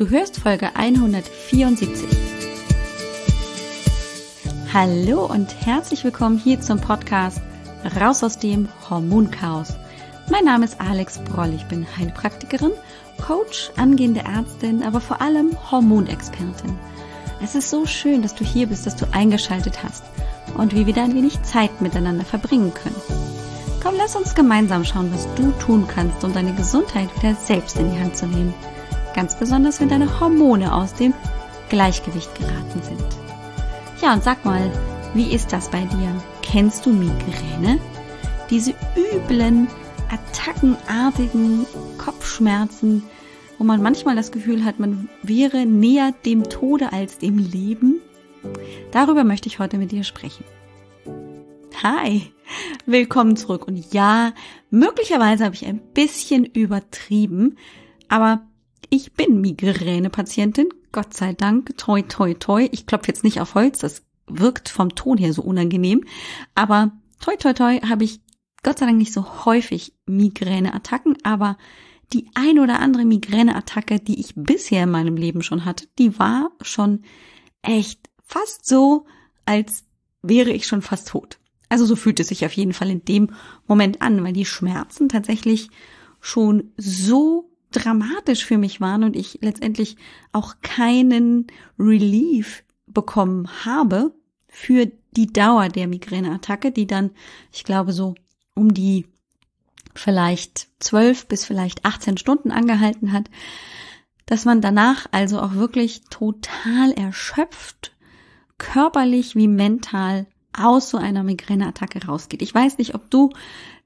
Du 0.00 0.08
hörst 0.08 0.38
Folge 0.38 0.74
174. 0.76 1.90
Hallo 4.72 5.26
und 5.26 5.54
herzlich 5.66 6.02
willkommen 6.04 6.38
hier 6.38 6.58
zum 6.58 6.80
Podcast 6.80 7.42
Raus 8.00 8.24
aus 8.24 8.38
dem 8.38 8.70
Hormonchaos. 8.88 9.74
Mein 10.30 10.46
Name 10.46 10.64
ist 10.64 10.80
Alex 10.80 11.18
Broll. 11.18 11.52
Ich 11.52 11.66
bin 11.66 11.86
Heilpraktikerin, 11.98 12.72
Coach, 13.20 13.72
angehende 13.76 14.20
Ärztin, 14.20 14.82
aber 14.84 15.02
vor 15.02 15.20
allem 15.20 15.54
Hormonexpertin. 15.70 16.78
Es 17.42 17.54
ist 17.54 17.68
so 17.68 17.84
schön, 17.84 18.22
dass 18.22 18.34
du 18.34 18.42
hier 18.42 18.68
bist, 18.68 18.86
dass 18.86 18.96
du 18.96 19.04
eingeschaltet 19.12 19.84
hast 19.84 20.04
und 20.56 20.74
wir 20.74 20.86
wieder 20.86 21.04
ein 21.04 21.14
wenig 21.14 21.42
Zeit 21.42 21.82
miteinander 21.82 22.24
verbringen 22.24 22.72
können. 22.72 23.02
Komm, 23.82 23.96
lass 23.98 24.16
uns 24.16 24.34
gemeinsam 24.34 24.82
schauen, 24.82 25.12
was 25.12 25.28
du 25.34 25.52
tun 25.62 25.86
kannst, 25.86 26.24
um 26.24 26.32
deine 26.32 26.54
Gesundheit 26.54 27.14
wieder 27.18 27.34
selbst 27.34 27.76
in 27.76 27.92
die 27.92 28.00
Hand 28.00 28.16
zu 28.16 28.26
nehmen. 28.26 28.54
Ganz 29.14 29.34
besonders, 29.34 29.80
wenn 29.80 29.88
deine 29.88 30.20
Hormone 30.20 30.74
aus 30.74 30.94
dem 30.94 31.14
Gleichgewicht 31.68 32.34
geraten 32.36 32.82
sind. 32.82 33.04
Ja, 34.00 34.14
und 34.14 34.22
sag 34.22 34.44
mal, 34.44 34.70
wie 35.14 35.32
ist 35.32 35.52
das 35.52 35.70
bei 35.70 35.84
dir? 35.84 36.14
Kennst 36.42 36.86
du 36.86 36.90
Migräne? 36.90 37.80
Diese 38.48 38.74
üblen, 38.96 39.68
attackenartigen 40.10 41.66
Kopfschmerzen, 41.98 43.02
wo 43.58 43.64
man 43.64 43.82
manchmal 43.82 44.16
das 44.16 44.32
Gefühl 44.32 44.64
hat, 44.64 44.80
man 44.80 45.08
wäre 45.22 45.66
näher 45.66 46.12
dem 46.24 46.44
Tode 46.44 46.92
als 46.92 47.18
dem 47.18 47.38
Leben? 47.38 48.00
Darüber 48.90 49.24
möchte 49.24 49.48
ich 49.48 49.58
heute 49.58 49.78
mit 49.78 49.92
dir 49.92 50.04
sprechen. 50.04 50.44
Hi, 51.82 52.32
willkommen 52.86 53.36
zurück. 53.36 53.66
Und 53.66 53.92
ja, 53.92 54.32
möglicherweise 54.70 55.44
habe 55.44 55.54
ich 55.54 55.66
ein 55.66 55.80
bisschen 55.94 56.44
übertrieben, 56.44 57.56
aber 58.08 58.42
ich 58.88 59.12
bin 59.12 59.40
Migräne-Patientin, 59.40 60.68
Gott 60.92 61.14
sei 61.14 61.34
Dank, 61.34 61.76
toi, 61.76 62.02
toi, 62.02 62.34
toi. 62.34 62.68
Ich 62.72 62.86
klopfe 62.86 63.08
jetzt 63.08 63.24
nicht 63.24 63.40
auf 63.40 63.54
Holz, 63.54 63.78
das 63.78 64.02
wirkt 64.26 64.68
vom 64.68 64.94
Ton 64.94 65.18
her 65.18 65.32
so 65.32 65.42
unangenehm, 65.42 66.04
aber 66.54 66.92
toi, 67.20 67.36
toi, 67.36 67.52
toi 67.52 67.80
habe 67.80 68.04
ich 68.04 68.20
Gott 68.62 68.78
sei 68.78 68.86
Dank 68.86 68.98
nicht 68.98 69.12
so 69.12 69.44
häufig 69.44 69.94
Migräne-Attacken, 70.06 71.18
aber 71.22 71.56
die 72.12 72.28
ein 72.34 72.58
oder 72.58 72.80
andere 72.80 73.04
Migräne-Attacke, 73.04 74.00
die 74.00 74.20
ich 74.20 74.34
bisher 74.34 74.84
in 74.84 74.90
meinem 74.90 75.16
Leben 75.16 75.42
schon 75.42 75.64
hatte, 75.64 75.86
die 75.98 76.18
war 76.18 76.50
schon 76.60 77.02
echt 77.62 78.10
fast 78.22 78.66
so, 78.66 79.06
als 79.46 79.84
wäre 80.22 80.50
ich 80.50 80.66
schon 80.66 80.82
fast 80.82 81.08
tot. 81.08 81.38
Also 81.68 81.86
so 81.86 81.96
fühlt 81.96 82.20
es 82.20 82.28
sich 82.28 82.44
auf 82.44 82.52
jeden 82.52 82.72
Fall 82.72 82.90
in 82.90 83.04
dem 83.04 83.30
Moment 83.66 84.02
an, 84.02 84.22
weil 84.24 84.32
die 84.32 84.44
Schmerzen 84.44 85.08
tatsächlich 85.08 85.70
schon 86.20 86.72
so 86.76 87.49
dramatisch 87.70 88.44
für 88.44 88.58
mich 88.58 88.80
waren 88.80 89.04
und 89.04 89.16
ich 89.16 89.38
letztendlich 89.42 89.96
auch 90.32 90.56
keinen 90.62 91.46
Relief 91.78 92.64
bekommen 92.86 93.48
habe 93.64 94.12
für 94.48 94.90
die 95.12 95.32
Dauer 95.32 95.68
der 95.68 95.86
Migräneattacke, 95.86 96.72
die 96.72 96.86
dann, 96.86 97.10
ich 97.52 97.64
glaube, 97.64 97.92
so 97.92 98.14
um 98.54 98.74
die 98.74 99.06
vielleicht 99.94 100.68
zwölf 100.78 101.26
bis 101.26 101.44
vielleicht 101.44 101.84
18 101.84 102.16
Stunden 102.16 102.50
angehalten 102.50 103.12
hat, 103.12 103.30
dass 104.26 104.44
man 104.44 104.60
danach 104.60 105.06
also 105.10 105.40
auch 105.40 105.54
wirklich 105.54 106.02
total 106.10 106.92
erschöpft, 106.92 107.92
körperlich 108.58 109.34
wie 109.34 109.48
mental 109.48 110.26
aus 110.52 110.90
so 110.90 110.98
einer 110.98 111.22
Migräneattacke 111.22 112.06
rausgeht. 112.06 112.42
Ich 112.42 112.54
weiß 112.54 112.78
nicht, 112.78 112.94
ob 112.94 113.10
du 113.10 113.30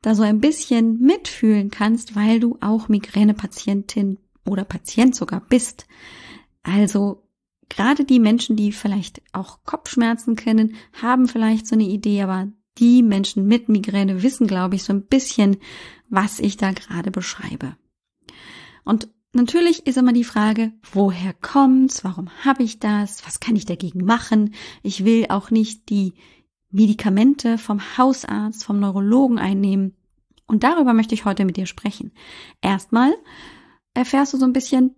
da 0.05 0.15
so 0.15 0.23
ein 0.23 0.41
bisschen 0.41 1.01
mitfühlen 1.01 1.71
kannst, 1.71 2.15
weil 2.15 2.39
du 2.39 2.59
auch 2.61 2.89
Migränepatientin 2.89 4.19
oder 4.45 4.65
Patient 4.65 5.15
sogar 5.17 5.41
bist. 5.41 5.87
Also 6.63 7.27
gerade 7.71 8.05
die 8.05 8.21
Menschen, 8.21 8.55
die 8.55 8.73
vielleicht 8.73 9.23
auch 9.33 9.65
Kopfschmerzen 9.65 10.37
kennen, 10.37 10.75
haben 10.93 11.27
vielleicht 11.27 11.67
so 11.67 11.75
eine 11.75 11.85
Idee, 11.85 12.21
aber 12.21 12.49
die 12.77 13.03
Menschen 13.03 13.47
mit 13.47 13.71
Migräne 13.71 14.23
wissen, 14.23 14.47
glaube 14.47 14.75
ich, 14.75 14.83
so 14.83 14.93
ein 14.93 15.07
bisschen, 15.07 15.57
was 16.11 16.39
ich 16.39 16.59
da 16.59 16.73
gerade 16.73 17.11
beschreibe. 17.11 17.75
Und 18.85 19.09
natürlich 19.33 19.87
ist 19.87 19.97
immer 19.97 20.13
die 20.13 20.25
Frage, 20.25 20.73
woher 20.93 21.33
kommt's? 21.33 22.05
Warum 22.05 22.29
habe 22.45 22.63
ich 22.63 22.79
das? 22.79 23.25
Was 23.27 23.41
kann 23.41 23.57
ich 23.57 23.65
dagegen 23.65 24.05
machen? 24.05 24.55
Ich 24.83 25.07
will 25.07 25.27
auch 25.31 25.51
nicht 25.51 25.89
die 25.89 26.13
Medikamente 26.75 27.57
vom 27.57 27.81
Hausarzt, 27.97 28.65
vom 28.65 28.81
Neurologen 28.81 29.39
einnehmen. 29.39 29.95
Und 30.47 30.65
darüber 30.65 30.93
möchte 30.93 31.15
ich 31.15 31.25
heute 31.25 31.45
mit 31.45 31.57
dir 31.57 31.67
sprechen. 31.67 32.11
Erstmal 32.61 33.15
erfährst 33.95 34.35
du 34.35 34.39
so 34.39 34.45
ein 34.45 34.53
bisschen 34.53 34.97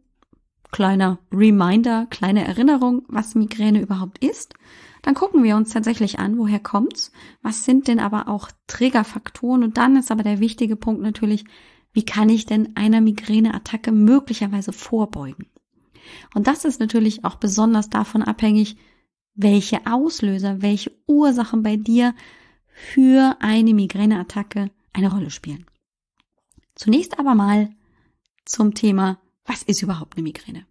kleiner 0.73 1.19
Reminder, 1.31 2.07
kleine 2.07 2.47
Erinnerung, 2.47 3.03
was 3.09 3.35
Migräne 3.35 3.83
überhaupt 3.83 4.25
ist. 4.25 4.55
Dann 5.03 5.15
gucken 5.15 5.45
wir 5.45 5.57
uns 5.57 5.71
tatsächlich 5.71 6.19
an, 6.19 6.39
woher 6.39 6.61
kommt's? 6.61 7.13
Was 7.43 7.67
sind 7.67 7.89
denn 7.89 8.01
aber 8.01 8.29
auch 8.29 8.51
Triggerfaktoren? 8.67 9.63
Und 9.63 9.77
dann 9.77 9.97
ist 9.97 10.11
aber 10.11 10.23
der 10.23 10.41
wichtige 10.41 10.77
Punkt 10.77 11.03
natürlich, 11.03 11.45
wie 11.93 12.07
kann 12.07 12.31
ich 12.31 12.47
denn 12.47 12.75
einer 12.75 13.03
Migräneattacke 13.03 13.93
möglicherweise 13.93 14.73
vorbeugen? 14.73 15.47
Und 16.35 16.47
das 16.47 16.65
ist 16.65 16.81
natürlich 16.81 17.25
auch 17.27 17.37
besonders 17.37 17.91
davon 17.91 18.23
abhängig, 18.23 18.79
welche 19.37 19.87
Auslöser, 19.87 20.63
welche 20.63 20.93
Ursachen 21.07 21.63
bei 21.63 21.77
dir 21.77 22.15
für 22.69 23.37
eine 23.41 23.75
Migräneattacke 23.75 24.71
eine 24.93 25.11
Rolle 25.11 25.31
spielen. 25.31 25.67
Zunächst 26.75 27.19
aber 27.19 27.35
mal 27.35 27.71
zum 28.45 28.75
Thema, 28.75 29.19
was 29.45 29.63
ist 29.63 29.83
überhaupt 29.83 30.17
eine 30.17 30.25
Migräne? 30.25 30.67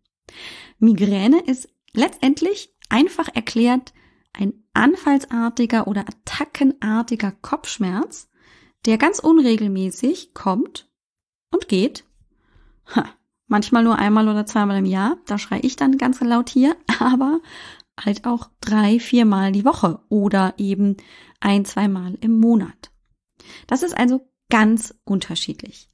Migräne 0.79 1.39
ist 1.41 1.69
letztendlich 1.93 2.73
einfach 2.89 3.29
erklärt 3.33 3.93
ein 4.33 4.53
anfallsartiger 4.73 5.87
oder 5.87 6.01
attackenartiger 6.01 7.31
Kopfschmerz, 7.31 8.29
der 8.85 8.97
ganz 8.97 9.19
unregelmäßig 9.19 10.33
kommt 10.33 10.89
und 11.51 11.67
geht. 11.67 12.03
Ha, 12.93 13.05
manchmal 13.47 13.83
nur 13.83 13.97
einmal 13.97 14.27
oder 14.27 14.45
zweimal 14.45 14.77
im 14.77 14.85
Jahr, 14.85 15.17
da 15.25 15.37
schrei 15.37 15.59
ich 15.63 15.75
dann 15.75 15.97
ganz 15.97 16.19
laut 16.21 16.49
hier, 16.49 16.75
aber 16.99 17.39
halt 17.99 18.25
auch 18.25 18.49
drei, 18.61 18.99
viermal 18.99 19.51
die 19.51 19.65
Woche 19.65 19.99
oder 20.09 20.53
eben 20.57 20.97
ein, 21.39 21.65
zweimal 21.65 22.15
im 22.21 22.39
Monat. 22.39 22.91
Das 23.67 23.83
ist 23.83 23.95
also 23.97 24.27
ganz 24.49 24.93
unterschiedlich. 25.03 25.89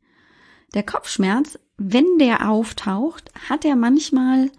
Der 0.73 0.83
Kopfschmerz, 0.83 1.59
wenn 1.77 2.17
der 2.17 2.49
auftaucht, 2.49 3.31
hat 3.49 3.65
er 3.65 3.75
manchmal 3.75 4.51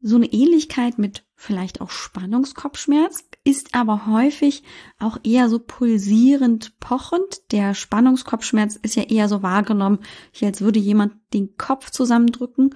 so 0.00 0.16
eine 0.16 0.26
Ähnlichkeit 0.26 0.98
mit 0.98 1.24
vielleicht 1.36 1.80
auch 1.80 1.90
Spannungskopfschmerz, 1.90 3.24
ist 3.44 3.74
aber 3.74 4.06
häufig 4.06 4.64
auch 4.98 5.18
eher 5.22 5.48
so 5.48 5.60
pulsierend 5.60 6.78
pochend. 6.80 7.52
Der 7.52 7.74
Spannungskopfschmerz 7.74 8.76
ist 8.76 8.96
ja 8.96 9.04
eher 9.04 9.28
so 9.28 9.42
wahrgenommen, 9.42 10.00
als 10.40 10.60
würde 10.60 10.80
jemand 10.80 11.14
den 11.32 11.56
Kopf 11.56 11.90
zusammendrücken. 11.90 12.74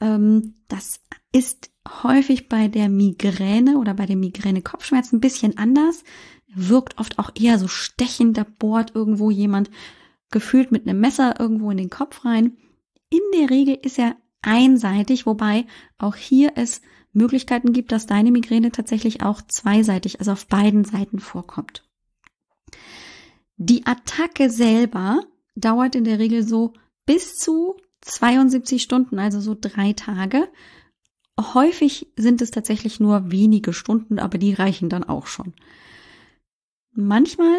Ähm, 0.00 0.54
das 0.68 1.00
ist 1.32 1.70
häufig 2.02 2.48
bei 2.48 2.68
der 2.68 2.88
Migräne 2.88 3.78
oder 3.78 3.94
bei 3.94 4.06
dem 4.06 4.20
Migräne-Kopfschmerz 4.20 5.12
ein 5.12 5.20
bisschen 5.20 5.58
anders. 5.58 6.04
Wirkt 6.48 6.98
oft 6.98 7.18
auch 7.18 7.30
eher 7.34 7.58
so 7.58 7.68
stechend, 7.68 8.36
da 8.38 8.46
bohrt 8.58 8.94
irgendwo 8.94 9.30
jemand 9.30 9.70
gefühlt 10.30 10.72
mit 10.72 10.86
einem 10.86 11.00
Messer 11.00 11.38
irgendwo 11.38 11.70
in 11.70 11.76
den 11.76 11.90
Kopf 11.90 12.24
rein. 12.24 12.56
In 13.10 13.20
der 13.38 13.50
Regel 13.50 13.78
ist 13.82 13.98
er 13.98 14.16
einseitig, 14.42 15.26
wobei 15.26 15.66
auch 15.98 16.16
hier 16.16 16.52
es 16.56 16.82
Möglichkeiten 17.12 17.72
gibt, 17.72 17.92
dass 17.92 18.06
deine 18.06 18.30
Migräne 18.30 18.70
tatsächlich 18.70 19.22
auch 19.22 19.42
zweiseitig, 19.42 20.18
also 20.20 20.32
auf 20.32 20.46
beiden 20.46 20.84
Seiten 20.84 21.18
vorkommt. 21.18 21.84
Die 23.56 23.86
Attacke 23.86 24.50
selber 24.50 25.20
dauert 25.54 25.94
in 25.94 26.04
der 26.04 26.18
Regel 26.18 26.42
so 26.42 26.74
bis 27.06 27.36
zu 27.36 27.76
72 28.02 28.82
Stunden, 28.82 29.18
also 29.18 29.40
so 29.40 29.56
drei 29.58 29.94
Tage. 29.94 30.48
Häufig 31.38 32.08
sind 32.16 32.40
es 32.40 32.50
tatsächlich 32.50 32.98
nur 32.98 33.30
wenige 33.30 33.72
Stunden, 33.72 34.18
aber 34.18 34.38
die 34.38 34.54
reichen 34.54 34.88
dann 34.88 35.04
auch 35.04 35.26
schon. 35.26 35.52
Manchmal 36.92 37.56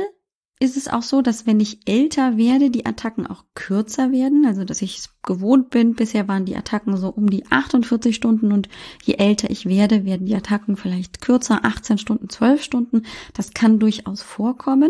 ist 0.60 0.75
es 0.75 0.88
auch 0.88 1.04
so, 1.04 1.22
dass 1.22 1.46
wenn 1.46 1.60
ich 1.60 1.88
älter 1.88 2.38
werde, 2.38 2.72
die 2.72 2.88
Attacken 2.88 3.28
auch 3.28 3.44
kürzer 3.54 4.12
werden, 4.12 4.46
also 4.46 4.63
dass 4.63 4.81
ich 4.81 4.98
es 4.98 5.10
gewohnt 5.22 5.69
bin. 5.69 5.94
Bisher 5.94 6.28
waren 6.28 6.46
die 6.46 6.56
Attacken 6.56 6.98
so 6.98 7.10
um 7.10 7.30
die 7.30 7.46
48 7.46 8.16
Stunden 8.16 8.51
und 8.51 8.68
je 9.04 9.16
älter 9.16 9.51
ich 9.51 9.68
werde, 9.68 10.06
werden 10.06 10.25
die 10.25 10.36
Attacken 10.36 10.75
vielleicht 10.75 11.22
kürzer, 11.22 11.63
18 11.63 12.00
Stunden, 12.00 12.30
12 12.30 12.63
Stunden. 12.63 13.04
Das 13.34 13.54
kann 13.54 13.78
durchaus 13.78 14.24
vorkommen. 14.24 14.90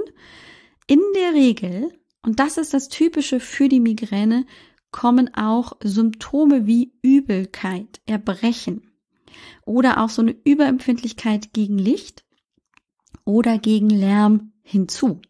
In 0.87 1.01
der 1.15 1.33
Regel, 1.33 1.91
und 2.23 2.39
das 2.39 2.57
ist 2.57 2.73
das 2.73 2.87
Typische 2.87 3.41
für 3.41 3.67
die 3.67 3.81
Migräne, 3.81 4.45
kommen 4.91 5.33
auch 5.35 5.73
Symptome 5.83 6.65
wie 6.65 6.93
Übelkeit, 7.01 7.99
Erbrechen 8.05 8.86
oder 9.65 10.03
auch 10.03 10.09
so 10.09 10.21
eine 10.21 10.35
Überempfindlichkeit 10.43 11.53
gegen 11.53 11.77
Licht 11.77 12.25
oder 13.25 13.57
gegen 13.57 13.89
Lärm 13.89 14.53
hinzu, 14.61 15.21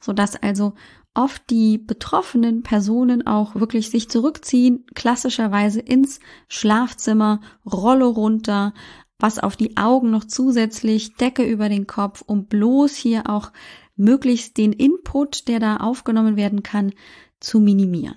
sodass 0.00 0.36
also 0.36 0.74
oft 1.14 1.48
die 1.48 1.78
betroffenen 1.78 2.62
Personen 2.62 3.26
auch 3.26 3.54
wirklich 3.54 3.90
sich 3.90 4.08
zurückziehen, 4.08 4.84
klassischerweise 4.94 5.80
ins 5.80 6.20
Schlafzimmer, 6.48 7.40
Rolle 7.64 8.06
runter, 8.06 8.74
was 9.18 9.38
auf 9.38 9.56
die 9.56 9.76
Augen 9.76 10.10
noch 10.10 10.24
zusätzlich, 10.24 11.14
Decke 11.14 11.44
über 11.44 11.68
den 11.68 11.86
Kopf, 11.86 12.22
um 12.26 12.46
bloß 12.46 12.94
hier 12.96 13.30
auch 13.30 13.52
möglichst 13.96 14.56
den 14.58 14.72
Input, 14.72 15.46
der 15.46 15.60
da 15.60 15.76
aufgenommen 15.76 16.36
werden 16.36 16.62
kann, 16.62 16.92
zu 17.38 17.60
minimieren. 17.60 18.16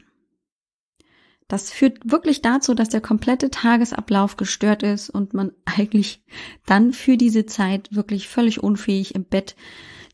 Das 1.47 1.71
führt 1.71 1.99
wirklich 2.11 2.41
dazu, 2.41 2.73
dass 2.73 2.89
der 2.89 2.99
komplette 2.99 3.49
Tagesablauf 3.49 4.35
gestört 4.35 4.83
ist 4.83 5.09
und 5.09 5.33
man 5.33 5.51
eigentlich 5.65 6.21
dann 6.65 6.93
für 6.93 7.17
diese 7.17 7.45
Zeit 7.45 7.95
wirklich 7.95 8.27
völlig 8.27 8.61
unfähig 8.61 9.15
im 9.15 9.25
Bett 9.25 9.55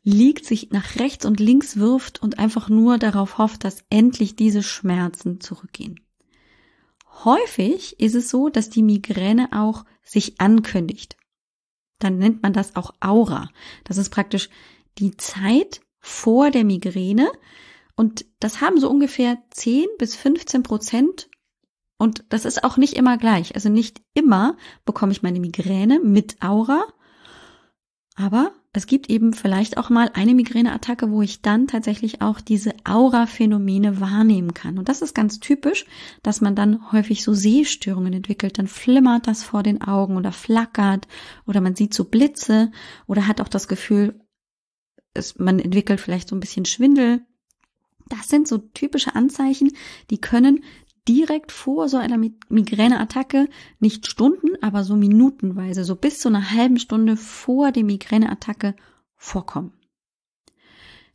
liegt, 0.03 0.45
sich 0.45 0.71
nach 0.71 0.97
rechts 0.97 1.25
und 1.25 1.39
links 1.39 1.77
wirft 1.77 2.21
und 2.21 2.38
einfach 2.38 2.69
nur 2.69 2.97
darauf 2.97 3.38
hofft, 3.38 3.63
dass 3.63 3.85
endlich 3.89 4.35
diese 4.35 4.62
Schmerzen 4.62 5.39
zurückgehen. 5.39 6.00
Häufig 7.24 8.00
ist 8.00 8.15
es 8.15 8.30
so, 8.30 8.50
dass 8.50 8.69
die 8.69 8.83
Migräne 8.83 9.50
auch 9.53 9.85
sich 10.03 10.41
ankündigt. 10.41 11.15
Dann 12.00 12.18
nennt 12.18 12.44
man 12.44 12.51
das 12.51 12.75
auch 12.75 12.94
Aura. 13.00 13.50
Das 13.85 13.97
ist 13.97 14.09
praktisch 14.09 14.50
die 14.97 15.15
Zeit 15.15 15.80
vor 16.00 16.51
der 16.51 16.65
Migräne. 16.65 17.31
Und 17.95 18.25
das 18.40 18.62
haben 18.62 18.80
so 18.80 18.90
ungefähr 18.90 19.38
10 19.51 19.86
bis 19.98 20.16
15 20.16 20.63
Prozent. 20.63 21.30
Und 21.98 22.25
das 22.30 22.45
ist 22.45 22.63
auch 22.63 22.78
nicht 22.78 22.94
immer 22.94 23.18
gleich. 23.18 23.56
Also 23.56 23.69
nicht 23.69 24.01
immer 24.13 24.57
bekomme 24.86 25.12
ich 25.12 25.22
meine 25.22 25.40
Migräne 25.40 26.00
mit 26.00 26.42
Aura. 26.42 26.86
Aber 28.16 28.51
es 28.74 28.88
gibt 28.88 29.10
eben 29.10 29.34
vielleicht 29.34 29.78
auch 29.78 29.90
mal 29.90 30.10
eine 30.13 30.34
Migräneattacke, 30.34 31.12
wo 31.12 31.22
ich 31.22 31.42
dann 31.42 31.68
tatsächlich 31.68 32.22
auch 32.22 32.42
diese 32.42 32.74
Aura-Phänomene 32.84 34.00
wahrnehmen 34.00 34.54
kann. 34.54 34.78
Und 34.78 34.90
das 34.90 35.01
ist 35.01 35.16
ganz 35.16 35.40
typisch, 35.40 35.86
dass 36.24 36.42
man 36.42 36.56
dann 36.56 36.92
häufig 36.92 37.24
so 37.24 37.34
Sehstörungen 37.34 38.13
entwickelt. 38.13 38.57
Dann 38.57 38.68
flimmert 38.68 39.28
das 39.28 39.44
vor 39.44 39.63
den 39.63 39.81
Augen 39.81 40.18
oder 40.18 40.31
flackert 40.31 41.07
oder 41.45 41.62
man 41.62 41.75
sieht 41.75 41.94
so 41.94 42.06
Blitze 42.06 42.72
oder 43.07 43.28
hat 43.28 43.42
auch 43.42 43.50
das 43.50 43.68
Gefühl, 43.68 44.19
es, 45.13 45.38
man 45.38 45.60
entwickelt 45.60 46.01
vielleicht 46.01 46.30
so 46.30 46.36
ein 46.36 46.40
bisschen 46.40 46.66
Schwindel. 46.66 47.22
Das 48.09 48.27
sind 48.27 48.47
so 48.47 48.57
typische 48.57 49.15
Anzeichen, 49.15 49.71
die 50.09 50.19
können 50.19 50.63
direkt 51.07 51.51
vor 51.51 51.89
so 51.89 51.97
einer 51.97 52.17
Migräneattacke, 52.17 53.50
nicht 53.79 54.07
Stunden, 54.07 54.61
aber 54.61 54.83
so 54.83 54.95
minutenweise, 54.95 55.83
so 55.83 55.95
bis 55.95 56.19
zu 56.19 56.29
einer 56.29 56.51
halben 56.51 56.79
Stunde 56.79 57.17
vor 57.17 57.71
der 57.71 57.83
Migräneattacke 57.83 58.75
vorkommen. 59.15 59.73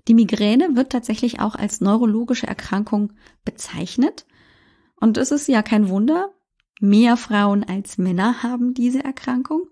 Die 0.09 0.15
Migräne 0.15 0.75
wird 0.75 0.91
tatsächlich 0.91 1.41
auch 1.41 1.55
als 1.55 1.81
neurologische 1.81 2.47
Erkrankung 2.47 3.13
bezeichnet. 3.45 4.27
Und 4.97 5.19
es 5.19 5.31
ist 5.31 5.49
ja 5.49 5.63
kein 5.63 5.89
Wunder, 5.89 6.35
mehr 6.81 7.17
Frauen 7.17 7.65
als 7.65 7.99
Männer 7.99 8.43
haben 8.43 8.75
diese 8.75 9.05
Erkrankung. 9.05 9.69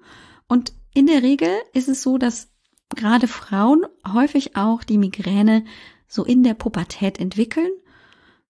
Und 0.46 0.74
in 0.94 1.06
der 1.06 1.22
Regel 1.22 1.50
ist 1.72 1.88
es 1.88 2.02
so, 2.02 2.18
dass 2.18 2.52
gerade 2.94 3.28
Frauen 3.28 3.86
häufig 4.06 4.56
auch 4.56 4.84
die 4.84 4.98
Migräne 4.98 5.64
so 6.06 6.24
in 6.24 6.42
der 6.42 6.54
Pubertät 6.54 7.18
entwickeln. 7.18 7.70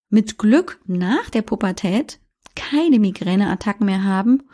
Mit 0.08 0.38
Glück 0.38 0.80
nach 0.86 1.30
der 1.30 1.42
Pubertät 1.42 2.20
keine 2.54 2.98
Migräneattacken 2.98 3.86
mehr 3.86 4.04
haben, 4.04 4.44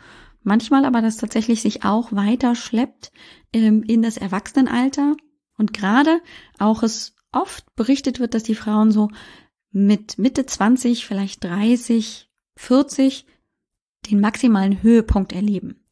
manchmal 0.41 0.85
aber 0.85 1.01
das 1.01 1.17
tatsächlich 1.17 1.61
sich 1.61 1.83
auch 1.85 2.11
weiter 2.11 2.55
schleppt 2.55 3.11
ähm, 3.53 3.83
in 3.83 4.01
das 4.01 4.17
Erwachsenenalter. 4.17 5.15
Und 5.57 5.73
gerade 5.73 6.21
auch 6.59 6.83
es 6.83 7.15
oft 7.31 7.75
berichtet 7.75 8.19
wird, 8.19 8.33
dass 8.33 8.43
die 8.43 8.55
Frauen 8.55 8.91
so 8.91 9.09
mit 9.71 10.17
Mitte 10.17 10.45
20, 10.45 11.05
vielleicht 11.05 11.43
30, 11.43 12.29
40 12.55 13.25
den 14.09 14.19
maximalen 14.19 14.83
Höhepunkt 14.83 15.33
erleben. 15.33 15.83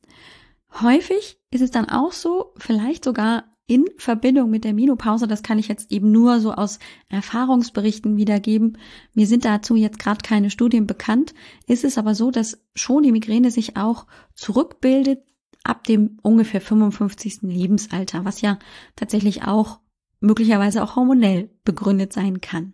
Häufig 0.82 1.40
ist 1.50 1.62
es 1.62 1.72
dann 1.72 1.90
auch 1.90 2.12
so, 2.12 2.54
vielleicht 2.58 3.04
sogar 3.04 3.51
in 3.72 3.86
Verbindung 3.96 4.50
mit 4.50 4.66
der 4.66 4.74
Menopause, 4.74 5.30
das 5.30 5.44
kann 5.44 5.58
ich 5.58 5.70
jetzt 5.70 5.94
eben 5.94 6.12
nur 6.12 6.42
so 6.42 6.52
aus 6.52 6.78
Erfahrungsberichten 7.08 8.18
wiedergeben. 8.18 8.78
Mir 9.14 9.28
sind 9.28 9.46
dazu 9.46 9.78
jetzt 9.78 9.98
gerade 9.98 10.20
keine 10.22 10.50
Studien 10.50 10.88
bekannt. 10.88 11.34
Ist 11.68 11.86
es 11.86 11.98
aber 11.98 12.14
so, 12.14 12.32
dass 12.32 12.62
schon 12.76 13.04
die 13.04 13.14
Migräne 13.14 13.50
sich 13.50 13.78
auch 13.78 14.08
zurückbildet 14.36 15.24
ab 15.64 15.86
dem 15.86 16.18
ungefähr 16.22 16.60
55. 16.60 17.44
Lebensalter, 17.44 18.26
was 18.26 18.42
ja 18.42 18.60
tatsächlich 18.98 19.44
auch 19.44 19.80
möglicherweise 20.20 20.84
auch 20.84 20.98
hormonell 20.98 21.50
begründet 21.64 22.12
sein 22.12 22.42
kann. 22.42 22.74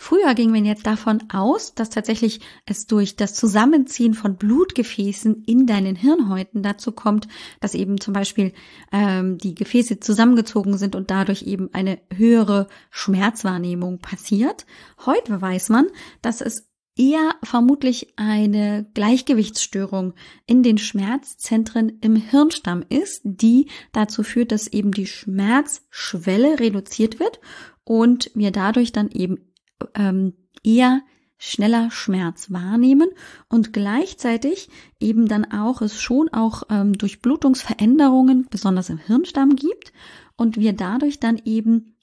Früher 0.00 0.32
ging 0.34 0.52
man 0.52 0.64
jetzt 0.64 0.86
davon 0.86 1.24
aus, 1.32 1.74
dass 1.74 1.90
tatsächlich 1.90 2.40
es 2.66 2.86
durch 2.86 3.16
das 3.16 3.34
Zusammenziehen 3.34 4.14
von 4.14 4.36
Blutgefäßen 4.36 5.42
in 5.44 5.66
deinen 5.66 5.96
Hirnhäuten 5.96 6.62
dazu 6.62 6.92
kommt, 6.92 7.26
dass 7.58 7.74
eben 7.74 8.00
zum 8.00 8.14
Beispiel 8.14 8.52
ähm, 8.92 9.38
die 9.38 9.56
Gefäße 9.56 9.98
zusammengezogen 9.98 10.78
sind 10.78 10.94
und 10.94 11.10
dadurch 11.10 11.42
eben 11.42 11.74
eine 11.74 11.98
höhere 12.14 12.68
Schmerzwahrnehmung 12.90 13.98
passiert. 13.98 14.66
Heute 15.04 15.42
weiß 15.42 15.68
man, 15.70 15.88
dass 16.22 16.40
es 16.40 16.70
eher 16.96 17.34
vermutlich 17.42 18.14
eine 18.16 18.88
Gleichgewichtsstörung 18.94 20.14
in 20.46 20.62
den 20.62 20.78
Schmerzzentren 20.78 21.98
im 22.00 22.14
Hirnstamm 22.14 22.84
ist, 22.88 23.22
die 23.24 23.66
dazu 23.92 24.22
führt, 24.22 24.52
dass 24.52 24.68
eben 24.68 24.92
die 24.92 25.06
Schmerzschwelle 25.06 26.60
reduziert 26.60 27.18
wird 27.18 27.40
und 27.84 28.30
wir 28.34 28.50
dadurch 28.50 28.92
dann 28.92 29.10
eben 29.10 29.47
ähm, 29.94 30.34
eher 30.64 31.02
schneller 31.38 31.90
Schmerz 31.90 32.50
wahrnehmen 32.50 33.08
und 33.48 33.72
gleichzeitig 33.72 34.68
eben 34.98 35.28
dann 35.28 35.44
auch 35.52 35.80
es 35.82 36.00
schon 36.00 36.28
auch 36.30 36.64
ähm, 36.68 36.98
Durchblutungsveränderungen, 36.98 38.48
besonders 38.50 38.90
im 38.90 38.98
Hirnstamm 38.98 39.54
gibt 39.54 39.92
und 40.36 40.56
wir 40.56 40.72
dadurch 40.72 41.20
dann 41.20 41.40
eben 41.44 41.96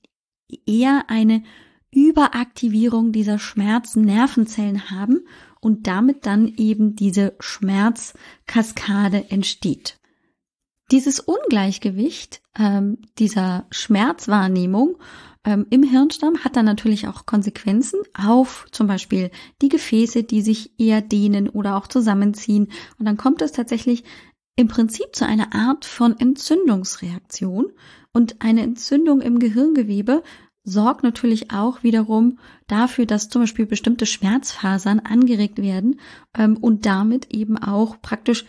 eher 0.65 1.05
eine 1.09 1.43
Überaktivierung 1.91 3.11
dieser 3.11 3.39
Schmerznervenzellen 3.39 4.89
haben 4.89 5.21
und 5.59 5.87
damit 5.87 6.25
dann 6.25 6.47
eben 6.47 6.95
diese 6.95 7.35
Schmerzkaskade 7.39 9.31
entsteht. 9.31 9.99
Dieses 10.91 11.19
Ungleichgewicht 11.19 12.41
ähm, 12.57 12.99
dieser 13.17 13.65
Schmerzwahrnehmung 13.71 14.97
ähm, 15.45 15.67
im 15.69 15.83
Hirnstamm 15.83 16.43
hat 16.43 16.55
dann 16.55 16.65
natürlich 16.65 17.07
auch 17.07 17.25
Konsequenzen 17.25 17.99
auf 18.13 18.65
zum 18.71 18.87
Beispiel 18.87 19.29
die 19.61 19.69
Gefäße, 19.69 20.23
die 20.23 20.41
sich 20.41 20.71
eher 20.79 21.01
dehnen 21.01 21.49
oder 21.49 21.77
auch 21.77 21.87
zusammenziehen. 21.87 22.69
Und 22.97 23.05
dann 23.05 23.17
kommt 23.17 23.41
es 23.41 23.51
tatsächlich 23.51 24.03
im 24.55 24.67
Prinzip 24.67 25.15
zu 25.15 25.25
einer 25.25 25.53
Art 25.53 25.85
von 25.85 26.19
Entzündungsreaktion. 26.19 27.67
Und 28.11 28.41
eine 28.41 28.63
Entzündung 28.63 29.21
im 29.21 29.39
Gehirngewebe 29.39 30.23
sorgt 30.63 31.03
natürlich 31.03 31.51
auch 31.51 31.83
wiederum 31.83 32.39
dafür, 32.67 33.05
dass 33.05 33.29
zum 33.29 33.43
Beispiel 33.43 33.67
bestimmte 33.67 34.07
Schmerzfasern 34.07 34.99
angeregt 34.99 35.61
werden 35.61 35.99
ähm, 36.35 36.57
und 36.57 36.85
damit 36.87 37.33
eben 37.33 37.57
auch 37.57 38.01
praktisch 38.01 38.45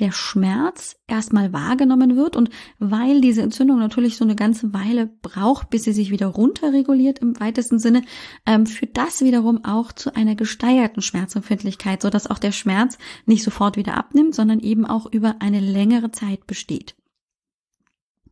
der 0.00 0.12
Schmerz 0.12 0.96
erstmal 1.06 1.52
wahrgenommen 1.52 2.16
wird 2.16 2.36
und 2.36 2.50
weil 2.78 3.20
diese 3.20 3.42
Entzündung 3.42 3.78
natürlich 3.78 4.16
so 4.16 4.24
eine 4.24 4.36
ganze 4.36 4.72
Weile 4.72 5.06
braucht, 5.06 5.70
bis 5.70 5.84
sie 5.84 5.92
sich 5.92 6.10
wieder 6.10 6.28
runterreguliert 6.28 7.18
im 7.18 7.38
weitesten 7.40 7.78
Sinne, 7.78 8.02
ähm, 8.46 8.66
führt 8.66 8.96
das 8.96 9.22
wiederum 9.22 9.64
auch 9.64 9.92
zu 9.92 10.14
einer 10.14 10.34
gesteigerten 10.34 11.02
Schmerzempfindlichkeit, 11.02 12.02
so 12.02 12.10
dass 12.10 12.28
auch 12.28 12.38
der 12.38 12.52
Schmerz 12.52 12.98
nicht 13.26 13.42
sofort 13.42 13.76
wieder 13.76 13.96
abnimmt, 13.96 14.34
sondern 14.34 14.60
eben 14.60 14.86
auch 14.86 15.06
über 15.06 15.36
eine 15.40 15.60
längere 15.60 16.10
Zeit 16.10 16.46
besteht. 16.46 16.94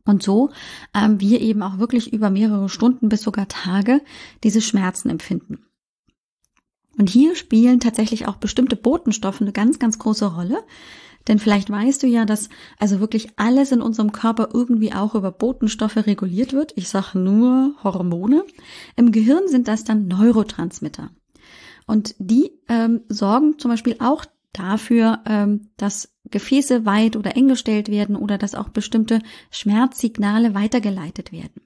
Und 0.05 0.23
so 0.23 0.51
ähm, 0.93 1.19
wir 1.19 1.41
eben 1.41 1.61
auch 1.61 1.79
wirklich 1.79 2.13
über 2.13 2.29
mehrere 2.29 2.69
Stunden 2.69 3.09
bis 3.09 3.21
sogar 3.21 3.47
Tage 3.47 4.01
diese 4.43 4.61
Schmerzen 4.61 5.09
empfinden. 5.09 5.65
Und 6.97 7.09
hier 7.09 7.35
spielen 7.35 7.79
tatsächlich 7.79 8.27
auch 8.27 8.37
bestimmte 8.37 8.75
Botenstoffe 8.75 9.41
eine 9.41 9.51
ganz, 9.51 9.77
ganz 9.77 9.99
große 9.99 10.33
Rolle. 10.33 10.63
Denn 11.27 11.39
vielleicht 11.39 11.69
weißt 11.69 12.03
du 12.03 12.07
ja, 12.07 12.25
dass 12.25 12.49
also 12.79 12.99
wirklich 12.99 13.29
alles 13.35 13.71
in 13.71 13.81
unserem 13.81 14.11
Körper 14.11 14.49
irgendwie 14.53 14.93
auch 14.93 15.15
über 15.15 15.31
Botenstoffe 15.31 15.97
reguliert 15.97 16.53
wird. 16.53 16.73
Ich 16.75 16.89
sage 16.89 17.19
nur 17.19 17.73
Hormone. 17.83 18.45
Im 18.95 19.11
Gehirn 19.11 19.47
sind 19.47 19.67
das 19.67 19.83
dann 19.83 20.07
Neurotransmitter. 20.07 21.09
Und 21.85 22.15
die 22.19 22.51
ähm, 22.67 23.01
sorgen 23.09 23.59
zum 23.59 23.71
Beispiel 23.71 23.95
auch 23.99 24.25
dafür, 24.53 25.19
ähm, 25.25 25.69
dass 25.77 26.13
Gefäße 26.25 26.85
weit 26.85 27.15
oder 27.15 27.35
eng 27.35 27.47
gestellt 27.47 27.89
werden 27.89 28.15
oder 28.15 28.37
dass 28.37 28.55
auch 28.55 28.69
bestimmte 28.69 29.21
Schmerzsignale 29.51 30.53
weitergeleitet 30.53 31.31
werden. 31.31 31.61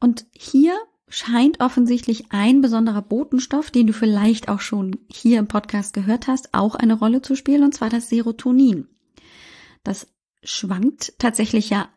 Und 0.00 0.26
hier 0.32 0.74
scheint 1.08 1.60
offensichtlich 1.60 2.26
ein 2.30 2.60
besonderer 2.60 3.02
Botenstoff, 3.02 3.70
den 3.70 3.86
du 3.86 3.92
vielleicht 3.92 4.48
auch 4.48 4.60
schon 4.60 4.96
hier 5.10 5.38
im 5.38 5.48
Podcast 5.48 5.94
gehört 5.94 6.26
hast, 6.26 6.54
auch 6.54 6.74
eine 6.74 6.94
Rolle 6.94 7.22
zu 7.22 7.34
spielen, 7.34 7.62
und 7.62 7.74
zwar 7.74 7.90
das 7.90 8.08
Serotonin. 8.08 8.88
Das 9.84 10.08
schwankt 10.42 11.14
tatsächlich 11.18 11.70
ja 11.70 11.88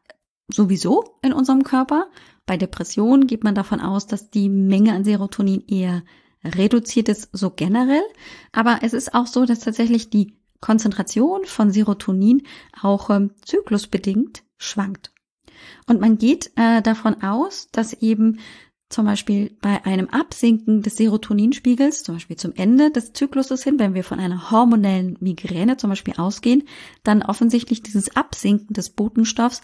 sowieso 0.48 1.18
in 1.22 1.34
unserem 1.34 1.63
Körper. 1.63 2.08
Bei 2.46 2.58
Depressionen 2.58 3.27
geht 3.27 3.44
man 3.44 3.56
davon 3.56 3.80
aus, 3.80 4.08
dass 4.08 4.30
die 4.30 4.50
Menge 4.50 4.94
an 4.94 5.03
Serotonin 5.03 5.63
eher 5.68 6.03
reduziert 6.44 7.10
ist, 7.10 7.30
so 7.34 7.51
generell. 7.51 8.03
Aber 8.51 8.80
es 8.82 8.94
ist 8.94 9.13
auch 9.13 9.27
so, 9.27 9.46
dass 9.46 9.60
tatsächlich 9.60 10.10
die 10.10 10.38
Konzentration 10.60 11.46
von 11.46 11.72
Serotonin 11.72 12.44
auch 12.82 13.10
ähm, 13.10 13.32
zyklusbedingt 13.44 14.44
schwankt. 14.58 15.12
Und 15.88 16.00
man 16.00 16.18
geht 16.18 16.51
äh, 16.56 16.82
davon 16.82 17.22
aus, 17.24 17.70
dass 17.72 17.94
eben 17.94 18.39
zum 18.91 19.05
Beispiel 19.05 19.55
bei 19.62 19.86
einem 19.86 20.10
Absinken 20.10 20.81
des 20.81 20.98
Serotoninspiegels, 20.98 22.03
zum 22.03 22.15
Beispiel 22.15 22.38
zum 22.38 22.53
Ende 22.55 22.91
des 22.91 23.13
Zykluses 23.13 23.63
hin, 23.63 23.79
wenn 23.79 23.93
wir 23.93 24.03
von 24.03 24.19
einer 24.19 24.51
hormonellen 24.51 25.17
Migräne 25.19 25.77
zum 25.77 25.89
Beispiel 25.89 26.15
ausgehen, 26.17 26.63
dann 27.03 27.24
offensichtlich 27.24 27.81
dieses 27.81 28.15
Absinken 28.15 28.74
des 28.74 28.89
Botenstoffs 28.89 29.62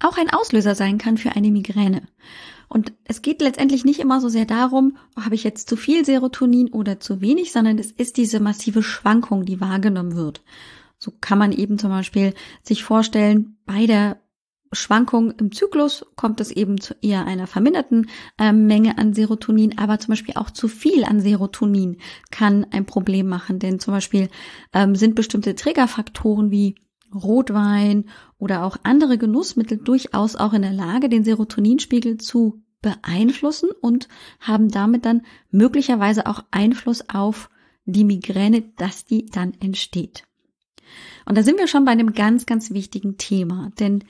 auch 0.00 0.16
ein 0.16 0.30
Auslöser 0.30 0.74
sein 0.74 0.98
kann 0.98 1.18
für 1.18 1.32
eine 1.32 1.50
Migräne. 1.50 2.02
Und 2.68 2.92
es 3.04 3.20
geht 3.20 3.42
letztendlich 3.42 3.84
nicht 3.84 4.00
immer 4.00 4.20
so 4.20 4.28
sehr 4.28 4.46
darum, 4.46 4.96
habe 5.16 5.34
ich 5.34 5.44
jetzt 5.44 5.68
zu 5.68 5.76
viel 5.76 6.04
Serotonin 6.04 6.68
oder 6.68 7.00
zu 7.00 7.20
wenig, 7.20 7.52
sondern 7.52 7.78
es 7.78 7.90
ist 7.90 8.16
diese 8.16 8.40
massive 8.40 8.82
Schwankung, 8.82 9.44
die 9.44 9.60
wahrgenommen 9.60 10.14
wird. 10.14 10.42
So 10.98 11.12
kann 11.20 11.38
man 11.38 11.52
eben 11.52 11.78
zum 11.78 11.90
Beispiel 11.90 12.34
sich 12.62 12.84
vorstellen, 12.84 13.56
bei 13.66 13.86
der 13.86 14.20
Schwankung 14.72 15.32
im 15.32 15.50
Zyklus 15.50 16.06
kommt 16.14 16.40
es 16.40 16.52
eben 16.52 16.80
zu 16.80 16.94
eher 17.02 17.26
einer 17.26 17.48
verminderten 17.48 18.08
äh, 18.38 18.52
Menge 18.52 18.98
an 18.98 19.14
Serotonin, 19.14 19.78
aber 19.78 19.98
zum 19.98 20.12
Beispiel 20.12 20.34
auch 20.36 20.50
zu 20.50 20.68
viel 20.68 21.04
an 21.04 21.20
Serotonin 21.20 21.96
kann 22.30 22.66
ein 22.70 22.86
Problem 22.86 23.26
machen, 23.26 23.58
denn 23.58 23.80
zum 23.80 23.94
Beispiel 23.94 24.28
ähm, 24.72 24.94
sind 24.94 25.16
bestimmte 25.16 25.56
Triggerfaktoren 25.56 26.52
wie 26.52 26.76
Rotwein 27.12 28.08
oder 28.38 28.64
auch 28.64 28.76
andere 28.84 29.18
Genussmittel 29.18 29.78
durchaus 29.78 30.36
auch 30.36 30.52
in 30.52 30.62
der 30.62 30.72
Lage, 30.72 31.08
den 31.08 31.24
Serotoninspiegel 31.24 32.18
zu 32.18 32.62
beeinflussen 32.80 33.70
und 33.80 34.08
haben 34.38 34.68
damit 34.68 35.04
dann 35.04 35.22
möglicherweise 35.50 36.26
auch 36.26 36.44
Einfluss 36.52 37.08
auf 37.08 37.50
die 37.84 38.04
Migräne, 38.04 38.62
dass 38.76 39.04
die 39.04 39.26
dann 39.26 39.54
entsteht. 39.60 40.24
Und 41.26 41.36
da 41.36 41.42
sind 41.42 41.58
wir 41.58 41.66
schon 41.66 41.84
bei 41.84 41.92
einem 41.92 42.12
ganz, 42.12 42.46
ganz 42.46 42.70
wichtigen 42.70 43.16
Thema, 43.16 43.70
denn 43.78 44.04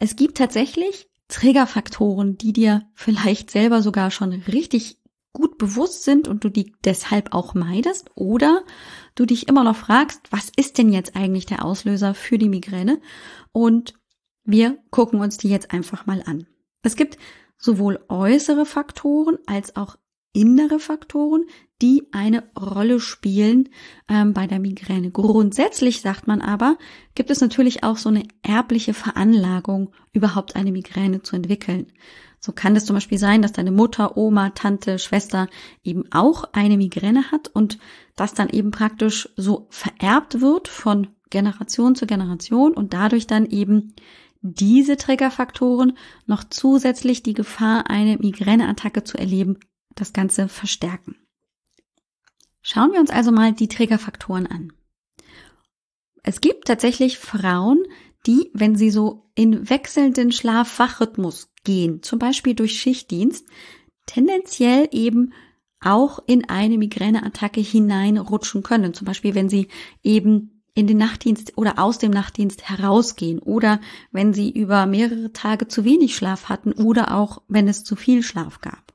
es 0.00 0.16
gibt 0.16 0.38
tatsächlich 0.38 1.08
Triggerfaktoren, 1.28 2.38
die 2.38 2.52
dir 2.52 2.82
vielleicht 2.94 3.50
selber 3.50 3.82
sogar 3.82 4.10
schon 4.10 4.32
richtig 4.32 4.98
gut 5.32 5.58
bewusst 5.58 6.04
sind 6.04 6.26
und 6.26 6.42
du 6.42 6.48
die 6.48 6.74
deshalb 6.84 7.34
auch 7.34 7.54
meidest 7.54 8.10
oder 8.14 8.64
du 9.14 9.26
dich 9.26 9.46
immer 9.46 9.62
noch 9.62 9.76
fragst, 9.76 10.20
was 10.30 10.50
ist 10.56 10.78
denn 10.78 10.92
jetzt 10.92 11.16
eigentlich 11.16 11.46
der 11.46 11.64
Auslöser 11.64 12.14
für 12.14 12.38
die 12.38 12.48
Migräne? 12.48 13.00
Und 13.52 13.94
wir 14.44 14.78
gucken 14.90 15.20
uns 15.20 15.36
die 15.36 15.50
jetzt 15.50 15.70
einfach 15.70 16.06
mal 16.06 16.22
an. 16.24 16.46
Es 16.82 16.96
gibt 16.96 17.18
sowohl 17.58 18.00
äußere 18.08 18.64
Faktoren 18.64 19.36
als 19.46 19.76
auch 19.76 19.96
innere 20.38 20.78
Faktoren, 20.78 21.44
die 21.82 22.06
eine 22.12 22.44
Rolle 22.56 23.00
spielen 23.00 23.70
ähm, 24.08 24.34
bei 24.34 24.46
der 24.46 24.60
Migräne. 24.60 25.10
Grundsätzlich 25.10 26.00
sagt 26.00 26.28
man 26.28 26.40
aber, 26.40 26.78
gibt 27.16 27.30
es 27.30 27.40
natürlich 27.40 27.82
auch 27.82 27.96
so 27.96 28.08
eine 28.08 28.22
erbliche 28.42 28.94
Veranlagung, 28.94 29.92
überhaupt 30.12 30.54
eine 30.54 30.70
Migräne 30.70 31.22
zu 31.22 31.34
entwickeln. 31.34 31.88
So 32.38 32.52
kann 32.52 32.76
es 32.76 32.84
zum 32.84 32.94
Beispiel 32.94 33.18
sein, 33.18 33.42
dass 33.42 33.52
deine 33.52 33.72
Mutter, 33.72 34.16
Oma, 34.16 34.50
Tante, 34.50 35.00
Schwester 35.00 35.48
eben 35.82 36.04
auch 36.12 36.44
eine 36.52 36.76
Migräne 36.76 37.32
hat 37.32 37.48
und 37.48 37.78
das 38.14 38.32
dann 38.32 38.48
eben 38.48 38.70
praktisch 38.70 39.28
so 39.36 39.66
vererbt 39.70 40.40
wird 40.40 40.68
von 40.68 41.08
Generation 41.30 41.96
zu 41.96 42.06
Generation 42.06 42.74
und 42.74 42.94
dadurch 42.94 43.26
dann 43.26 43.44
eben 43.44 43.94
diese 44.40 44.96
Triggerfaktoren 44.96 45.98
noch 46.26 46.44
zusätzlich 46.44 47.24
die 47.24 47.34
Gefahr, 47.34 47.90
eine 47.90 48.18
Migräneattacke 48.18 49.02
zu 49.02 49.18
erleben, 49.18 49.58
das 50.00 50.12
Ganze 50.12 50.48
verstärken. 50.48 51.16
Schauen 52.62 52.92
wir 52.92 53.00
uns 53.00 53.10
also 53.10 53.32
mal 53.32 53.52
die 53.52 53.68
Triggerfaktoren 53.68 54.46
an. 54.46 54.72
Es 56.22 56.40
gibt 56.40 56.66
tatsächlich 56.66 57.18
Frauen, 57.18 57.84
die, 58.26 58.50
wenn 58.52 58.76
sie 58.76 58.90
so 58.90 59.30
in 59.34 59.70
wechselnden 59.70 60.32
Schlaf-Wach-Rhythmus 60.32 61.50
gehen, 61.64 62.02
zum 62.02 62.18
Beispiel 62.18 62.54
durch 62.54 62.78
Schichtdienst, 62.78 63.46
tendenziell 64.06 64.88
eben 64.92 65.32
auch 65.80 66.18
in 66.26 66.48
eine 66.48 66.76
Migräneattacke 66.76 67.60
hineinrutschen 67.60 68.62
können. 68.62 68.94
Zum 68.94 69.06
Beispiel, 69.06 69.34
wenn 69.34 69.48
sie 69.48 69.68
eben 70.02 70.62
in 70.74 70.86
den 70.86 70.98
Nachtdienst 70.98 71.56
oder 71.56 71.78
aus 71.78 71.98
dem 71.98 72.10
Nachtdienst 72.10 72.68
herausgehen 72.68 73.38
oder 73.38 73.80
wenn 74.12 74.32
sie 74.32 74.50
über 74.50 74.86
mehrere 74.86 75.32
Tage 75.32 75.68
zu 75.68 75.84
wenig 75.84 76.14
Schlaf 76.14 76.48
hatten 76.48 76.72
oder 76.72 77.14
auch 77.16 77.42
wenn 77.48 77.68
es 77.68 77.84
zu 77.84 77.96
viel 77.96 78.22
Schlaf 78.22 78.60
gab. 78.60 78.87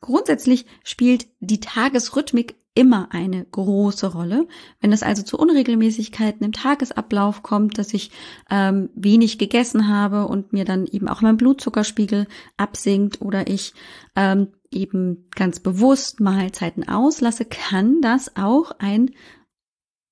Grundsätzlich 0.00 0.66
spielt 0.84 1.26
die 1.40 1.60
Tagesrhythmik 1.60 2.56
immer 2.78 3.08
eine 3.10 3.44
große 3.44 4.12
Rolle. 4.12 4.46
Wenn 4.80 4.92
es 4.92 5.02
also 5.02 5.24
zu 5.24 5.36
Unregelmäßigkeiten 5.36 6.46
im 6.46 6.52
Tagesablauf 6.52 7.42
kommt, 7.42 7.76
dass 7.76 7.92
ich 7.92 8.12
ähm, 8.48 8.90
wenig 8.94 9.38
gegessen 9.38 9.88
habe 9.88 10.28
und 10.28 10.52
mir 10.52 10.64
dann 10.64 10.86
eben 10.86 11.08
auch 11.08 11.20
mein 11.20 11.36
Blutzuckerspiegel 11.36 12.28
absinkt 12.56 13.20
oder 13.20 13.48
ich 13.48 13.74
ähm, 14.14 14.52
eben 14.70 15.28
ganz 15.34 15.58
bewusst 15.58 16.20
Mahlzeiten 16.20 16.88
auslasse, 16.88 17.44
kann 17.46 18.00
das 18.00 18.36
auch 18.36 18.70
ein, 18.78 19.10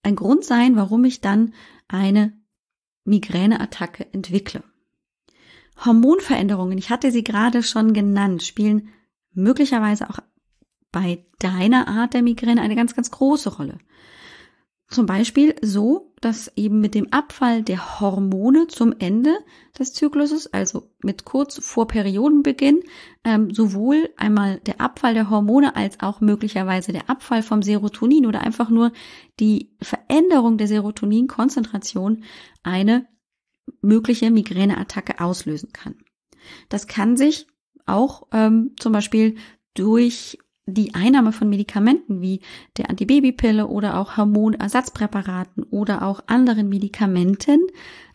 ein 0.03 0.17
Grund 0.17 0.45
sein, 0.45 0.75
warum 0.75 1.05
ich 1.05 1.21
dann 1.21 1.55
eine 1.87 2.33
Migräneattacke 3.05 4.13
entwickle. 4.13 4.65
Hormonveränderungen, 5.85 6.79
ich 6.79 6.91
hatte 6.91 7.13
sie 7.13 7.23
gerade 7.23 7.63
schon 7.63 7.93
genannt, 7.93 8.43
spielen 8.43 8.89
möglicherweise 9.37 10.11
auch 10.11 10.19
bei 10.93 11.25
deiner 11.39 11.89
Art 11.89 12.15
der 12.15 12.23
Migräne 12.23 12.61
eine 12.61 12.77
ganz, 12.77 12.95
ganz 12.95 13.11
große 13.11 13.57
Rolle. 13.57 13.79
Zum 14.89 15.05
Beispiel 15.05 15.57
so, 15.63 16.15
dass 16.21 16.53
eben 16.57 16.81
mit 16.81 16.95
dem 16.95 17.13
Abfall 17.13 17.65
der 17.65 18.01
Hormone 18.01 18.69
zum 18.69 18.95
Ende 18.99 19.37
des 19.77 19.93
Zykluses, 19.93 20.53
also 20.53 20.91
mit 21.03 21.25
kurz 21.25 21.59
vor 21.59 21.89
Periodenbeginn, 21.89 22.83
ähm, 23.25 23.53
sowohl 23.53 24.11
einmal 24.17 24.61
der 24.61 24.81
Abfall 24.81 25.15
der 25.15 25.29
Hormone 25.29 25.75
als 25.75 25.99
auch 26.01 26.21
möglicherweise 26.21 26.93
der 26.93 27.11
Abfall 27.11 27.43
vom 27.43 27.63
Serotonin 27.63 28.27
oder 28.27 28.43
einfach 28.43 28.71
nur 28.71 28.93
die 29.41 29.77
Veränderung 29.83 30.57
der 30.57 30.69
Serotoninkonzentration 30.69 32.23
eine 32.63 33.09
mögliche 33.81 34.31
Migräneattacke 34.31 35.21
auslösen 35.21 35.73
kann. 35.73 35.97
Das 36.69 36.87
kann 36.87 37.17
sich 37.17 37.49
auch 37.87 38.27
ähm, 38.33 38.73
zum 38.79 38.93
Beispiel 38.93 39.37
durch 39.75 40.39
die 40.67 40.95
Einnahme 40.95 41.33
von 41.33 41.49
Medikamenten 41.49 42.21
wie 42.21 42.41
der 42.77 42.91
Antibabypille 42.91 43.69
oder 43.69 43.99
auch 43.99 44.17
Hormonersatzpräparaten 44.17 45.63
oder 45.65 46.03
auch 46.03 46.25
anderen 46.27 46.69
Medikamenten 46.69 47.61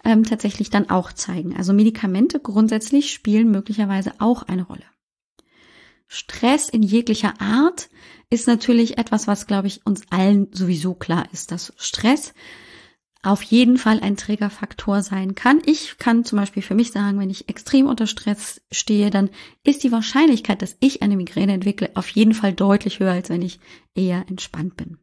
ähm, 0.03 0.23
tatsächlich 0.23 0.69
dann 0.69 0.89
auch 0.89 1.13
zeigen. 1.13 1.55
Also 1.55 1.71
Medikamente 1.71 2.39
grundsätzlich 2.39 3.13
spielen 3.13 3.51
möglicherweise 3.51 4.13
auch 4.19 4.43
eine 4.43 4.63
Rolle. 4.63 4.83
Stress 6.07 6.67
in 6.67 6.83
jeglicher 6.83 7.39
Art 7.39 7.89
ist 8.29 8.47
natürlich 8.47 8.97
etwas, 8.97 9.27
was, 9.27 9.47
glaube 9.47 9.67
ich, 9.67 9.85
uns 9.85 10.03
allen 10.09 10.49
sowieso 10.51 10.93
klar 10.93 11.25
ist, 11.31 11.53
dass 11.53 11.73
Stress 11.77 12.33
auf 13.23 13.43
jeden 13.43 13.77
Fall 13.77 13.99
ein 13.99 14.17
Trägerfaktor 14.17 15.03
sein 15.03 15.35
kann. 15.35 15.61
Ich 15.65 15.97
kann 15.97 16.25
zum 16.25 16.39
Beispiel 16.39 16.63
für 16.63 16.75
mich 16.75 16.91
sagen, 16.91 17.19
wenn 17.19 17.29
ich 17.29 17.49
extrem 17.49 17.87
unter 17.87 18.07
Stress 18.07 18.61
stehe, 18.71 19.09
dann 19.11 19.29
ist 19.63 19.83
die 19.83 19.91
Wahrscheinlichkeit, 19.91 20.61
dass 20.61 20.77
ich 20.79 21.01
eine 21.03 21.17
Migräne 21.17 21.53
entwickle, 21.53 21.91
auf 21.95 22.09
jeden 22.09 22.33
Fall 22.33 22.53
deutlich 22.53 22.99
höher, 22.99 23.11
als 23.11 23.29
wenn 23.29 23.43
ich 23.43 23.59
eher 23.93 24.25
entspannt 24.27 24.75
bin. 24.75 24.97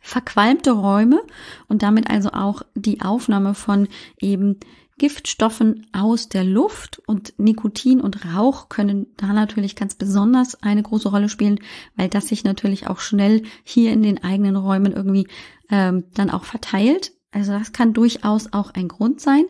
Verqualmte 0.00 0.72
Räume 0.72 1.20
und 1.68 1.82
damit 1.82 2.10
also 2.10 2.30
auch 2.30 2.62
die 2.74 3.02
Aufnahme 3.02 3.54
von 3.54 3.86
eben 4.18 4.58
Giftstoffen 5.00 5.86
aus 5.92 6.28
der 6.28 6.44
Luft 6.44 7.00
und 7.06 7.32
Nikotin 7.38 8.02
und 8.02 8.34
Rauch 8.34 8.68
können 8.68 9.06
da 9.16 9.32
natürlich 9.32 9.74
ganz 9.74 9.94
besonders 9.94 10.62
eine 10.62 10.82
große 10.82 11.08
Rolle 11.08 11.30
spielen, 11.30 11.60
weil 11.96 12.08
das 12.10 12.28
sich 12.28 12.44
natürlich 12.44 12.86
auch 12.86 12.98
schnell 12.98 13.44
hier 13.64 13.92
in 13.92 14.02
den 14.02 14.22
eigenen 14.22 14.56
Räumen 14.56 14.92
irgendwie 14.92 15.26
ähm, 15.70 16.04
dann 16.12 16.28
auch 16.28 16.44
verteilt. 16.44 17.12
Also 17.30 17.52
das 17.52 17.72
kann 17.72 17.92
durchaus 17.92 18.52
auch 18.52 18.72
ein 18.74 18.88
Grund 18.88 19.20
sein. 19.20 19.44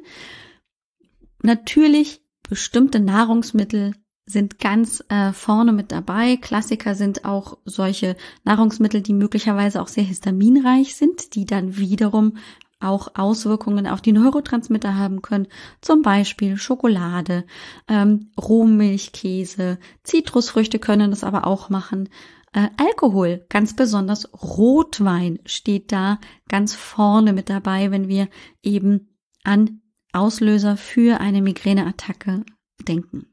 Natürlich, 1.42 2.20
bestimmte 2.48 3.00
Nahrungsmittel 3.00 3.94
sind 4.26 4.58
ganz 4.58 5.02
äh, 5.08 5.32
vorne 5.32 5.72
mit 5.72 5.92
dabei. 5.92 6.36
Klassiker 6.36 6.94
sind 6.94 7.24
auch 7.24 7.58
solche 7.64 8.16
Nahrungsmittel, 8.44 9.00
die 9.00 9.14
möglicherweise 9.14 9.80
auch 9.82 9.88
sehr 9.88 10.04
histaminreich 10.04 10.94
sind, 10.94 11.34
die 11.34 11.46
dann 11.46 11.76
wiederum 11.76 12.36
auch 12.80 13.08
Auswirkungen 13.14 13.86
auf 13.86 14.00
die 14.00 14.12
Neurotransmitter 14.12 14.96
haben 14.96 15.20
können, 15.20 15.48
zum 15.82 16.00
Beispiel 16.00 16.56
Schokolade, 16.56 17.44
ähm, 17.88 18.30
Rohmilchkäse, 18.40 19.78
Zitrusfrüchte 20.02 20.78
können 20.78 21.10
das 21.10 21.22
aber 21.22 21.46
auch 21.46 21.68
machen. 21.68 22.08
Äh, 22.52 22.68
Alkohol, 22.76 23.46
ganz 23.48 23.76
besonders 23.76 24.32
Rotwein 24.32 25.38
steht 25.44 25.92
da 25.92 26.18
ganz 26.48 26.74
vorne 26.74 27.32
mit 27.32 27.48
dabei, 27.48 27.90
wenn 27.90 28.08
wir 28.08 28.28
eben 28.62 29.16
an 29.44 29.82
Auslöser 30.12 30.76
für 30.76 31.20
eine 31.20 31.42
Migräneattacke 31.42 32.44
denken. 32.88 33.26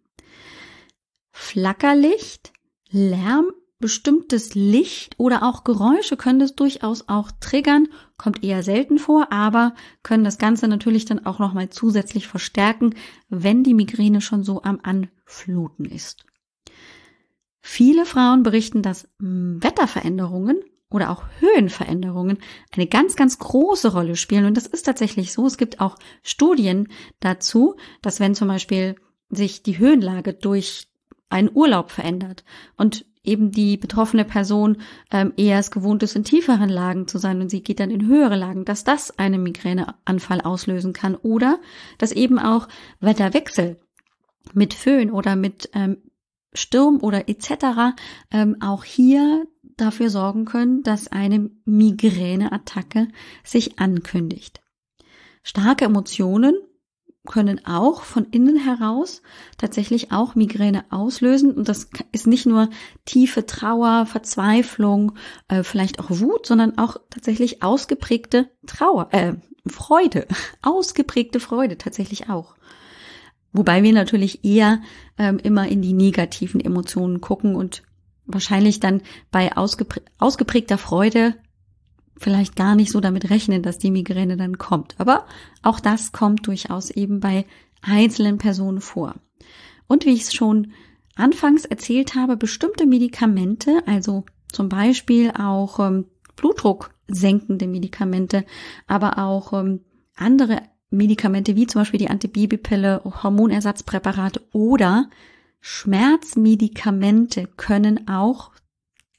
Flackerlicht, 1.31 2.53
Lärm, 2.89 3.51
bestimmtes 3.79 4.55
Licht 4.55 5.15
oder 5.19 5.43
auch 5.43 5.63
Geräusche 5.63 6.17
können 6.17 6.39
das 6.39 6.55
durchaus 6.55 7.07
auch 7.09 7.31
triggern, 7.39 7.87
kommt 8.17 8.43
eher 8.43 8.63
selten 8.63 8.97
vor, 8.97 9.31
aber 9.31 9.75
können 10.03 10.23
das 10.23 10.37
Ganze 10.37 10.67
natürlich 10.67 11.05
dann 11.05 11.25
auch 11.25 11.39
nochmal 11.39 11.69
zusätzlich 11.69 12.27
verstärken, 12.27 12.95
wenn 13.29 13.63
die 13.63 13.75
Migräne 13.75 14.21
schon 14.21 14.43
so 14.43 14.63
am 14.63 14.79
Anfluten 14.81 15.85
ist. 15.85 16.25
Viele 17.69 18.05
Frauen 18.05 18.43
berichten, 18.43 18.81
dass 18.81 19.09
hm, 19.19 19.61
Wetterveränderungen 19.61 20.61
oder 20.89 21.11
auch 21.11 21.25
Höhenveränderungen 21.41 22.37
eine 22.71 22.87
ganz, 22.87 23.17
ganz 23.17 23.39
große 23.39 23.91
Rolle 23.91 24.15
spielen. 24.15 24.45
Und 24.45 24.55
das 24.55 24.67
ist 24.67 24.83
tatsächlich 24.83 25.33
so. 25.33 25.45
Es 25.45 25.57
gibt 25.57 25.81
auch 25.81 25.97
Studien 26.23 26.87
dazu, 27.19 27.75
dass 28.01 28.21
wenn 28.21 28.35
zum 28.35 28.47
Beispiel 28.47 28.95
sich 29.29 29.63
die 29.63 29.79
Höhenlage 29.79 30.33
durch 30.33 30.87
einen 31.27 31.51
Urlaub 31.53 31.91
verändert 31.91 32.45
und 32.77 33.05
eben 33.21 33.51
die 33.51 33.75
betroffene 33.75 34.23
Person 34.23 34.77
ähm, 35.11 35.33
eher 35.35 35.59
es 35.59 35.69
gewohnt 35.69 36.03
ist, 36.03 36.15
in 36.15 36.23
tieferen 36.23 36.69
Lagen 36.69 37.09
zu 37.09 37.17
sein 37.17 37.41
und 37.41 37.49
sie 37.49 37.63
geht 37.63 37.81
dann 37.81 37.91
in 37.91 38.07
höhere 38.07 38.37
Lagen, 38.37 38.63
dass 38.63 38.85
das 38.85 39.19
einen 39.19 39.43
Migräneanfall 39.43 40.39
auslösen 40.39 40.93
kann 40.93 41.15
oder 41.15 41.59
dass 41.97 42.13
eben 42.13 42.39
auch 42.39 42.69
Wetterwechsel 43.01 43.77
mit 44.53 44.73
Föhn 44.73 45.11
oder 45.11 45.35
mit 45.35 45.69
ähm, 45.73 45.97
Sturm 46.53 46.99
oder 47.01 47.29
etc. 47.29 47.95
Ähm, 48.31 48.57
auch 48.61 48.83
hier 48.83 49.47
dafür 49.77 50.09
sorgen 50.09 50.45
können, 50.45 50.83
dass 50.83 51.07
eine 51.07 51.49
Migräneattacke 51.65 53.07
sich 53.43 53.79
ankündigt. 53.79 54.61
Starke 55.43 55.85
Emotionen 55.85 56.55
können 57.27 57.65
auch 57.65 58.01
von 58.01 58.25
innen 58.25 58.57
heraus 58.57 59.21
tatsächlich 59.57 60.11
auch 60.11 60.33
Migräne 60.33 60.85
auslösen. 60.89 61.51
Und 61.51 61.69
das 61.69 61.89
ist 62.11 62.25
nicht 62.25 62.45
nur 62.47 62.69
tiefe 63.05 63.45
Trauer, 63.45 64.05
Verzweiflung, 64.07 65.13
äh, 65.47 65.63
vielleicht 65.63 65.99
auch 65.99 66.09
Wut, 66.09 66.47
sondern 66.47 66.77
auch 66.77 66.97
tatsächlich 67.09 67.61
ausgeprägte 67.61 68.49
Trauer, 68.65 69.09
äh, 69.11 69.33
Freude, 69.67 70.27
ausgeprägte 70.63 71.39
Freude 71.39 71.77
tatsächlich 71.77 72.29
auch. 72.29 72.56
Wobei 73.53 73.83
wir 73.83 73.93
natürlich 73.93 74.43
eher 74.43 74.81
ähm, 75.17 75.39
immer 75.39 75.67
in 75.67 75.81
die 75.81 75.93
negativen 75.93 76.61
Emotionen 76.61 77.21
gucken 77.21 77.55
und 77.55 77.83
wahrscheinlich 78.25 78.79
dann 78.79 79.01
bei 79.31 79.55
ausgeprä 79.55 80.01
ausgeprägter 80.19 80.77
Freude 80.77 81.35
vielleicht 82.17 82.55
gar 82.55 82.75
nicht 82.75 82.91
so 82.91 82.99
damit 82.99 83.29
rechnen, 83.29 83.61
dass 83.61 83.77
die 83.77 83.91
Migräne 83.91 84.37
dann 84.37 84.57
kommt. 84.57 84.95
Aber 84.97 85.25
auch 85.61 85.79
das 85.79 86.11
kommt 86.11 86.47
durchaus 86.47 86.89
eben 86.89 87.19
bei 87.19 87.45
einzelnen 87.81 88.37
Personen 88.37 88.81
vor. 88.81 89.15
Und 89.87 90.05
wie 90.05 90.13
ich 90.13 90.23
es 90.23 90.33
schon 90.33 90.73
anfangs 91.15 91.65
erzählt 91.65 92.15
habe, 92.15 92.37
bestimmte 92.37 92.85
Medikamente, 92.85 93.81
also 93.85 94.25
zum 94.51 94.69
Beispiel 94.69 95.31
auch 95.31 95.79
ähm, 95.79 96.05
Blutdruck 96.35 96.91
senkende 97.07 97.67
Medikamente, 97.67 98.45
aber 98.87 99.17
auch 99.17 99.53
ähm, 99.53 99.81
andere 100.15 100.61
Medikamente 100.89 101.55
wie 101.55 101.67
zum 101.67 101.81
Beispiel 101.81 101.99
die 101.99 102.09
Antibabypille, 102.09 103.01
Hormonersatzpräparate 103.03 104.41
oder 104.53 105.09
Schmerzmedikamente 105.59 107.47
können 107.57 108.07
auch 108.07 108.51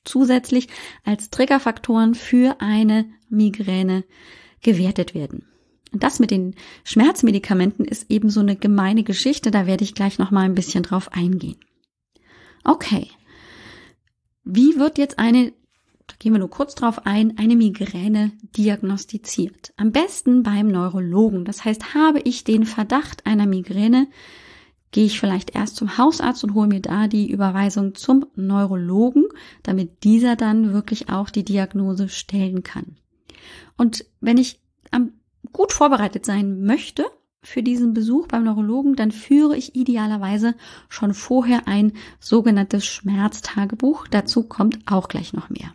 zusätzlich 0.04 0.68
als 1.04 1.30
Triggerfaktoren 1.30 2.14
für 2.14 2.56
eine 2.60 3.06
Migräne 3.28 4.04
gewertet 4.62 5.14
werden. 5.14 5.46
Und 5.92 6.02
das 6.02 6.18
mit 6.18 6.30
den 6.30 6.54
Schmerzmedikamenten 6.84 7.84
ist 7.84 8.10
eben 8.10 8.30
so 8.30 8.40
eine 8.40 8.56
gemeine 8.56 9.04
Geschichte, 9.04 9.50
da 9.50 9.66
werde 9.66 9.84
ich 9.84 9.94
gleich 9.94 10.18
noch 10.18 10.30
mal 10.30 10.42
ein 10.42 10.54
bisschen 10.54 10.82
drauf 10.82 11.12
eingehen. 11.12 11.56
Okay. 12.64 13.08
Wie 14.44 14.78
wird 14.78 14.98
jetzt 14.98 15.18
eine 15.18 15.52
da 16.08 16.14
gehen 16.18 16.32
wir 16.32 16.38
nur 16.40 16.50
kurz 16.50 16.74
drauf 16.74 17.06
ein, 17.06 17.38
eine 17.38 17.54
Migräne 17.54 18.32
diagnostiziert. 18.56 19.72
Am 19.76 19.92
besten 19.92 20.42
beim 20.42 20.68
Neurologen. 20.68 21.44
Das 21.44 21.64
heißt, 21.64 21.94
habe 21.94 22.20
ich 22.20 22.44
den 22.44 22.64
Verdacht 22.64 23.26
einer 23.26 23.46
Migräne, 23.46 24.08
gehe 24.90 25.04
ich 25.04 25.20
vielleicht 25.20 25.54
erst 25.54 25.76
zum 25.76 25.98
Hausarzt 25.98 26.42
und 26.44 26.54
hole 26.54 26.66
mir 26.66 26.80
da 26.80 27.08
die 27.08 27.30
Überweisung 27.30 27.94
zum 27.94 28.26
Neurologen, 28.34 29.26
damit 29.62 30.02
dieser 30.02 30.34
dann 30.34 30.72
wirklich 30.72 31.10
auch 31.10 31.30
die 31.30 31.44
Diagnose 31.44 32.08
stellen 32.08 32.62
kann. 32.62 32.96
Und 33.76 34.06
wenn 34.20 34.38
ich 34.38 34.58
gut 35.52 35.72
vorbereitet 35.72 36.24
sein 36.24 36.64
möchte 36.64 37.04
für 37.42 37.62
diesen 37.62 37.94
Besuch 37.94 38.26
beim 38.26 38.44
Neurologen, 38.44 38.96
dann 38.96 39.12
führe 39.12 39.56
ich 39.56 39.76
idealerweise 39.76 40.54
schon 40.88 41.14
vorher 41.14 41.68
ein 41.68 41.92
sogenanntes 42.18 42.84
Schmerztagebuch. 42.86 44.08
Dazu 44.08 44.42
kommt 44.42 44.78
auch 44.86 45.08
gleich 45.08 45.32
noch 45.32 45.50
mehr. 45.50 45.72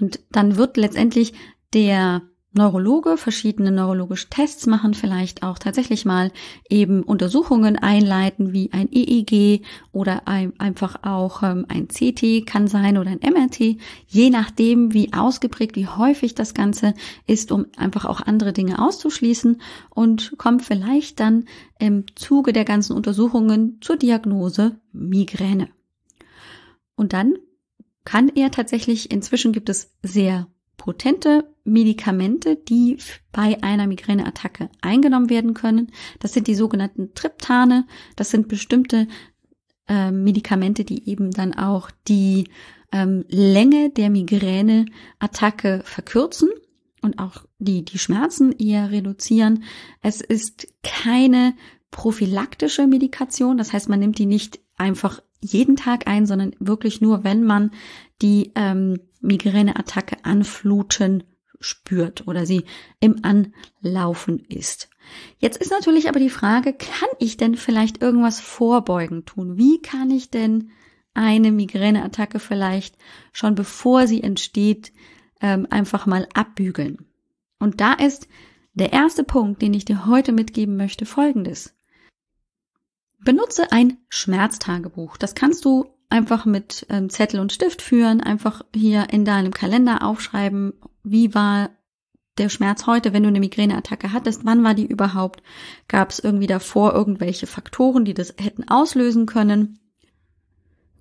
Und 0.00 0.20
dann 0.30 0.56
wird 0.56 0.76
letztendlich 0.76 1.32
der 1.72 2.22
Neurologe 2.52 3.16
verschiedene 3.16 3.70
neurologische 3.70 4.28
Tests 4.28 4.66
machen, 4.66 4.94
vielleicht 4.94 5.44
auch 5.44 5.56
tatsächlich 5.56 6.04
mal 6.04 6.32
eben 6.68 7.04
Untersuchungen 7.04 7.76
einleiten, 7.76 8.52
wie 8.52 8.72
ein 8.72 8.88
EEG 8.90 9.64
oder 9.92 10.26
ein, 10.26 10.58
einfach 10.58 10.96
auch 11.04 11.44
ähm, 11.44 11.64
ein 11.68 11.86
CT 11.86 12.46
kann 12.46 12.66
sein 12.66 12.98
oder 12.98 13.10
ein 13.10 13.20
MRT, 13.20 13.78
je 14.08 14.30
nachdem, 14.30 14.92
wie 14.92 15.12
ausgeprägt, 15.12 15.76
wie 15.76 15.86
häufig 15.86 16.34
das 16.34 16.52
Ganze 16.52 16.94
ist, 17.24 17.52
um 17.52 17.66
einfach 17.76 18.04
auch 18.04 18.20
andere 18.20 18.52
Dinge 18.52 18.84
auszuschließen 18.84 19.60
und 19.90 20.34
kommt 20.36 20.62
vielleicht 20.62 21.20
dann 21.20 21.44
im 21.78 22.04
Zuge 22.16 22.52
der 22.52 22.64
ganzen 22.64 22.96
Untersuchungen 22.96 23.78
zur 23.80 23.96
Diagnose 23.96 24.80
Migräne. 24.92 25.68
Und 26.96 27.12
dann 27.12 27.34
kann 28.10 28.28
er 28.28 28.50
tatsächlich, 28.50 29.12
inzwischen 29.12 29.52
gibt 29.52 29.68
es 29.68 29.94
sehr 30.02 30.48
potente 30.76 31.54
Medikamente, 31.62 32.56
die 32.56 32.98
bei 33.30 33.62
einer 33.62 33.86
Migräneattacke 33.86 34.68
eingenommen 34.80 35.30
werden 35.30 35.54
können. 35.54 35.92
Das 36.18 36.32
sind 36.32 36.48
die 36.48 36.56
sogenannten 36.56 37.14
Triptane. 37.14 37.86
Das 38.16 38.30
sind 38.30 38.48
bestimmte 38.48 39.06
äh, 39.86 40.10
Medikamente, 40.10 40.84
die 40.84 41.08
eben 41.08 41.30
dann 41.30 41.54
auch 41.54 41.92
die 42.08 42.48
ähm, 42.90 43.24
Länge 43.28 43.90
der 43.90 44.10
Migräneattacke 44.10 45.82
verkürzen 45.84 46.48
und 47.02 47.20
auch 47.20 47.44
die, 47.60 47.84
die 47.84 48.00
Schmerzen 48.00 48.50
eher 48.50 48.90
reduzieren. 48.90 49.62
Es 50.02 50.20
ist 50.20 50.66
keine 50.82 51.54
prophylaktische 51.92 52.88
Medikation. 52.88 53.56
Das 53.56 53.72
heißt, 53.72 53.88
man 53.88 54.00
nimmt 54.00 54.18
die 54.18 54.26
nicht 54.26 54.58
einfach 54.76 55.22
jeden 55.40 55.76
Tag 55.76 56.06
ein, 56.06 56.26
sondern 56.26 56.54
wirklich 56.58 57.00
nur, 57.00 57.24
wenn 57.24 57.44
man 57.44 57.70
die 58.22 58.52
ähm, 58.54 59.00
Migräneattacke 59.20 60.24
anfluten 60.24 61.24
spürt 61.60 62.26
oder 62.26 62.46
sie 62.46 62.64
im 63.00 63.22
Anlaufen 63.22 64.40
ist. 64.48 64.88
Jetzt 65.38 65.58
ist 65.58 65.70
natürlich 65.70 66.08
aber 66.08 66.20
die 66.20 66.30
Frage, 66.30 66.72
kann 66.72 67.08
ich 67.18 67.36
denn 67.36 67.54
vielleicht 67.56 68.02
irgendwas 68.02 68.40
vorbeugen 68.40 69.24
tun? 69.24 69.58
Wie 69.58 69.80
kann 69.80 70.10
ich 70.10 70.30
denn 70.30 70.70
eine 71.12 71.52
Migräneattacke 71.52 72.38
vielleicht 72.38 72.96
schon 73.32 73.54
bevor 73.54 74.06
sie 74.06 74.22
entsteht 74.22 74.92
ähm, 75.40 75.66
einfach 75.70 76.06
mal 76.06 76.26
abbügeln? 76.34 77.06
Und 77.58 77.80
da 77.80 77.92
ist 77.92 78.28
der 78.72 78.92
erste 78.92 79.24
Punkt, 79.24 79.60
den 79.60 79.74
ich 79.74 79.84
dir 79.84 80.06
heute 80.06 80.32
mitgeben 80.32 80.76
möchte, 80.76 81.04
folgendes. 81.04 81.74
Benutze 83.24 83.72
ein 83.72 83.98
Schmerztagebuch. 84.08 85.16
Das 85.16 85.34
kannst 85.34 85.64
du 85.64 85.86
einfach 86.08 86.44
mit 86.44 86.86
ähm, 86.88 87.10
Zettel 87.10 87.40
und 87.40 87.52
Stift 87.52 87.82
führen, 87.82 88.20
einfach 88.20 88.62
hier 88.74 89.10
in 89.10 89.24
deinem 89.24 89.52
Kalender 89.52 90.04
aufschreiben, 90.04 90.74
wie 91.02 91.34
war 91.34 91.70
der 92.38 92.48
Schmerz 92.48 92.86
heute, 92.86 93.12
wenn 93.12 93.22
du 93.22 93.28
eine 93.28 93.40
Migräneattacke 93.40 94.12
hattest, 94.12 94.44
wann 94.44 94.64
war 94.64 94.74
die 94.74 94.86
überhaupt? 94.86 95.42
Gab 95.88 96.10
es 96.10 96.18
irgendwie 96.18 96.46
davor 96.46 96.94
irgendwelche 96.94 97.46
Faktoren, 97.46 98.04
die 98.04 98.14
das 98.14 98.34
hätten 98.38 98.68
auslösen 98.68 99.26
können? 99.26 99.78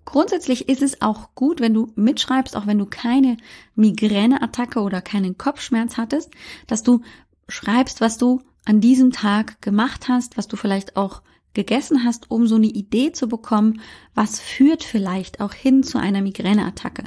Grundsätzlich 0.06 0.68
ist 0.68 0.82
es 0.82 1.02
auch 1.02 1.36
gut, 1.36 1.62
wenn 1.62 1.74
du 1.74 1.92
mitschreibst, 1.96 2.56
auch 2.56 2.68
wenn 2.68 2.80
du 2.80 2.86
keine 2.86 3.38
Migräneattacke 3.76 4.82
oder 4.82 5.02
keinen 5.02 5.38
Kopfschmerz 5.38 5.98
hattest, 5.98 6.32
dass 6.68 6.84
du 6.84 7.02
schreibst, 7.48 8.02
was 8.02 8.18
du 8.18 8.42
an 8.66 8.82
diesem 8.82 9.12
Tag 9.12 9.62
gemacht 9.62 10.08
hast, 10.10 10.36
was 10.36 10.48
du 10.48 10.58
vielleicht 10.58 10.98
auch 10.98 11.22
gegessen 11.54 12.04
hast, 12.04 12.30
um 12.30 12.48
so 12.48 12.56
eine 12.56 12.68
Idee 12.68 13.12
zu 13.12 13.28
bekommen, 13.28 13.82
was 14.14 14.40
führt 14.40 14.84
vielleicht 14.84 15.42
auch 15.42 15.54
hin 15.54 15.84
zu 15.84 15.98
einer 15.98 16.22
Migräneattacke. 16.22 17.06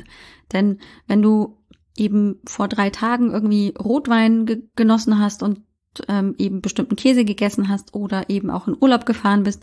Denn 0.53 0.79
wenn 1.07 1.23
du 1.23 1.59
eben 1.97 2.41
vor 2.47 2.69
drei 2.69 2.91
Tagen 2.91 3.31
irgendwie 3.31 3.75
Rotwein 3.79 4.47
ge 4.47 4.63
genossen 4.77 5.19
hast 5.19 5.43
und 5.43 5.61
ähm, 6.09 6.35
eben 6.39 6.63
bestimmten 6.63 6.97
Käse 6.97 7.25
gegessen 7.25 7.69
hast 7.69 7.95
oder 7.95 8.31
eben 8.31 8.51
auch 8.51 8.67
in 8.67 8.77
Urlaub 8.81 9.05
gefahren 9.07 9.43
bist 9.43 9.63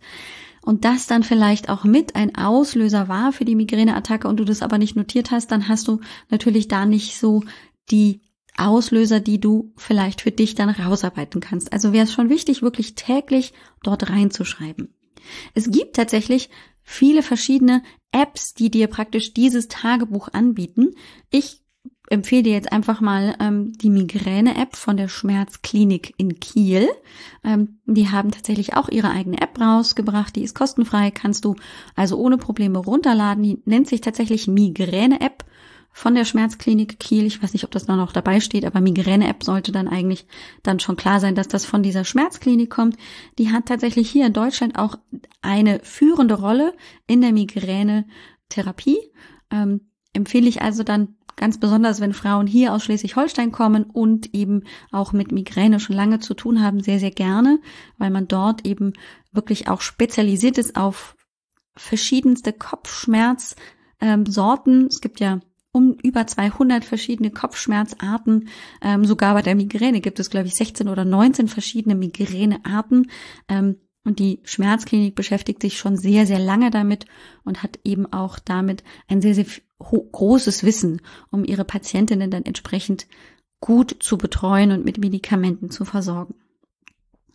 und 0.61 0.85
das 0.85 1.07
dann 1.07 1.23
vielleicht 1.23 1.69
auch 1.69 1.83
mit 1.83 2.15
ein 2.15 2.35
Auslöser 2.35 3.07
war 3.07 3.31
für 3.31 3.45
die 3.45 3.55
Migräneattacke 3.55 4.27
und 4.27 4.37
du 4.37 4.45
das 4.45 4.61
aber 4.61 4.77
nicht 4.77 4.95
notiert 4.95 5.31
hast, 5.31 5.51
dann 5.51 5.67
hast 5.67 5.87
du 5.87 5.99
natürlich 6.29 6.67
da 6.67 6.85
nicht 6.85 7.17
so 7.17 7.43
die 7.89 8.21
Auslöser, 8.59 9.19
die 9.19 9.39
du 9.39 9.73
vielleicht 9.77 10.21
für 10.21 10.31
dich 10.31 10.55
dann 10.55 10.69
rausarbeiten 10.69 11.41
kannst. 11.41 11.73
Also 11.73 11.93
wäre 11.93 12.05
es 12.05 12.13
schon 12.13 12.29
wichtig, 12.29 12.61
wirklich 12.61 12.95
täglich 12.95 13.53
dort 13.83 14.09
reinzuschreiben. 14.09 14.93
Es 15.53 15.69
gibt 15.69 15.95
tatsächlich 15.95 16.49
viele 16.83 17.23
verschiedene 17.23 17.83
Apps, 18.11 18.53
die 18.53 18.71
dir 18.71 18.87
praktisch 18.87 19.33
dieses 19.33 19.67
Tagebuch 19.67 20.29
anbieten. 20.33 20.95
Ich 21.29 21.63
empfehle 22.09 22.43
dir 22.43 22.53
jetzt 22.53 22.71
einfach 22.71 23.01
mal 23.01 23.35
ähm, 23.39 23.73
die 23.73 23.89
Migräne-App 23.89 24.75
von 24.75 24.97
der 24.97 25.07
Schmerzklinik 25.07 26.13
in 26.17 26.39
Kiel. 26.39 26.89
Ähm, 27.43 27.79
die 27.85 28.09
haben 28.09 28.31
tatsächlich 28.31 28.75
auch 28.75 28.89
ihre 28.89 29.11
eigene 29.11 29.39
App 29.39 29.59
rausgebracht. 29.59 30.35
Die 30.35 30.43
ist 30.43 30.55
kostenfrei, 30.55 31.11
kannst 31.11 31.45
du 31.45 31.55
also 31.95 32.17
ohne 32.17 32.37
Probleme 32.37 32.79
runterladen. 32.79 33.43
Die 33.43 33.61
nennt 33.65 33.87
sich 33.87 34.01
tatsächlich 34.01 34.47
Migräne-App 34.47 35.45
von 35.91 36.15
der 36.15 36.25
Schmerzklinik 36.25 36.99
Kiel. 36.99 37.25
Ich 37.25 37.41
weiß 37.41 37.53
nicht, 37.53 37.63
ob 37.63 37.71
das 37.71 37.85
da 37.85 37.95
noch 37.95 38.11
dabei 38.11 38.39
steht, 38.39 38.65
aber 38.65 38.81
Migräne-App 38.81 39.43
sollte 39.43 39.71
dann 39.71 39.87
eigentlich 39.87 40.25
dann 40.63 40.79
schon 40.79 40.95
klar 40.95 41.19
sein, 41.19 41.35
dass 41.35 41.47
das 41.47 41.65
von 41.65 41.83
dieser 41.83 42.05
Schmerzklinik 42.05 42.69
kommt. 42.69 42.97
Die 43.37 43.51
hat 43.51 43.65
tatsächlich 43.65 44.09
hier 44.09 44.25
in 44.25 44.33
Deutschland 44.33 44.77
auch 44.77 44.95
eine 45.41 45.79
führende 45.83 46.35
Rolle 46.35 46.73
in 47.07 47.21
der 47.21 47.33
Migräne-Therapie. 47.33 48.99
Ähm, 49.51 49.91
empfehle 50.13 50.47
ich 50.47 50.61
also 50.61 50.83
dann 50.83 51.15
ganz 51.35 51.59
besonders, 51.59 52.01
wenn 52.01 52.13
Frauen 52.13 52.47
hier 52.47 52.73
aus 52.73 52.83
Schleswig-Holstein 52.83 53.51
kommen 53.51 53.85
und 53.85 54.33
eben 54.35 54.63
auch 54.91 55.13
mit 55.13 55.31
Migräne 55.31 55.79
schon 55.79 55.95
lange 55.95 56.19
zu 56.19 56.33
tun 56.33 56.61
haben, 56.61 56.81
sehr, 56.81 56.99
sehr 56.99 57.11
gerne, 57.11 57.59
weil 57.97 58.11
man 58.11 58.27
dort 58.27 58.67
eben 58.67 58.93
wirklich 59.31 59.69
auch 59.69 59.81
spezialisiert 59.81 60.57
ist 60.57 60.75
auf 60.75 61.15
verschiedenste 61.75 62.51
Kopfschmerzsorten. 62.51 64.81
Ähm, 64.81 64.87
es 64.87 65.01
gibt 65.01 65.21
ja 65.21 65.39
um 65.71 65.97
über 66.01 66.25
200 66.25 66.83
verschiedene 66.83 67.31
Kopfschmerzarten. 67.31 68.49
Ähm, 68.81 69.05
sogar 69.05 69.33
bei 69.33 69.41
der 69.41 69.55
Migräne 69.55 70.01
gibt 70.01 70.19
es, 70.19 70.29
glaube 70.29 70.47
ich, 70.47 70.55
16 70.55 70.87
oder 70.87 71.05
19 71.05 71.47
verschiedene 71.47 71.95
Migränearten. 71.95 73.09
Ähm, 73.47 73.77
und 74.03 74.19
die 74.19 74.39
Schmerzklinik 74.43 75.13
beschäftigt 75.13 75.61
sich 75.61 75.77
schon 75.77 75.97
sehr, 75.97 76.25
sehr 76.25 76.39
lange 76.39 76.71
damit 76.71 77.05
und 77.43 77.61
hat 77.61 77.79
eben 77.83 78.11
auch 78.11 78.39
damit 78.39 78.83
ein 79.07 79.21
sehr, 79.21 79.35
sehr 79.35 79.45
großes 79.77 80.63
Wissen, 80.63 81.01
um 81.31 81.43
ihre 81.43 81.65
Patientinnen 81.65 82.31
dann 82.31 82.43
entsprechend 82.43 83.07
gut 83.59 83.97
zu 83.99 84.17
betreuen 84.17 84.71
und 84.71 84.85
mit 84.85 84.97
Medikamenten 84.97 85.69
zu 85.69 85.85
versorgen. 85.85 86.35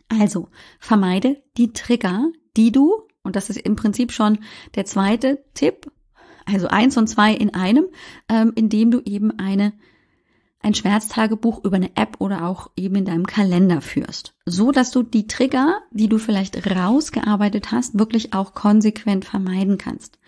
Also 0.09 0.49
vermeide 0.79 1.43
die 1.57 1.73
Trigger, 1.73 2.31
die 2.57 2.73
du, 2.73 3.03
und 3.23 3.37
das 3.37 3.51
ist 3.51 3.59
im 3.59 3.77
Prinzip 3.77 4.13
schon 4.13 4.39
der 4.75 4.85
zweite 4.85 5.45
Tipp, 5.55 5.91
also 6.47 6.69
eins 6.69 6.97
und 6.97 7.09
zwei 7.09 7.33
in 7.33 7.55
einem, 7.55 7.87
ähm, 8.29 8.53
indem 8.55 8.91
du 8.91 9.01
eben 9.05 9.39
eine 9.39 9.73
ein 10.65 10.75
Schmerztagebuch 10.75 11.63
über 11.63 11.77
eine 11.77 11.95
App 11.95 12.17
oder 12.21 12.47
auch 12.47 12.71
eben 12.75 12.97
in 12.97 13.05
deinem 13.05 13.27
Kalender 13.27 13.83
führst, 13.83 14.35
so 14.47 14.73
dass 14.73 14.91
du 14.91 15.03
die 15.03 15.27
Trigger, 15.27 15.83
die 15.91 16.09
du 16.09 16.17
vielleicht 16.17 16.75
rausgearbeitet 16.75 17.71
hast, 17.71 17.99
wirklich 17.99 18.33
auch 18.33 18.55
konsequent 18.55 19.27
vermeiden 19.27 19.77
kannst. 19.77 20.19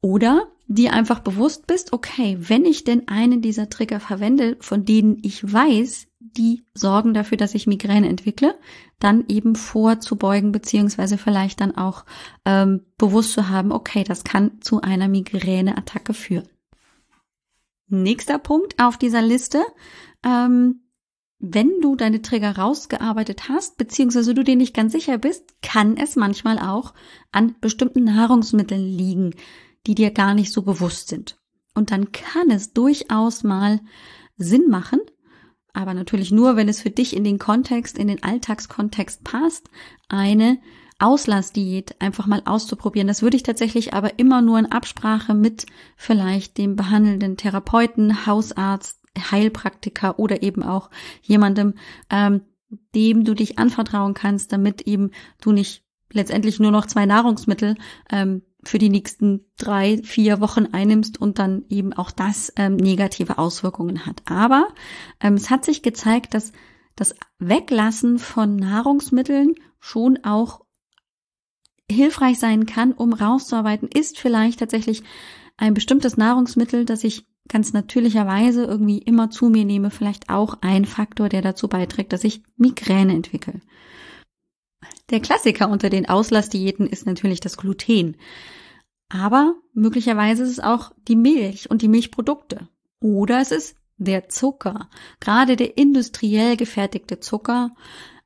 Oder 0.00 0.46
dir 0.68 0.92
einfach 0.92 1.20
bewusst 1.20 1.66
bist, 1.66 1.92
okay, 1.92 2.36
wenn 2.38 2.64
ich 2.64 2.84
denn 2.84 3.08
einen 3.08 3.42
dieser 3.42 3.68
Trigger 3.68 3.98
verwende, 3.98 4.56
von 4.60 4.84
denen 4.84 5.18
ich 5.22 5.52
weiß, 5.52 6.06
die 6.32 6.64
sorgen 6.74 7.14
dafür, 7.14 7.36
dass 7.36 7.54
ich 7.54 7.66
Migräne 7.66 8.08
entwickle, 8.08 8.58
dann 8.98 9.24
eben 9.28 9.56
vorzubeugen, 9.56 10.52
beziehungsweise 10.52 11.18
vielleicht 11.18 11.60
dann 11.60 11.76
auch 11.76 12.04
ähm, 12.44 12.86
bewusst 12.96 13.32
zu 13.32 13.48
haben, 13.48 13.72
okay, 13.72 14.04
das 14.04 14.24
kann 14.24 14.60
zu 14.60 14.80
einer 14.80 15.08
Migräneattacke 15.08 16.14
führen. 16.14 16.48
Nächster 17.88 18.38
Punkt 18.38 18.82
auf 18.82 18.96
dieser 18.96 19.22
Liste. 19.22 19.62
Ähm, 20.24 20.80
wenn 21.38 21.80
du 21.82 21.96
deine 21.96 22.22
Trigger 22.22 22.56
rausgearbeitet 22.56 23.48
hast, 23.48 23.76
beziehungsweise 23.76 24.32
du 24.32 24.42
dir 24.42 24.56
nicht 24.56 24.74
ganz 24.74 24.92
sicher 24.92 25.18
bist, 25.18 25.60
kann 25.60 25.96
es 25.96 26.16
manchmal 26.16 26.58
auch 26.58 26.94
an 27.32 27.54
bestimmten 27.60 28.04
Nahrungsmitteln 28.04 28.86
liegen, 28.86 29.34
die 29.86 29.94
dir 29.94 30.10
gar 30.10 30.32
nicht 30.32 30.52
so 30.52 30.62
bewusst 30.62 31.08
sind. 31.08 31.36
Und 31.74 31.90
dann 31.90 32.12
kann 32.12 32.50
es 32.50 32.72
durchaus 32.72 33.42
mal 33.42 33.80
Sinn 34.36 34.68
machen, 34.70 35.00
aber 35.74 35.92
natürlich 35.92 36.30
nur, 36.30 36.56
wenn 36.56 36.68
es 36.68 36.80
für 36.80 36.90
dich 36.90 37.14
in 37.14 37.24
den 37.24 37.38
Kontext, 37.38 37.98
in 37.98 38.08
den 38.08 38.22
Alltagskontext 38.22 39.24
passt, 39.24 39.68
eine 40.08 40.58
Auslassdiät 40.98 42.00
einfach 42.00 42.26
mal 42.26 42.42
auszuprobieren. 42.44 43.08
Das 43.08 43.20
würde 43.20 43.36
ich 43.36 43.42
tatsächlich 43.42 43.92
aber 43.92 44.18
immer 44.18 44.40
nur 44.40 44.58
in 44.58 44.70
Absprache 44.72 45.34
mit 45.34 45.66
vielleicht 45.96 46.56
dem 46.56 46.76
behandelnden 46.76 47.36
Therapeuten, 47.36 48.26
Hausarzt, 48.26 49.00
Heilpraktiker 49.30 50.18
oder 50.18 50.42
eben 50.42 50.62
auch 50.62 50.90
jemandem, 51.22 51.74
ähm, 52.10 52.42
dem 52.94 53.24
du 53.24 53.34
dich 53.34 53.58
anvertrauen 53.58 54.14
kannst, 54.14 54.52
damit 54.52 54.82
eben 54.82 55.10
du 55.40 55.52
nicht 55.52 55.84
letztendlich 56.12 56.60
nur 56.60 56.70
noch 56.70 56.86
zwei 56.86 57.06
Nahrungsmittel 57.06 57.76
ähm, 58.10 58.42
für 58.68 58.78
die 58.78 58.88
nächsten 58.88 59.44
drei, 59.58 59.98
vier 60.02 60.40
Wochen 60.40 60.66
einnimmst 60.66 61.20
und 61.20 61.38
dann 61.38 61.64
eben 61.68 61.92
auch 61.92 62.10
das 62.10 62.52
ähm, 62.56 62.76
negative 62.76 63.38
Auswirkungen 63.38 64.06
hat. 64.06 64.22
Aber 64.26 64.68
ähm, 65.20 65.34
es 65.34 65.50
hat 65.50 65.64
sich 65.64 65.82
gezeigt, 65.82 66.34
dass 66.34 66.52
das 66.96 67.14
Weglassen 67.38 68.18
von 68.18 68.56
Nahrungsmitteln 68.56 69.54
schon 69.80 70.18
auch 70.24 70.64
hilfreich 71.90 72.38
sein 72.38 72.66
kann, 72.66 72.92
um 72.92 73.12
rauszuarbeiten, 73.12 73.88
ist 73.88 74.18
vielleicht 74.18 74.60
tatsächlich 74.60 75.02
ein 75.56 75.74
bestimmtes 75.74 76.16
Nahrungsmittel, 76.16 76.84
das 76.84 77.04
ich 77.04 77.26
ganz 77.48 77.72
natürlicherweise 77.72 78.64
irgendwie 78.64 78.98
immer 78.98 79.30
zu 79.30 79.50
mir 79.50 79.64
nehme, 79.64 79.90
vielleicht 79.90 80.30
auch 80.30 80.56
ein 80.62 80.86
Faktor, 80.86 81.28
der 81.28 81.42
dazu 81.42 81.68
beiträgt, 81.68 82.12
dass 82.12 82.24
ich 82.24 82.42
Migräne 82.56 83.12
entwickle. 83.12 83.60
Der 85.10 85.20
Klassiker 85.20 85.68
unter 85.68 85.90
den 85.90 86.08
Auslassdiäten 86.08 86.86
ist 86.86 87.06
natürlich 87.06 87.40
das 87.40 87.56
Gluten. 87.56 88.16
Aber 89.14 89.54
möglicherweise 89.74 90.42
ist 90.42 90.50
es 90.50 90.60
auch 90.60 90.90
die 91.06 91.14
Milch 91.14 91.70
und 91.70 91.82
die 91.82 91.88
Milchprodukte. 91.88 92.68
Oder 92.98 93.40
es 93.40 93.52
ist 93.52 93.76
der 93.96 94.28
Zucker, 94.28 94.90
gerade 95.20 95.54
der 95.54 95.78
industriell 95.78 96.56
gefertigte 96.56 97.20
Zucker, 97.20 97.70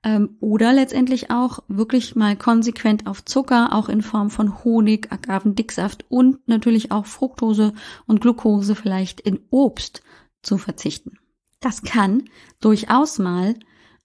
ähm, 0.02 0.38
oder 0.40 0.72
letztendlich 0.72 1.30
auch 1.30 1.58
wirklich 1.68 2.16
mal 2.16 2.36
konsequent 2.36 3.06
auf 3.06 3.22
Zucker, 3.22 3.74
auch 3.74 3.90
in 3.90 4.00
Form 4.00 4.30
von 4.30 4.64
Honig, 4.64 5.12
Agavendicksaft 5.12 6.06
und 6.08 6.48
natürlich 6.48 6.90
auch 6.90 7.04
Fructose 7.04 7.74
und 8.06 8.22
Glucose 8.22 8.74
vielleicht 8.74 9.20
in 9.20 9.40
Obst 9.50 10.02
zu 10.40 10.56
verzichten. 10.56 11.18
Das 11.60 11.82
kann 11.82 12.30
durchaus 12.60 13.18
mal 13.18 13.56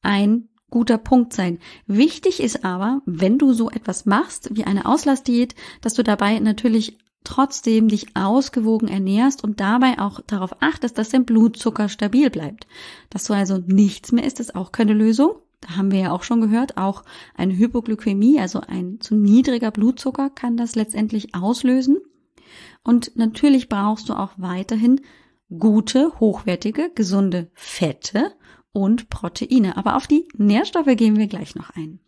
ein 0.02 0.50
guter 0.73 0.97
Punkt 0.97 1.33
sein. 1.33 1.59
Wichtig 1.86 2.41
ist 2.41 2.65
aber, 2.65 3.03
wenn 3.05 3.38
du 3.38 3.53
so 3.53 3.69
etwas 3.69 4.07
machst 4.07 4.49
wie 4.55 4.63
eine 4.63 4.88
Auslassdiät, 4.88 5.53
dass 5.81 5.93
du 5.93 6.03
dabei 6.03 6.39
natürlich 6.39 6.97
trotzdem 7.23 7.89
dich 7.89 8.15
ausgewogen 8.15 8.88
ernährst 8.88 9.43
und 9.43 9.59
dabei 9.59 9.99
auch 9.99 10.19
darauf 10.25 10.62
achtest, 10.62 10.97
dass 10.97 11.09
dein 11.09 11.25
Blutzucker 11.25 11.89
stabil 11.89 12.31
bleibt. 12.31 12.65
Dass 13.12 13.25
du 13.25 13.33
also 13.33 13.59
nichts 13.67 14.12
mehr 14.12 14.25
isst, 14.25 14.39
ist 14.39 14.55
auch 14.55 14.71
keine 14.71 14.93
Lösung 14.93 15.36
da 15.62 15.77
haben 15.77 15.91
wir 15.93 15.99
ja 15.99 16.12
auch 16.12 16.23
schon 16.23 16.41
gehört, 16.41 16.75
auch 16.75 17.03
eine 17.36 17.57
Hypoglykämie, 17.57 18.38
also 18.38 18.59
ein 18.59 18.99
zu 18.99 19.15
niedriger 19.15 19.71
Blutzucker 19.71 20.29
kann 20.29 20.57
das 20.57 20.75
letztendlich 20.75 21.36
auslösen. 21.36 21.99
Und 22.83 23.15
natürlich 23.15 23.69
brauchst 23.69 24.09
du 24.09 24.13
auch 24.13 24.33
weiterhin 24.36 24.99
gute, 25.57 26.19
hochwertige, 26.19 26.91
gesunde 26.93 27.49
Fette 27.53 28.33
und 28.73 29.09
Proteine. 29.09 29.77
Aber 29.77 29.95
auf 29.95 30.07
die 30.07 30.27
Nährstoffe 30.36 30.95
gehen 30.97 31.17
wir 31.17 31.27
gleich 31.27 31.55
noch 31.55 31.69
ein. 31.69 31.99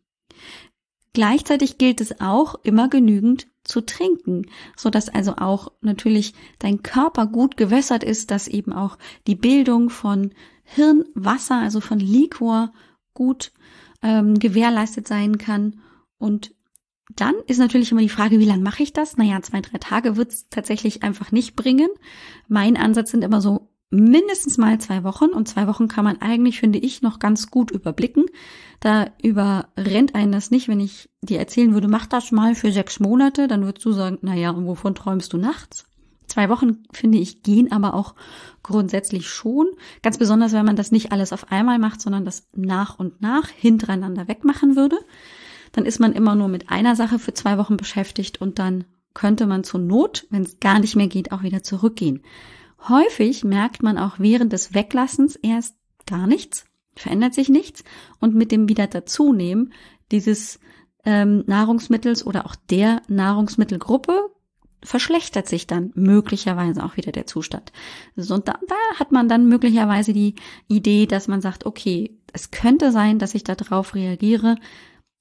Gleichzeitig 1.14 1.78
gilt 1.78 2.02
es 2.02 2.20
auch, 2.20 2.56
immer 2.64 2.90
genügend 2.90 3.48
zu 3.64 3.80
trinken, 3.80 4.48
so 4.76 4.90
dass 4.90 5.08
also 5.08 5.38
auch 5.38 5.72
natürlich 5.80 6.34
dein 6.60 6.84
Körper 6.84 7.26
gut 7.26 7.56
gewässert 7.56 8.04
ist, 8.04 8.32
dass 8.32 8.50
eben 8.50 8.74
auch 8.74 8.98
die 9.26 9.36
Bildung 9.36 9.90
von 9.90 10.32
Hirnwasser, 10.64 11.56
also 11.56 11.80
von 11.80 12.00
Liquor 12.00 12.74
gut 13.14 13.54
ähm, 14.02 14.38
gewährleistet 14.38 15.08
sein 15.08 15.38
kann. 15.38 15.80
Und 16.18 16.54
dann 17.16 17.36
ist 17.48 17.60
natürlich 17.60 17.92
immer 17.92 18.02
die 18.02 18.10
Frage, 18.10 18.40
wie 18.40 18.46
lange 18.46 18.64
mache 18.64 18.84
ich 18.84 18.92
das? 18.92 19.16
Naja, 19.16 19.42
zwei, 19.42 19.62
drei 19.62 19.78
Tage 19.78 20.18
wird 20.18 20.32
es 20.32 20.50
tatsächlich 20.50 21.04
einfach 21.04 21.32
nicht 21.32 21.56
bringen. 21.56 21.90
Mein 22.48 22.78
Ansatz 22.78 23.12
sind 23.12 23.24
immer 23.24 23.42
so 23.42 23.70
mindestens 23.90 24.58
mal 24.58 24.80
zwei 24.80 25.04
Wochen 25.04 25.26
und 25.26 25.48
zwei 25.48 25.68
Wochen 25.68 25.88
kann 25.88 26.04
man 26.04 26.22
eigentlich, 26.22 26.60
finde 26.60 26.80
ich, 26.80 27.02
noch 27.02 27.20
ganz 27.20 27.50
gut 27.52 27.72
überblicken. 27.72 28.26
Da 28.80 29.08
überrennt 29.22 30.16
einen 30.16 30.32
das 30.32 30.52
nicht, 30.52 30.68
wenn 30.68 30.80
ich 30.80 31.10
dir 31.22 31.40
erzählen 31.40 31.74
würde, 31.74 31.88
mach 31.88 32.06
das 32.06 32.32
mal 32.32 32.56
für 32.56 32.72
sechs 32.72 33.00
Monate, 33.00 33.48
dann 33.48 33.64
würdest 33.64 33.86
du 33.86 33.92
sagen, 33.92 34.18
naja, 34.22 34.52
und 34.52 34.66
wovon 34.66 34.96
träumst 34.96 35.34
du 35.34 35.38
nachts? 35.38 35.86
Zwei 36.28 36.50
Wochen, 36.50 36.84
finde 36.92 37.20
ich, 37.20 37.44
gehen 37.44 37.72
aber 37.72 37.94
auch 37.94 38.16
grundsätzlich 38.64 39.30
schon. 39.30 39.68
Ganz 40.02 40.18
besonders, 40.18 40.54
wenn 40.54 40.66
man 40.66 40.76
das 40.76 40.92
nicht 40.92 41.12
alles 41.12 41.32
auf 41.32 41.52
einmal 41.52 41.80
macht, 41.80 42.02
sondern 42.02 42.26
das 42.26 42.48
nach 42.56 42.98
und 42.98 43.22
nach 43.22 43.48
hintereinander 43.48 44.28
wegmachen 44.28 44.76
würde. 44.76 44.98
Dann 45.72 45.86
ist 45.86 46.00
man 46.00 46.14
immer 46.14 46.36
nur 46.36 46.48
mit 46.48 46.70
einer 46.70 46.96
Sache 46.96 47.20
für 47.20 47.34
zwei 47.34 47.58
Wochen 47.58 47.78
beschäftigt 47.78 48.42
und 48.42 48.60
dann 48.60 48.86
könnte 49.14 49.46
man 49.46 49.64
zur 49.64 49.80
Not, 49.80 50.28
wenn 50.30 50.44
es 50.44 50.60
gar 50.60 50.80
nicht 50.80 50.96
mehr 50.96 51.08
geht, 51.08 51.32
auch 51.32 51.44
wieder 51.44 51.64
zurückgehen. 51.64 52.22
Häufig 52.88 53.44
merkt 53.44 53.84
man 53.84 53.98
auch 53.98 54.20
während 54.20 54.54
des 54.54 54.74
Weglassens 54.74 55.36
erst 55.36 55.76
gar 56.06 56.28
nichts, 56.28 56.66
verändert 56.96 57.34
sich 57.34 57.50
nichts 57.50 57.84
und 58.20 58.36
mit 58.36 58.52
dem 58.52 58.70
wieder 58.70 58.88
dazunehmen 58.88 59.74
dieses 60.12 60.60
ähm, 61.04 61.44
Nahrungsmittels 61.48 62.26
oder 62.26 62.46
auch 62.46 62.56
der 62.56 63.02
Nahrungsmittelgruppe 63.08 64.30
verschlechtert 64.84 65.48
sich 65.48 65.66
dann 65.66 65.92
möglicherweise 65.96 66.84
auch 66.84 66.96
wieder 66.96 67.12
der 67.12 67.26
Zustand. 67.26 67.72
So, 68.16 68.36
und 68.36 68.48
da, 68.48 68.60
da 68.68 69.00
hat 69.00 69.12
man 69.12 69.28
dann 69.28 69.48
möglicherweise 69.48 70.14
die 70.14 70.36
Idee, 70.68 71.08
dass 71.08 71.28
man 71.28 71.42
sagt, 71.42 71.66
okay, 71.66 72.20
es 72.34 72.52
könnte 72.52 72.92
sein, 72.92 73.18
dass 73.18 73.34
ich 73.34 73.44
darauf 73.44 73.96
reagiere. 73.96 74.58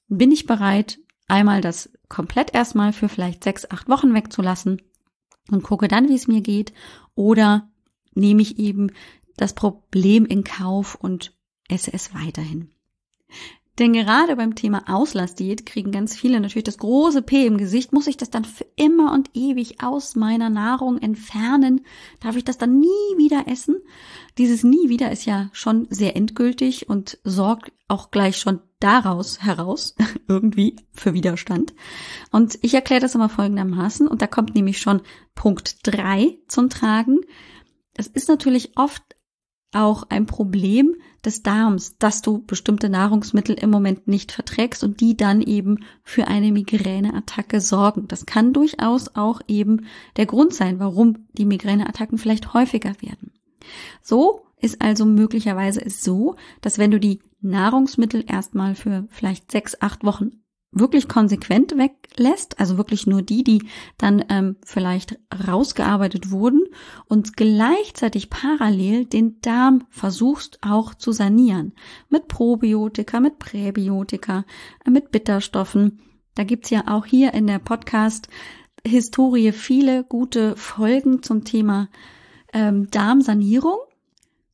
Bin 0.09 0.33
ich 0.33 0.45
bereit, 0.45 0.99
einmal 1.29 1.63
das 1.63 1.91
komplett 2.09 2.55
erstmal 2.55 2.93
für 2.93 3.09
vielleicht 3.09 3.43
sechs, 3.43 3.71
acht 3.71 3.89
Wochen 3.89 4.13
wegzulassen 4.13 4.83
und 5.51 5.63
gucke 5.63 5.89
dann, 5.89 6.09
wie 6.09 6.15
es 6.15 6.29
mir 6.29 6.41
geht, 6.41 6.73
oder 7.15 7.69
nehme 8.15 8.43
ich 8.43 8.59
eben 8.59 8.91
das 9.37 9.55
Problem 9.55 10.25
in 10.27 10.45
Kauf 10.45 10.95
und 10.95 11.33
esse 11.69 11.93
es 11.93 12.15
weiterhin. 12.15 12.71
Denn 13.81 13.93
gerade 13.93 14.37
beim 14.37 14.55
Thema 14.55 14.85
Auslassdiät 14.87 15.67
kriegen 15.67 15.91
ganz 15.91 16.17
viele 16.17 16.39
natürlich 16.39 16.65
das 16.65 16.79
große 16.79 17.23
P 17.23 17.45
im 17.45 17.59
Gesicht. 17.59 17.93
Muss 17.93 18.07
ich 18.07 18.17
das 18.17 18.31
dann 18.31 18.45
für 18.45 18.67
immer 18.77 19.13
und 19.13 19.31
ewig 19.35 19.83
aus 19.83 20.15
meiner 20.15 20.49
Nahrung 20.49 20.99
entfernen? 20.99 21.85
Darf 22.21 22.37
ich 22.37 22.45
das 22.45 22.57
dann 22.57 22.79
nie 22.79 22.87
wieder 23.17 23.49
essen? 23.49 23.79
Dieses 24.39 24.63
nie 24.63 24.89
wieder 24.89 25.11
ist 25.11 25.25
ja 25.25 25.51
schon 25.53 25.89
sehr 25.91 26.15
endgültig 26.15 26.89
und 26.89 27.19
sorgt 27.25 27.73
auch 27.89 28.13
gleich 28.13 28.39
schon 28.39 28.61
daraus 28.85 29.43
heraus 29.43 29.95
irgendwie 30.29 30.77
für 30.93 31.15
Widerstand. 31.15 31.75
Und 32.31 32.59
ich 32.63 32.75
erkläre 32.75 33.01
das 33.01 33.15
immer 33.15 33.31
folgendermaßen 33.31 34.07
und 34.07 34.21
da 34.21 34.27
kommt 34.27 34.55
nämlich 34.55 34.79
schon 34.79 35.01
Punkt 35.35 35.79
drei 35.83 36.39
zum 36.49 36.69
Tragen. 36.69 37.21
Es 37.95 38.09
ist 38.09 38.29
natürlich 38.29 38.77
oft 38.77 39.03
auch 39.73 40.05
ein 40.09 40.27
Problem 40.27 40.95
des 41.25 41.43
Darms, 41.43 41.97
dass 41.99 42.21
du 42.23 42.45
bestimmte 42.45 42.89
Nahrungsmittel 42.91 43.57
im 43.57 43.71
Moment 43.71 44.07
nicht 44.07 44.31
verträgst 44.31 44.85
und 44.85 45.01
die 45.01 45.17
dann 45.17 45.41
eben 45.41 45.79
für 46.03 46.29
eine 46.29 46.53
Migräneattacke 46.53 47.61
sorgen. 47.61 48.07
Das 48.07 48.27
kann 48.27 48.53
durchaus 48.53 49.17
auch 49.17 49.41
eben 49.49 49.87
der 50.17 50.27
Grund 50.27 50.55
sein, 50.55 50.79
warum 50.79 51.27
die 51.33 51.47
Migräneattacken 51.47 52.19
vielleicht 52.19 52.53
häufiger 52.53 52.95
werden. 53.01 53.33
So 54.03 54.47
ist 54.65 54.81
also 54.81 55.05
möglicherweise 55.05 55.85
es 55.85 56.03
so, 56.03 56.37
dass 56.61 56.79
wenn 56.79 56.91
du 56.91 56.99
die 56.99 57.21
Nahrungsmittel 57.41 58.25
erstmal 58.27 58.75
für 58.75 59.07
vielleicht 59.11 59.53
sechs, 59.53 59.77
acht 59.81 60.05
Wochen 60.05 60.45
wirklich 60.75 61.09
konsequent 61.09 61.77
weglässt, 61.79 62.59
also 62.59 62.77
wirklich 62.77 63.07
nur 63.07 63.23
die, 63.23 63.45
die 63.45 63.69
dann 63.97 64.25
ähm, 64.29 64.57
vielleicht 64.65 65.19
rausgearbeitet 65.47 66.31
wurden 66.31 66.63
und 67.07 67.37
gleichzeitig 67.37 68.29
parallel 68.31 69.05
den 69.07 69.41
Darm 69.41 69.85
versuchst 69.91 70.59
auch 70.63 70.95
zu 70.95 71.13
sanieren. 71.13 71.75
Mit 72.09 72.27
Probiotika, 72.27 73.21
mit 73.21 73.39
Präbiotika, 73.39 74.45
äh, 74.85 74.91
mit 74.91 75.13
Bitterstoffen. 75.13 76.01
Da 76.35 76.43
gibt's 76.43 76.71
ja 76.71 76.85
auch 76.89 77.07
hier 77.07 77.35
in 77.35 77.47
der 77.47 77.61
Podcast-Historie 77.61 79.53
viele 79.53 80.03
gute 80.03 80.57
Folgen 80.57 81.23
zum 81.23 81.45
Thema 81.45 81.89
ähm, 82.53 82.91
Darmsanierung. 82.91 83.79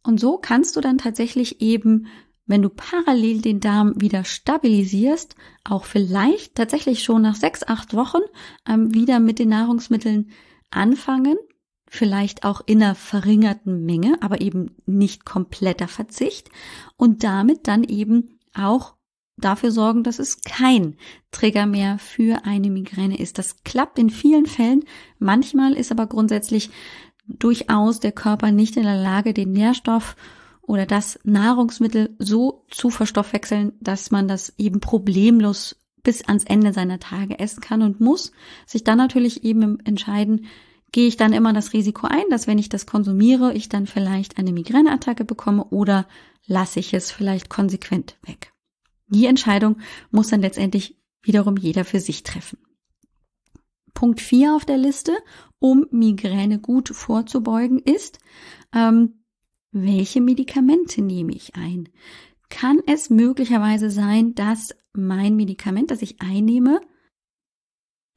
Und 0.02 0.18
so 0.18 0.38
kannst 0.38 0.76
du 0.76 0.80
dann 0.80 0.98
tatsächlich 0.98 1.60
eben 1.60 2.06
wenn 2.50 2.62
du 2.62 2.68
parallel 2.68 3.42
den 3.42 3.60
Darm 3.60 4.00
wieder 4.00 4.24
stabilisierst, 4.24 5.36
auch 5.62 5.84
vielleicht 5.84 6.56
tatsächlich 6.56 7.04
schon 7.04 7.22
nach 7.22 7.36
sechs, 7.36 7.62
acht 7.62 7.94
Wochen 7.94 8.22
ähm, 8.66 8.92
wieder 8.92 9.20
mit 9.20 9.38
den 9.38 9.50
Nahrungsmitteln 9.50 10.32
anfangen, 10.68 11.36
vielleicht 11.88 12.42
auch 12.42 12.60
in 12.66 12.82
einer 12.82 12.96
verringerten 12.96 13.84
Menge, 13.84 14.16
aber 14.20 14.40
eben 14.40 14.74
nicht 14.84 15.24
kompletter 15.24 15.86
Verzicht 15.86 16.50
und 16.96 17.22
damit 17.22 17.68
dann 17.68 17.84
eben 17.84 18.40
auch 18.52 18.96
dafür 19.36 19.70
sorgen, 19.70 20.02
dass 20.02 20.18
es 20.18 20.40
kein 20.40 20.96
Trigger 21.30 21.66
mehr 21.66 21.98
für 22.00 22.44
eine 22.44 22.68
Migräne 22.68 23.20
ist. 23.20 23.38
Das 23.38 23.62
klappt 23.62 23.96
in 23.96 24.10
vielen 24.10 24.46
Fällen. 24.46 24.84
Manchmal 25.20 25.74
ist 25.74 25.92
aber 25.92 26.08
grundsätzlich 26.08 26.70
durchaus 27.38 28.00
der 28.00 28.12
Körper 28.12 28.50
nicht 28.50 28.76
in 28.76 28.84
der 28.84 29.00
Lage, 29.00 29.34
den 29.34 29.52
Nährstoff 29.52 30.16
oder 30.62 30.86
das 30.86 31.18
Nahrungsmittel 31.24 32.14
so 32.18 32.64
zu 32.70 32.90
verstoffwechseln, 32.90 33.72
dass 33.80 34.10
man 34.10 34.28
das 34.28 34.54
eben 34.58 34.80
problemlos 34.80 35.76
bis 36.02 36.22
ans 36.24 36.44
Ende 36.44 36.72
seiner 36.72 36.98
Tage 36.98 37.38
essen 37.38 37.60
kann 37.60 37.82
und 37.82 38.00
muss 38.00 38.32
sich 38.66 38.84
dann 38.84 38.98
natürlich 38.98 39.44
eben 39.44 39.80
entscheiden, 39.80 40.46
gehe 40.92 41.06
ich 41.06 41.16
dann 41.16 41.32
immer 41.32 41.52
das 41.52 41.72
Risiko 41.72 42.06
ein, 42.06 42.24
dass 42.30 42.46
wenn 42.46 42.58
ich 42.58 42.68
das 42.68 42.86
konsumiere, 42.86 43.52
ich 43.52 43.68
dann 43.68 43.86
vielleicht 43.86 44.38
eine 44.38 44.52
Migräneattacke 44.52 45.24
bekomme 45.24 45.64
oder 45.66 46.06
lasse 46.46 46.80
ich 46.80 46.94
es 46.94 47.10
vielleicht 47.10 47.48
konsequent 47.48 48.16
weg. 48.26 48.52
Die 49.08 49.26
Entscheidung 49.26 49.76
muss 50.10 50.28
dann 50.28 50.40
letztendlich 50.40 50.96
wiederum 51.22 51.56
jeder 51.56 51.84
für 51.84 52.00
sich 52.00 52.22
treffen. 52.22 52.58
Punkt 54.00 54.22
4 54.22 54.54
auf 54.54 54.64
der 54.64 54.78
Liste, 54.78 55.12
um 55.58 55.84
Migräne 55.90 56.58
gut 56.58 56.88
vorzubeugen, 56.88 57.78
ist, 57.80 58.18
ähm, 58.74 59.26
welche 59.72 60.22
Medikamente 60.22 61.02
nehme 61.02 61.34
ich 61.34 61.54
ein? 61.54 61.86
Kann 62.48 62.80
es 62.86 63.10
möglicherweise 63.10 63.90
sein, 63.90 64.34
dass 64.34 64.74
mein 64.94 65.36
Medikament, 65.36 65.90
das 65.90 66.00
ich 66.00 66.22
einnehme, 66.22 66.80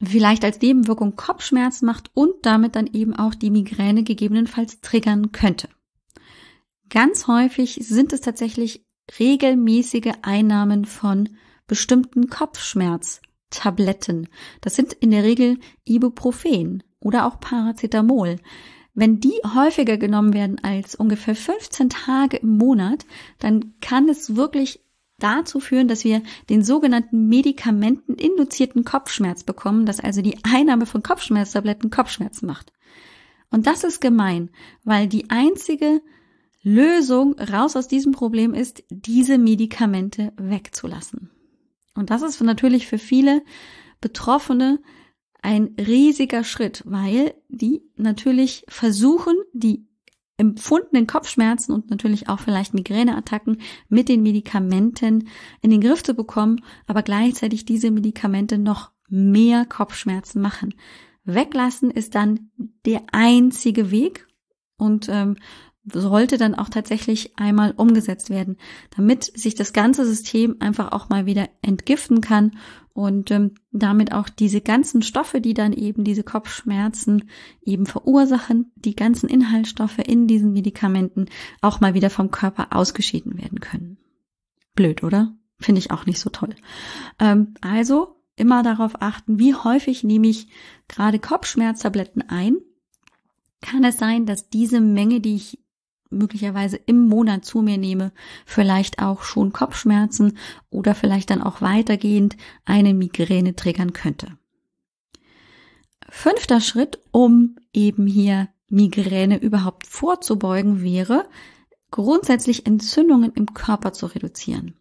vielleicht 0.02 0.42
als 0.46 0.58
Nebenwirkung 0.58 1.16
Kopfschmerzen 1.16 1.84
macht 1.84 2.10
und 2.14 2.32
damit 2.46 2.76
dann 2.76 2.86
eben 2.86 3.14
auch 3.14 3.34
die 3.34 3.50
Migräne 3.50 4.04
gegebenenfalls 4.04 4.80
triggern 4.80 5.32
könnte? 5.32 5.68
Ganz 6.88 7.26
häufig 7.26 7.78
sind 7.82 8.14
es 8.14 8.22
tatsächlich 8.22 8.86
regelmäßige 9.18 10.14
Einnahmen 10.22 10.86
von 10.86 11.36
bestimmten 11.66 12.30
Kopfschmerztabletten. 13.54 14.28
Das 14.60 14.74
sind 14.74 14.92
in 14.94 15.10
der 15.10 15.24
Regel 15.24 15.58
Ibuprofen 15.84 16.82
oder 17.00 17.26
auch 17.26 17.40
Paracetamol. 17.40 18.36
Wenn 18.94 19.20
die 19.20 19.34
häufiger 19.54 19.96
genommen 19.96 20.34
werden 20.34 20.62
als 20.62 20.94
ungefähr 20.94 21.34
15 21.34 21.88
Tage 21.88 22.36
im 22.38 22.56
Monat, 22.56 23.06
dann 23.40 23.74
kann 23.80 24.08
es 24.08 24.36
wirklich 24.36 24.80
dazu 25.18 25.60
führen, 25.60 25.88
dass 25.88 26.04
wir 26.04 26.22
den 26.48 26.62
sogenannten 26.62 27.28
Medikamenten 27.28 28.14
induzierten 28.14 28.84
Kopfschmerz 28.84 29.42
bekommen, 29.42 29.86
dass 29.86 30.00
also 30.00 30.22
die 30.22 30.38
Einnahme 30.44 30.86
von 30.86 31.02
Kopfschmerztabletten 31.02 31.90
Kopfschmerzen 31.90 32.46
macht. 32.46 32.72
Und 33.50 33.66
das 33.66 33.84
ist 33.84 34.00
gemein, 34.00 34.50
weil 34.84 35.06
die 35.08 35.30
einzige 35.30 36.00
Lösung 36.62 37.38
raus 37.38 37.76
aus 37.76 37.88
diesem 37.88 38.12
Problem 38.12 38.54
ist, 38.54 38.82
diese 38.90 39.38
Medikamente 39.38 40.32
wegzulassen. 40.36 41.30
Und 41.94 42.10
das 42.10 42.22
ist 42.22 42.40
natürlich 42.40 42.86
für 42.86 42.98
viele 42.98 43.42
Betroffene 44.00 44.80
ein 45.42 45.74
riesiger 45.78 46.42
Schritt, 46.42 46.82
weil 46.86 47.34
die 47.48 47.82
natürlich 47.96 48.64
versuchen, 48.68 49.34
die 49.52 49.86
empfundenen 50.36 51.06
Kopfschmerzen 51.06 51.72
und 51.72 51.90
natürlich 51.90 52.28
auch 52.28 52.40
vielleicht 52.40 52.74
Migräneattacken 52.74 53.60
mit 53.88 54.08
den 54.08 54.22
Medikamenten 54.22 55.28
in 55.60 55.70
den 55.70 55.80
Griff 55.80 56.02
zu 56.02 56.14
bekommen, 56.14 56.60
aber 56.86 57.02
gleichzeitig 57.02 57.64
diese 57.64 57.90
Medikamente 57.90 58.58
noch 58.58 58.90
mehr 59.08 59.64
Kopfschmerzen 59.64 60.40
machen. 60.40 60.74
Weglassen 61.24 61.90
ist 61.90 62.14
dann 62.14 62.50
der 62.84 63.02
einzige 63.12 63.90
Weg 63.90 64.26
und 64.76 65.08
ähm, 65.08 65.36
sollte 65.92 66.38
dann 66.38 66.54
auch 66.54 66.68
tatsächlich 66.68 67.38
einmal 67.38 67.72
umgesetzt 67.76 68.30
werden, 68.30 68.56
damit 68.96 69.24
sich 69.38 69.54
das 69.54 69.72
ganze 69.72 70.06
System 70.06 70.56
einfach 70.60 70.92
auch 70.92 71.08
mal 71.08 71.26
wieder 71.26 71.48
entgiften 71.62 72.20
kann 72.20 72.52
und 72.94 73.30
ähm, 73.30 73.52
damit 73.72 74.12
auch 74.12 74.28
diese 74.28 74.60
ganzen 74.60 75.02
Stoffe, 75.02 75.40
die 75.40 75.52
dann 75.52 75.72
eben 75.72 76.04
diese 76.04 76.22
Kopfschmerzen 76.22 77.28
eben 77.62 77.86
verursachen, 77.86 78.72
die 78.76 78.94
ganzen 78.94 79.28
Inhaltsstoffe 79.28 79.98
in 79.98 80.26
diesen 80.26 80.52
Medikamenten 80.52 81.26
auch 81.60 81.80
mal 81.80 81.94
wieder 81.94 82.08
vom 82.08 82.30
Körper 82.30 82.68
ausgeschieden 82.70 83.36
werden 83.36 83.60
können. 83.60 83.98
Blöd, 84.74 85.02
oder? 85.02 85.36
Finde 85.58 85.80
ich 85.80 85.90
auch 85.90 86.06
nicht 86.06 86.20
so 86.20 86.30
toll. 86.30 86.54
Ähm, 87.18 87.54
also 87.60 88.16
immer 88.36 88.62
darauf 88.62 89.00
achten, 89.02 89.38
wie 89.38 89.54
häufig 89.54 90.04
nehme 90.04 90.28
ich 90.28 90.48
gerade 90.88 91.18
Kopfschmerztabletten 91.18 92.22
ein. 92.28 92.56
Kann 93.60 93.84
es 93.84 93.96
sein, 93.98 94.26
dass 94.26 94.50
diese 94.50 94.80
Menge, 94.80 95.20
die 95.20 95.36
ich 95.36 95.63
möglicherweise 96.14 96.76
im 96.76 97.08
Monat 97.08 97.44
zu 97.44 97.62
mir 97.62 97.78
nehme, 97.78 98.12
vielleicht 98.46 99.00
auch 99.00 99.22
schon 99.22 99.52
Kopfschmerzen 99.52 100.38
oder 100.70 100.94
vielleicht 100.94 101.30
dann 101.30 101.42
auch 101.42 101.60
weitergehend 101.60 102.36
eine 102.64 102.94
Migräne 102.94 103.54
triggern 103.54 103.92
könnte. 103.92 104.38
Fünfter 106.08 106.60
Schritt, 106.60 106.98
um 107.10 107.56
eben 107.72 108.06
hier 108.06 108.48
Migräne 108.68 109.38
überhaupt 109.40 109.86
vorzubeugen, 109.86 110.82
wäre, 110.82 111.28
grundsätzlich 111.90 112.66
Entzündungen 112.66 113.32
im 113.34 113.54
Körper 113.54 113.92
zu 113.92 114.06
reduzieren. 114.06 114.74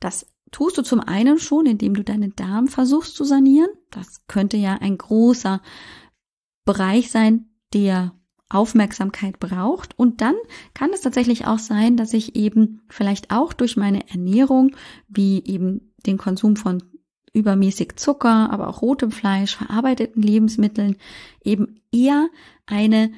Das 0.00 0.26
tust 0.50 0.78
du 0.78 0.82
zum 0.82 1.00
einen 1.00 1.38
schon, 1.38 1.66
indem 1.66 1.94
du 1.94 2.02
deinen 2.02 2.34
Darm 2.36 2.68
versuchst 2.68 3.14
zu 3.14 3.24
sanieren. 3.24 3.70
Das 3.90 4.26
könnte 4.26 4.56
ja 4.56 4.74
ein 4.74 4.98
großer 4.98 5.60
Bereich 6.64 7.10
sein, 7.10 7.50
der 7.72 8.15
Aufmerksamkeit 8.48 9.38
braucht. 9.38 9.98
Und 9.98 10.20
dann 10.20 10.34
kann 10.74 10.90
es 10.92 11.00
tatsächlich 11.00 11.46
auch 11.46 11.58
sein, 11.58 11.96
dass 11.96 12.14
ich 12.14 12.36
eben 12.36 12.82
vielleicht 12.88 13.30
auch 13.30 13.52
durch 13.52 13.76
meine 13.76 14.08
Ernährung, 14.08 14.76
wie 15.08 15.42
eben 15.44 15.92
den 16.06 16.18
Konsum 16.18 16.56
von 16.56 16.82
übermäßig 17.32 17.96
Zucker, 17.96 18.50
aber 18.50 18.68
auch 18.68 18.82
rotem 18.82 19.10
Fleisch, 19.10 19.56
verarbeiteten 19.56 20.22
Lebensmitteln 20.22 20.96
eben 21.44 21.80
eher 21.92 22.28
eine 22.64 23.12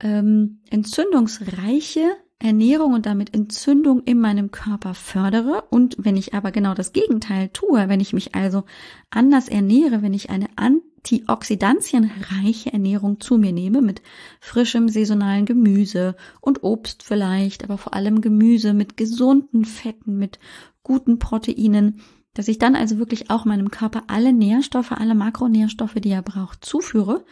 ähm, 0.00 0.60
entzündungsreiche 0.70 2.16
Ernährung 2.40 2.94
und 2.94 3.06
damit 3.06 3.32
Entzündung 3.32 4.02
in 4.02 4.20
meinem 4.20 4.50
Körper 4.50 4.94
fördere. 4.94 5.64
Und 5.70 5.96
wenn 5.98 6.16
ich 6.16 6.34
aber 6.34 6.50
genau 6.50 6.74
das 6.74 6.92
Gegenteil 6.92 7.48
tue, 7.50 7.88
wenn 7.88 8.00
ich 8.00 8.12
mich 8.12 8.34
also 8.34 8.64
anders 9.10 9.48
ernähre, 9.48 10.02
wenn 10.02 10.14
ich 10.14 10.30
eine 10.30 10.48
antioxidantienreiche 11.04 12.72
Ernährung 12.72 13.20
zu 13.20 13.36
mir 13.36 13.52
nehme 13.52 13.82
mit 13.82 14.00
frischem 14.40 14.88
saisonalen 14.88 15.44
Gemüse 15.44 16.16
und 16.40 16.62
Obst 16.62 17.02
vielleicht, 17.02 17.62
aber 17.62 17.76
vor 17.76 17.94
allem 17.94 18.22
Gemüse 18.22 18.72
mit 18.72 18.96
gesunden 18.96 19.66
Fetten, 19.66 20.16
mit 20.16 20.38
guten 20.82 21.18
Proteinen, 21.18 22.00
dass 22.32 22.48
ich 22.48 22.58
dann 22.58 22.74
also 22.74 22.98
wirklich 22.98 23.30
auch 23.30 23.44
meinem 23.44 23.70
Körper 23.70 24.04
alle 24.06 24.32
Nährstoffe, 24.32 24.92
alle 24.92 25.14
Makronährstoffe, 25.14 25.94
die 25.94 26.10
er 26.10 26.22
braucht, 26.22 26.64
zuführe, 26.64 27.24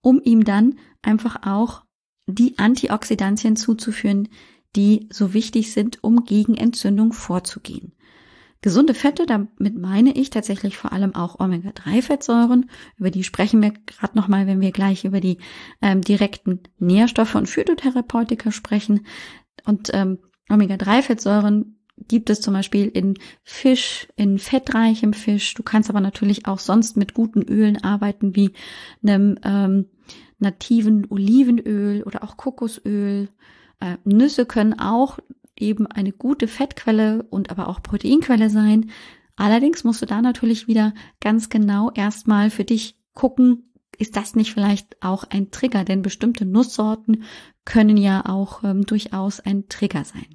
um 0.00 0.20
ihm 0.22 0.44
dann 0.44 0.76
einfach 1.02 1.44
auch 1.46 1.82
die 2.26 2.58
Antioxidantien 2.58 3.56
zuzuführen, 3.56 4.28
die 4.76 5.08
so 5.10 5.34
wichtig 5.34 5.72
sind, 5.72 6.02
um 6.04 6.24
gegen 6.24 6.54
Entzündung 6.54 7.12
vorzugehen. 7.12 7.92
Gesunde 8.62 8.94
Fette, 8.94 9.26
damit 9.26 9.76
meine 9.76 10.16
ich 10.16 10.30
tatsächlich 10.30 10.76
vor 10.76 10.92
allem 10.92 11.14
auch 11.14 11.38
Omega-3-Fettsäuren. 11.38 12.70
Über 12.96 13.10
die 13.10 13.24
sprechen 13.24 13.62
wir 13.62 13.72
gerade 13.86 14.16
nochmal, 14.16 14.46
wenn 14.46 14.60
wir 14.60 14.72
gleich 14.72 15.04
über 15.04 15.20
die 15.20 15.38
ähm, 15.82 16.00
direkten 16.00 16.60
Nährstoffe 16.78 17.34
und 17.34 17.48
Phytotherapeutika 17.48 18.50
sprechen. 18.50 19.06
Und 19.64 19.90
ähm, 19.92 20.18
Omega-3-Fettsäuren 20.48 21.76
gibt 22.08 22.30
es 22.30 22.40
zum 22.40 22.54
Beispiel 22.54 22.86
in 22.88 23.14
Fisch, 23.42 24.08
in 24.16 24.38
fettreichem 24.38 25.12
Fisch. 25.12 25.54
Du 25.54 25.62
kannst 25.62 25.90
aber 25.90 26.00
natürlich 26.00 26.46
auch 26.46 26.58
sonst 26.58 26.96
mit 26.96 27.14
guten 27.14 27.42
Ölen 27.42 27.82
arbeiten, 27.82 28.36
wie 28.36 28.52
einem 29.02 29.38
ähm, 29.44 29.86
nativen 30.38 31.06
Olivenöl 31.10 32.02
oder 32.02 32.22
auch 32.22 32.36
Kokosöl 32.36 33.28
äh, 33.80 33.96
Nüsse 34.04 34.46
können 34.46 34.78
auch 34.78 35.18
eben 35.58 35.86
eine 35.86 36.12
gute 36.12 36.48
Fettquelle 36.48 37.24
und 37.30 37.50
aber 37.50 37.68
auch 37.68 37.82
Proteinquelle 37.82 38.50
sein. 38.50 38.90
Allerdings 39.36 39.84
musst 39.84 40.02
du 40.02 40.06
da 40.06 40.22
natürlich 40.22 40.66
wieder 40.68 40.94
ganz 41.20 41.48
genau 41.48 41.90
erstmal 41.92 42.50
für 42.50 42.64
dich 42.64 42.98
gucken, 43.14 43.72
ist 43.98 44.16
das 44.16 44.34
nicht 44.34 44.52
vielleicht 44.52 45.02
auch 45.02 45.24
ein 45.24 45.50
Trigger? 45.50 45.84
Denn 45.84 46.02
bestimmte 46.02 46.44
Nusssorten 46.44 47.24
können 47.64 47.96
ja 47.96 48.26
auch 48.26 48.62
ähm, 48.62 48.84
durchaus 48.84 49.40
ein 49.40 49.68
Trigger 49.68 50.04
sein. 50.04 50.26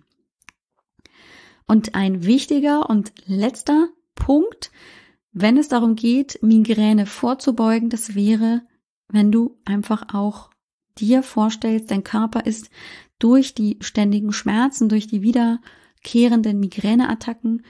Und 1.68 1.96
ein 1.96 2.26
wichtiger 2.26 2.90
und 2.90 3.14
letzter 3.26 3.88
Punkt, 4.16 4.72
wenn 5.32 5.58
es 5.58 5.70
darum 5.70 5.96
geht, 5.96 6.40
Migräne 6.42 7.06
vorzubeugen, 7.06 7.90
das 7.90 8.16
wäre, 8.16 8.64
wenn 9.08 9.32
du 9.32 9.58
einfach 9.64 10.14
auch 10.14 10.50
dir 10.98 11.24
vorstellst, 11.24 11.90
dein 11.90 12.04
Körper 12.04 12.46
ist 12.46 12.70
durch 13.22 13.54
die 13.54 13.78
ständigen 13.82 14.34
Schmerzen, 14.34 14.90
durch 14.90 15.08
die 15.08 15.22
wiederkehrenden 15.22 16.60
Migräneattacken 16.60 17.64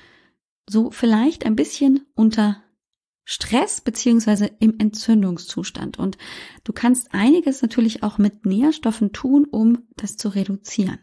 so 0.69 0.91
vielleicht 0.91 1.45
ein 1.45 1.55
bisschen 1.55 2.05
unter 2.15 2.63
Stress 3.25 3.81
beziehungsweise 3.81 4.49
im 4.59 4.79
Entzündungszustand. 4.79 5.99
Und 5.99 6.17
du 6.63 6.73
kannst 6.73 7.13
einiges 7.13 7.61
natürlich 7.61 8.03
auch 8.03 8.17
mit 8.17 8.45
Nährstoffen 8.45 9.11
tun, 9.11 9.45
um 9.45 9.87
das 9.95 10.17
zu 10.17 10.29
reduzieren. 10.29 10.99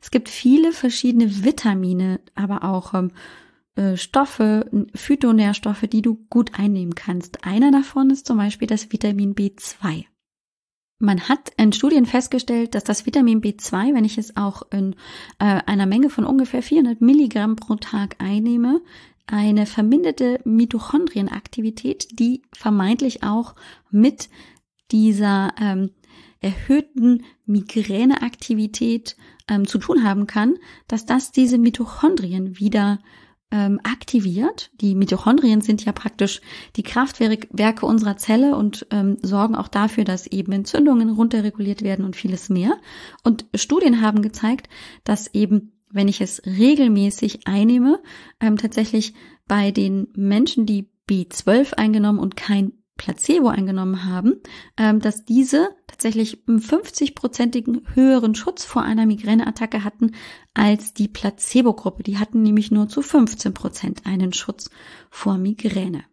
Es 0.00 0.10
gibt 0.10 0.28
viele 0.28 0.72
verschiedene 0.72 1.44
Vitamine, 1.44 2.20
aber 2.34 2.64
auch 2.64 2.94
ähm, 2.94 3.12
äh, 3.76 3.96
Stoffe, 3.96 4.70
Phytonährstoffe, 4.94 5.86
die 5.90 6.02
du 6.02 6.14
gut 6.30 6.58
einnehmen 6.58 6.94
kannst. 6.94 7.44
Einer 7.44 7.72
davon 7.72 8.10
ist 8.10 8.26
zum 8.26 8.36
Beispiel 8.36 8.68
das 8.68 8.92
Vitamin 8.92 9.34
B2. 9.34 10.04
Man 10.98 11.28
hat 11.28 11.50
in 11.56 11.72
Studien 11.72 12.06
festgestellt, 12.06 12.74
dass 12.74 12.84
das 12.84 13.04
Vitamin 13.04 13.40
B2, 13.40 13.94
wenn 13.94 14.04
ich 14.04 14.16
es 14.16 14.36
auch 14.36 14.62
in 14.70 14.94
äh, 15.38 15.60
einer 15.66 15.86
Menge 15.86 16.08
von 16.08 16.24
ungefähr 16.24 16.62
400 16.62 17.00
Milligramm 17.00 17.56
pro 17.56 17.74
Tag 17.76 18.16
einnehme, 18.18 18.80
eine 19.26 19.66
verminderte 19.66 20.40
Mitochondrienaktivität, 20.44 22.18
die 22.18 22.42
vermeintlich 22.52 23.22
auch 23.22 23.54
mit 23.90 24.28
dieser 24.92 25.54
ähm, 25.60 25.90
erhöhten 26.40 27.24
Migräneaktivität 27.46 29.16
ähm, 29.48 29.66
zu 29.66 29.78
tun 29.78 30.04
haben 30.04 30.26
kann, 30.26 30.56
dass 30.88 31.06
das 31.06 31.32
diese 31.32 31.58
Mitochondrien 31.58 32.58
wieder 32.58 33.00
ähm, 33.54 33.78
aktiviert. 33.84 34.72
Die 34.80 34.96
Mitochondrien 34.96 35.60
sind 35.60 35.84
ja 35.84 35.92
praktisch 35.92 36.40
die 36.74 36.82
Kraftwerke 36.82 37.86
unserer 37.86 38.16
Zelle 38.16 38.56
und 38.56 38.84
ähm, 38.90 39.16
sorgen 39.22 39.54
auch 39.54 39.68
dafür, 39.68 40.02
dass 40.02 40.26
eben 40.26 40.50
Entzündungen 40.50 41.08
runterreguliert 41.08 41.82
werden 41.82 42.04
und 42.04 42.16
vieles 42.16 42.50
mehr. 42.50 42.72
Und 43.22 43.46
Studien 43.54 44.00
haben 44.00 44.22
gezeigt, 44.22 44.68
dass 45.04 45.32
eben 45.32 45.70
wenn 45.90 46.08
ich 46.08 46.20
es 46.20 46.42
regelmäßig 46.44 47.46
einnehme, 47.46 48.02
ähm, 48.40 48.56
tatsächlich 48.56 49.14
bei 49.46 49.70
den 49.70 50.08
Menschen, 50.16 50.66
die 50.66 50.90
B12 51.08 51.74
eingenommen 51.74 52.18
und 52.18 52.36
kein 52.36 52.72
Placebo 52.96 53.48
eingenommen 53.48 54.04
haben, 54.04 54.40
ähm, 54.76 55.00
dass 55.00 55.24
diese 55.24 55.70
tatsächlich 55.86 56.46
einen 56.46 56.60
50-prozentigen 56.60 57.94
höheren 57.94 58.34
Schutz 58.34 58.64
vor 58.64 58.82
einer 58.82 59.06
Migräneattacke 59.06 59.84
hatten 59.84 60.12
als 60.54 60.94
die 60.94 61.08
Placebo-Gruppe. 61.08 62.02
Die 62.02 62.18
hatten 62.18 62.42
nämlich 62.42 62.70
nur 62.70 62.88
zu 62.88 63.02
15 63.02 63.52
Prozent 63.52 64.06
einen 64.06 64.32
Schutz 64.32 64.70
vor 65.10 65.38
Migräne. 65.38 66.04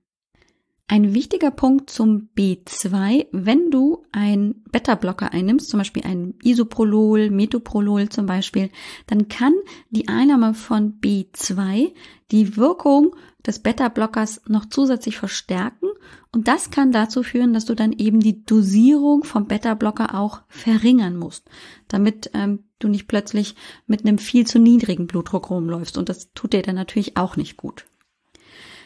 Ein 0.92 1.14
wichtiger 1.14 1.52
Punkt 1.52 1.90
zum 1.90 2.28
B2, 2.36 3.28
wenn 3.32 3.72
du 3.72 4.04
ein 4.12 4.62
Beta-Blocker 4.74 5.32
einnimmst, 5.32 5.70
zum 5.70 5.78
Beispiel 5.78 6.04
ein 6.04 6.34
Isoprolol, 6.44 7.30
Metoprolol 7.30 8.10
zum 8.10 8.26
Beispiel, 8.26 8.70
dann 9.08 9.30
kann 9.30 9.54
die 9.90 10.10
Einnahme 10.10 10.54
von 10.54 11.00
B2 11.00 11.94
die 12.32 12.58
Wirkung 12.58 13.16
des 13.46 13.60
Beta-Blockers 13.60 14.42
noch 14.48 14.66
zusätzlich 14.66 15.18
verstärken 15.18 15.88
und 16.32 16.48
das 16.48 16.72
kann 16.72 16.92
dazu 16.92 17.24
führen, 17.24 17.54
dass 17.54 17.66
du 17.66 17.76
dann 17.76 17.92
eben 17.92 18.20
die 18.20 18.44
Dosierung 18.44 19.24
vom 19.24 19.48
Beta-Blocker 19.48 20.16
auch 20.16 20.42
verringern 20.48 21.18
musst, 21.18 21.50
damit 21.88 22.32
ähm, 22.34 22.64
du 22.80 22.88
nicht 22.88 23.08
plötzlich 23.08 23.56
mit 23.88 24.06
einem 24.06 24.18
viel 24.18 24.48
zu 24.48 24.60
niedrigen 24.60 25.08
Blutdruck 25.08 25.50
rumläufst 25.50 25.98
und 25.98 26.10
das 26.10 26.32
tut 26.34 26.54
dir 26.54 26.62
dann 26.62 26.76
natürlich 26.76 27.18
auch 27.18 27.36
nicht 27.36 27.58
gut. 27.58 27.86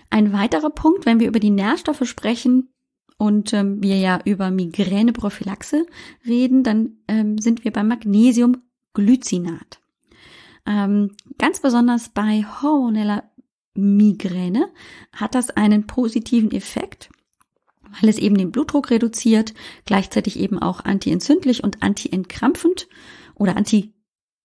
Ein 0.09 0.33
weiterer 0.33 0.69
Punkt, 0.69 1.05
wenn 1.05 1.19
wir 1.19 1.27
über 1.27 1.39
die 1.39 1.49
Nährstoffe 1.49 2.07
sprechen 2.07 2.69
und 3.17 3.53
ähm, 3.53 3.81
wir 3.81 3.97
ja 3.97 4.19
über 4.23 4.51
Migräneprophylaxe 4.51 5.85
reden, 6.25 6.63
dann 6.63 6.97
ähm, 7.07 7.37
sind 7.37 7.63
wir 7.63 7.71
beim 7.71 7.87
Magnesiumglycinat. 7.87 9.79
Ähm, 10.65 11.11
ganz 11.37 11.59
besonders 11.59 12.09
bei 12.09 12.43
hormoneller 12.61 13.29
Migräne 13.75 14.69
hat 15.11 15.35
das 15.35 15.51
einen 15.51 15.85
positiven 15.85 16.51
Effekt, 16.51 17.09
weil 17.99 18.09
es 18.09 18.17
eben 18.17 18.37
den 18.37 18.51
Blutdruck 18.51 18.89
reduziert, 18.89 19.53
gleichzeitig 19.85 20.39
eben 20.39 20.59
auch 20.59 20.81
antientzündlich 20.81 21.63
und 21.63 21.83
antientkrampfend 21.83 22.87
oder 23.35 23.55
anti 23.57 23.93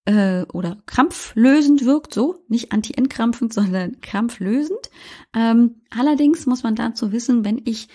äh, 0.05 0.43
oder 0.53 0.79
krampflösend 0.87 1.85
wirkt, 1.85 2.15
so 2.15 2.45
nicht 2.49 2.73
anti-entkrampfend, 2.73 3.53
sondern 3.55 4.01
krampflösend. 4.01 4.91
Ähm, 5.35 5.77
allerdings 5.91 6.47
muss 6.47 6.63
man 6.63 6.75
dazu 6.75 7.13
wissen, 7.13 7.45
wenn 7.45 7.61
ich 7.65 7.89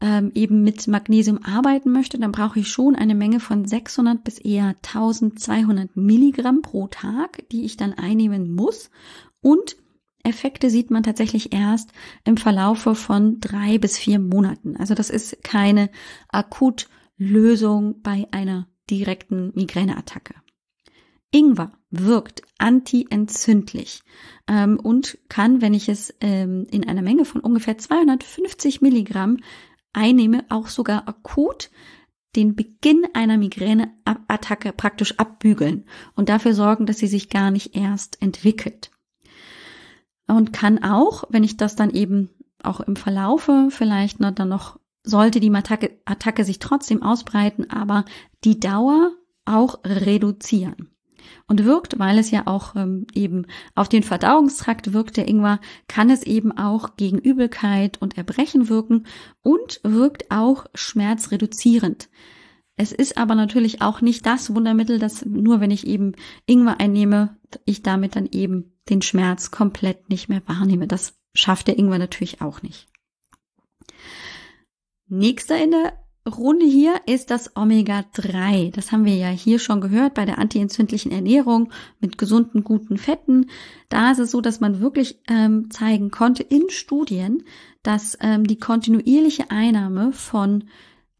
ähm, 0.00 0.32
eben 0.34 0.62
mit 0.62 0.88
Magnesium 0.88 1.38
arbeiten 1.44 1.92
möchte, 1.92 2.18
dann 2.18 2.32
brauche 2.32 2.58
ich 2.58 2.68
schon 2.68 2.96
eine 2.96 3.14
Menge 3.14 3.40
von 3.40 3.64
600 3.64 4.24
bis 4.24 4.38
eher 4.38 4.74
1200 4.84 5.96
Milligramm 5.96 6.62
pro 6.62 6.88
Tag, 6.88 7.48
die 7.50 7.64
ich 7.64 7.76
dann 7.76 7.92
einnehmen 7.92 8.54
muss. 8.54 8.90
Und 9.40 9.76
Effekte 10.24 10.70
sieht 10.70 10.90
man 10.90 11.02
tatsächlich 11.02 11.52
erst 11.52 11.90
im 12.24 12.36
Verlaufe 12.36 12.94
von 12.94 13.40
drei 13.40 13.78
bis 13.78 13.98
vier 13.98 14.18
Monaten. 14.18 14.76
Also 14.76 14.94
das 14.94 15.10
ist 15.10 15.44
keine 15.44 15.90
Akutlösung 16.28 18.00
bei 18.02 18.26
einer 18.30 18.66
direkten 18.90 19.52
Migräneattacke. 19.54 20.34
Ingwer 21.30 21.72
wirkt 21.90 22.42
antientzündlich 22.58 24.02
ähm, 24.48 24.78
und 24.80 25.18
kann, 25.28 25.60
wenn 25.60 25.74
ich 25.74 25.88
es 25.88 26.14
ähm, 26.20 26.66
in 26.70 26.88
einer 26.88 27.02
Menge 27.02 27.24
von 27.24 27.40
ungefähr 27.40 27.76
250 27.76 28.80
Milligramm 28.80 29.38
einnehme, 29.92 30.44
auch 30.48 30.68
sogar 30.68 31.08
akut 31.08 31.70
den 32.36 32.56
Beginn 32.56 33.06
einer 33.14 33.36
Migräneattacke 33.36 34.72
praktisch 34.72 35.18
abbügeln 35.18 35.84
und 36.14 36.28
dafür 36.28 36.54
sorgen, 36.54 36.86
dass 36.86 36.98
sie 36.98 37.06
sich 37.06 37.28
gar 37.28 37.50
nicht 37.50 37.76
erst 37.76 38.20
entwickelt. 38.22 38.90
Und 40.26 40.52
kann 40.52 40.82
auch, 40.82 41.24
wenn 41.28 41.44
ich 41.44 41.56
das 41.56 41.76
dann 41.76 41.90
eben 41.90 42.30
auch 42.62 42.80
im 42.80 42.96
Verlaufe 42.96 43.68
vielleicht 43.70 44.20
noch, 44.20 44.30
dann 44.30 44.48
noch 44.48 44.78
sollte 45.02 45.38
die 45.38 45.54
Attacke, 45.54 45.98
Attacke 46.06 46.44
sich 46.44 46.58
trotzdem 46.58 47.02
ausbreiten, 47.02 47.70
aber 47.70 48.04
die 48.42 48.58
Dauer 48.58 49.12
auch 49.44 49.80
reduzieren. 49.84 50.88
und 51.46 51.64
wirkt, 51.64 51.98
weil 51.98 52.18
es 52.18 52.30
ja 52.30 52.46
auch 52.46 52.74
ähm, 52.76 53.06
eben 53.14 53.46
auf 53.74 53.88
den 53.88 54.02
Verdauungstrakt 54.02 54.92
wirkt, 54.92 55.16
der 55.16 55.28
Ingwer, 55.28 55.60
kann 55.88 56.10
es 56.10 56.22
eben 56.22 56.56
auch 56.56 56.96
gegen 56.96 57.18
Übelkeit 57.18 58.00
und 58.00 58.16
Erbrechen 58.16 58.68
wirken 58.68 59.06
und 59.42 59.80
wirkt 59.82 60.30
auch 60.30 60.66
schmerzreduzierend. 60.74 62.08
Es 62.76 62.92
ist 62.92 63.16
aber 63.16 63.34
natürlich 63.34 63.82
auch 63.82 64.00
nicht 64.00 64.26
das 64.26 64.54
Wundermittel, 64.54 64.98
dass 64.98 65.24
nur 65.24 65.60
wenn 65.60 65.70
ich 65.70 65.86
eben 65.86 66.12
Ingwer 66.46 66.80
einnehme, 66.80 67.36
ich 67.64 67.82
damit 67.82 68.16
dann 68.16 68.28
eben 68.30 68.72
den 68.88 69.00
Schmerz 69.00 69.50
komplett 69.50 70.08
nicht 70.08 70.28
mehr 70.28 70.42
wahrnehme. 70.46 70.88
Das 70.88 71.14
schafft 71.34 71.68
der 71.68 71.78
Ingwer 71.78 71.98
natürlich 71.98 72.40
auch 72.40 72.62
nicht. 72.62 72.88
Nächster 75.06 75.62
in 75.62 75.70
der 75.70 75.92
Runde 76.26 76.64
hier 76.64 77.00
ist 77.06 77.30
das 77.30 77.54
Omega-3. 77.54 78.72
Das 78.72 78.92
haben 78.92 79.04
wir 79.04 79.14
ja 79.14 79.28
hier 79.28 79.58
schon 79.58 79.82
gehört 79.82 80.14
bei 80.14 80.24
der 80.24 80.38
antientzündlichen 80.38 81.12
Ernährung 81.12 81.70
mit 82.00 82.16
gesunden, 82.16 82.64
guten 82.64 82.96
Fetten. 82.96 83.50
Da 83.90 84.10
ist 84.10 84.18
es 84.18 84.30
so, 84.30 84.40
dass 84.40 84.60
man 84.60 84.80
wirklich 84.80 85.20
ähm, 85.28 85.70
zeigen 85.70 86.10
konnte 86.10 86.42
in 86.42 86.70
Studien, 86.70 87.44
dass 87.82 88.16
ähm, 88.22 88.46
die 88.46 88.58
kontinuierliche 88.58 89.50
Einnahme 89.50 90.12
von 90.12 90.64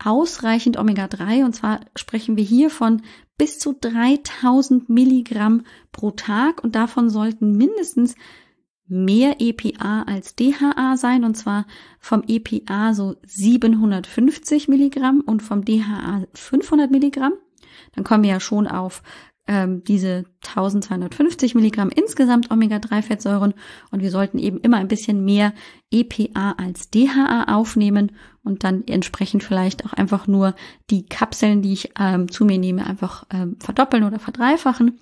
ausreichend 0.02 0.78
Omega-3, 0.78 1.44
und 1.44 1.54
zwar 1.54 1.80
sprechen 1.96 2.36
wir 2.36 2.44
hier 2.44 2.70
von 2.70 3.02
bis 3.36 3.58
zu 3.58 3.76
3000 3.80 4.88
Milligramm 4.88 5.64
pro 5.92 6.10
Tag. 6.10 6.62
Und 6.62 6.74
davon 6.74 7.10
sollten 7.10 7.56
mindestens 7.56 8.14
mehr 8.86 9.36
EPA 9.40 10.02
als 10.02 10.36
DHA 10.36 10.96
sein, 10.96 11.24
und 11.24 11.36
zwar 11.36 11.66
vom 11.98 12.22
EPA 12.26 12.94
so 12.94 13.16
750 13.26 14.68
Milligramm 14.68 15.20
und 15.20 15.42
vom 15.42 15.64
DHA 15.64 16.26
500 16.34 16.90
Milligramm. 16.90 17.32
Dann 17.94 18.04
kommen 18.04 18.24
wir 18.24 18.30
ja 18.30 18.40
schon 18.40 18.66
auf 18.66 19.02
ähm, 19.46 19.84
diese 19.84 20.24
1250 20.46 21.54
Milligramm 21.54 21.90
insgesamt 21.90 22.50
Omega-3-Fettsäuren 22.50 23.54
und 23.90 24.02
wir 24.02 24.10
sollten 24.10 24.38
eben 24.38 24.58
immer 24.58 24.78
ein 24.78 24.88
bisschen 24.88 25.24
mehr 25.24 25.52
EPA 25.90 26.52
als 26.52 26.90
DHA 26.90 27.54
aufnehmen 27.54 28.12
und 28.42 28.64
dann 28.64 28.86
entsprechend 28.86 29.44
vielleicht 29.44 29.84
auch 29.84 29.92
einfach 29.92 30.26
nur 30.26 30.54
die 30.90 31.06
Kapseln, 31.06 31.62
die 31.62 31.74
ich 31.74 31.92
ähm, 31.98 32.30
zu 32.30 32.44
mir 32.44 32.58
nehme, 32.58 32.86
einfach 32.86 33.26
ähm, 33.30 33.56
verdoppeln 33.58 34.04
oder 34.04 34.18
verdreifachen. 34.18 34.98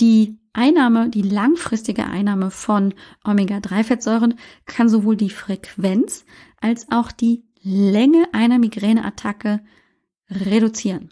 Die 0.00 0.38
Einnahme, 0.52 1.10
die 1.10 1.22
langfristige 1.22 2.06
Einnahme 2.06 2.50
von 2.50 2.94
Omega-3-Fettsäuren 3.24 4.34
kann 4.64 4.88
sowohl 4.88 5.16
die 5.16 5.30
Frequenz 5.30 6.24
als 6.60 6.90
auch 6.90 7.12
die 7.12 7.44
Länge 7.62 8.28
einer 8.32 8.58
Migräneattacke 8.58 9.60
reduzieren. 10.30 11.10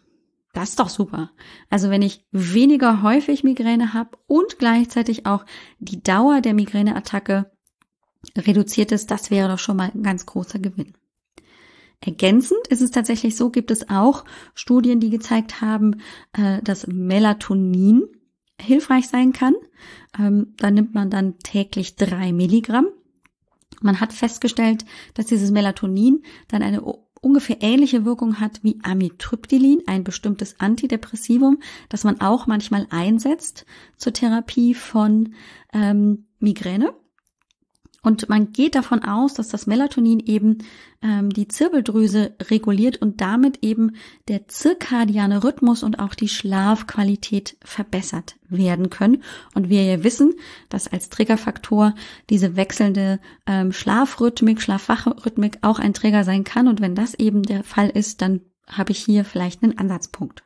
Das 0.54 0.70
ist 0.70 0.78
doch 0.78 0.88
super. 0.88 1.32
Also 1.68 1.90
wenn 1.90 2.00
ich 2.00 2.24
weniger 2.30 3.02
häufig 3.02 3.42
Migräne 3.42 3.92
habe 3.92 4.16
und 4.26 4.58
gleichzeitig 4.58 5.26
auch 5.26 5.44
die 5.80 6.02
Dauer 6.02 6.40
der 6.40 6.54
Migräneattacke 6.54 7.50
reduziert 8.38 8.92
ist, 8.92 9.10
das 9.10 9.30
wäre 9.32 9.48
doch 9.48 9.58
schon 9.58 9.76
mal 9.76 9.90
ein 9.92 10.04
ganz 10.04 10.26
großer 10.26 10.60
Gewinn. 10.60 10.94
Ergänzend 12.00 12.68
ist 12.68 12.82
es 12.82 12.92
tatsächlich 12.92 13.34
so, 13.34 13.50
gibt 13.50 13.72
es 13.72 13.90
auch 13.90 14.24
Studien, 14.54 15.00
die 15.00 15.10
gezeigt 15.10 15.60
haben, 15.60 16.00
äh, 16.32 16.62
dass 16.62 16.86
Melatonin 16.86 18.04
hilfreich 18.60 19.08
sein 19.08 19.32
kann. 19.32 19.54
Ähm, 20.18 20.54
da 20.58 20.70
nimmt 20.70 20.94
man 20.94 21.10
dann 21.10 21.38
täglich 21.40 21.96
drei 21.96 22.32
Milligramm. 22.32 22.86
Man 23.80 24.00
hat 24.00 24.12
festgestellt, 24.12 24.84
dass 25.14 25.26
dieses 25.26 25.50
Melatonin 25.50 26.22
dann 26.46 26.62
eine 26.62 26.82
ungefähr 27.24 27.56
ähnliche 27.60 28.04
Wirkung 28.04 28.40
hat 28.40 28.62
wie 28.62 28.78
Amitriptylin, 28.82 29.82
ein 29.86 30.04
bestimmtes 30.04 30.60
Antidepressivum, 30.60 31.58
das 31.88 32.04
man 32.04 32.20
auch 32.20 32.46
manchmal 32.46 32.86
einsetzt 32.90 33.66
zur 33.96 34.12
Therapie 34.12 34.74
von 34.74 35.34
ähm, 35.72 36.26
Migräne. 36.38 36.94
Und 38.04 38.28
man 38.28 38.52
geht 38.52 38.74
davon 38.74 39.02
aus, 39.02 39.34
dass 39.34 39.48
das 39.48 39.66
Melatonin 39.66 40.20
eben 40.20 40.58
ähm, 41.02 41.30
die 41.30 41.48
Zirbeldrüse 41.48 42.34
reguliert 42.50 43.00
und 43.00 43.20
damit 43.22 43.64
eben 43.64 43.96
der 44.28 44.46
zirkadiane 44.46 45.42
Rhythmus 45.42 45.82
und 45.82 45.98
auch 45.98 46.14
die 46.14 46.28
Schlafqualität 46.28 47.56
verbessert 47.64 48.36
werden 48.48 48.90
können. 48.90 49.22
Und 49.54 49.70
wir 49.70 49.82
ja 49.82 50.04
wissen, 50.04 50.34
dass 50.68 50.86
als 50.86 51.08
Triggerfaktor 51.08 51.94
diese 52.28 52.56
wechselnde 52.56 53.20
ähm, 53.46 53.72
Schlafrhythmik, 53.72 54.60
Schlafwachrhythmik 54.60 55.58
auch 55.62 55.78
ein 55.78 55.94
Trigger 55.94 56.24
sein 56.24 56.44
kann. 56.44 56.68
Und 56.68 56.82
wenn 56.82 56.94
das 56.94 57.14
eben 57.14 57.42
der 57.42 57.64
Fall 57.64 57.88
ist, 57.88 58.20
dann 58.20 58.42
habe 58.68 58.92
ich 58.92 58.98
hier 58.98 59.24
vielleicht 59.24 59.62
einen 59.62 59.78
Ansatzpunkt. 59.78 60.44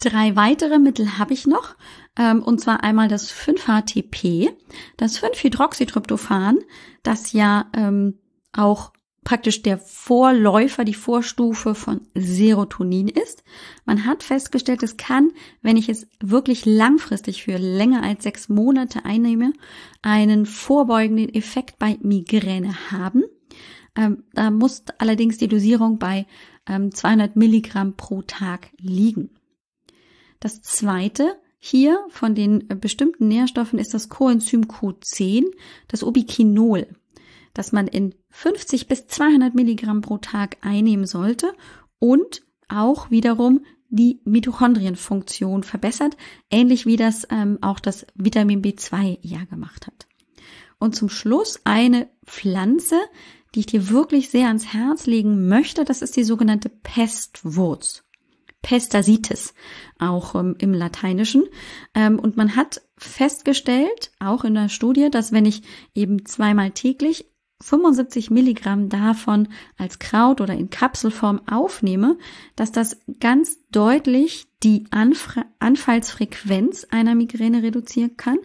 Drei 0.00 0.36
weitere 0.36 0.78
Mittel 0.78 1.18
habe 1.18 1.34
ich 1.34 1.46
noch, 1.46 1.74
ähm, 2.16 2.42
und 2.42 2.60
zwar 2.60 2.84
einmal 2.84 3.08
das 3.08 3.32
5-HTP, 3.32 4.50
das 4.96 5.20
5-Hydroxytryptophan, 5.20 6.58
das 7.02 7.32
ja 7.32 7.66
ähm, 7.74 8.18
auch 8.52 8.92
praktisch 9.24 9.62
der 9.62 9.76
Vorläufer, 9.76 10.84
die 10.84 10.94
Vorstufe 10.94 11.74
von 11.74 12.00
Serotonin 12.14 13.08
ist. 13.08 13.42
Man 13.84 14.06
hat 14.06 14.22
festgestellt, 14.22 14.82
es 14.82 14.96
kann, 14.96 15.32
wenn 15.60 15.76
ich 15.76 15.88
es 15.88 16.06
wirklich 16.20 16.64
langfristig 16.64 17.42
für 17.42 17.58
länger 17.58 18.02
als 18.02 18.22
sechs 18.22 18.48
Monate 18.48 19.04
einnehme, 19.04 19.52
einen 20.00 20.46
vorbeugenden 20.46 21.28
Effekt 21.34 21.78
bei 21.78 21.98
Migräne 22.00 22.90
haben. 22.90 23.24
Ähm, 23.96 24.22
da 24.32 24.50
muss 24.50 24.84
allerdings 24.98 25.38
die 25.38 25.48
Dosierung 25.48 25.98
bei 25.98 26.26
ähm, 26.66 26.94
200 26.94 27.36
Milligramm 27.36 27.96
pro 27.96 28.22
Tag 28.22 28.70
liegen. 28.78 29.30
Das 30.40 30.62
zweite 30.62 31.36
hier 31.58 32.04
von 32.08 32.34
den 32.34 32.70
äh, 32.70 32.76
bestimmten 32.76 33.28
Nährstoffen 33.28 33.78
ist 33.78 33.94
das 33.94 34.08
Coenzym 34.08 34.62
Q10, 34.62 35.44
das 35.88 36.02
Ubiquinol, 36.02 36.86
das 37.52 37.72
man 37.72 37.88
in 37.88 38.14
50 38.30 38.86
bis 38.86 39.06
200 39.08 39.54
Milligramm 39.54 40.00
pro 40.00 40.18
Tag 40.18 40.58
einnehmen 40.60 41.06
sollte 41.06 41.52
und 41.98 42.42
auch 42.68 43.10
wiederum 43.10 43.64
die 43.88 44.20
Mitochondrienfunktion 44.24 45.62
verbessert, 45.62 46.16
ähnlich 46.50 46.86
wie 46.86 46.96
das 46.96 47.26
ähm, 47.30 47.58
auch 47.62 47.80
das 47.80 48.06
Vitamin 48.14 48.62
B2 48.62 49.18
ja 49.22 49.44
gemacht 49.44 49.86
hat. 49.86 50.06
Und 50.78 50.94
zum 50.94 51.08
Schluss 51.08 51.60
eine 51.64 52.08
Pflanze, 52.24 52.96
die 53.54 53.60
ich 53.60 53.66
dir 53.66 53.88
wirklich 53.88 54.28
sehr 54.30 54.48
ans 54.48 54.72
Herz 54.72 55.06
legen 55.06 55.48
möchte, 55.48 55.84
das 55.84 56.02
ist 56.02 56.16
die 56.16 56.24
sogenannte 56.24 56.68
Pestwurz. 56.68 58.04
Pestasitis, 58.62 59.54
auch 59.98 60.34
ähm, 60.34 60.56
im 60.58 60.72
Lateinischen. 60.72 61.44
Ähm, 61.94 62.18
und 62.18 62.36
man 62.36 62.56
hat 62.56 62.82
festgestellt, 62.96 64.12
auch 64.18 64.44
in 64.44 64.54
der 64.54 64.68
Studie, 64.68 65.10
dass 65.10 65.32
wenn 65.32 65.46
ich 65.46 65.62
eben 65.94 66.24
zweimal 66.24 66.70
täglich 66.70 67.26
75 67.60 68.30
Milligramm 68.30 68.88
davon 68.88 69.48
als 69.76 69.98
Kraut 69.98 70.40
oder 70.40 70.54
in 70.54 70.70
Kapselform 70.70 71.40
aufnehme, 71.48 72.16
dass 72.54 72.70
das 72.70 73.00
ganz 73.18 73.58
deutlich 73.70 74.46
die 74.62 74.86
Anf 74.90 75.36
Anfallsfrequenz 75.58 76.86
einer 76.90 77.14
Migräne 77.14 77.62
reduzieren 77.62 78.16
kann, 78.16 78.38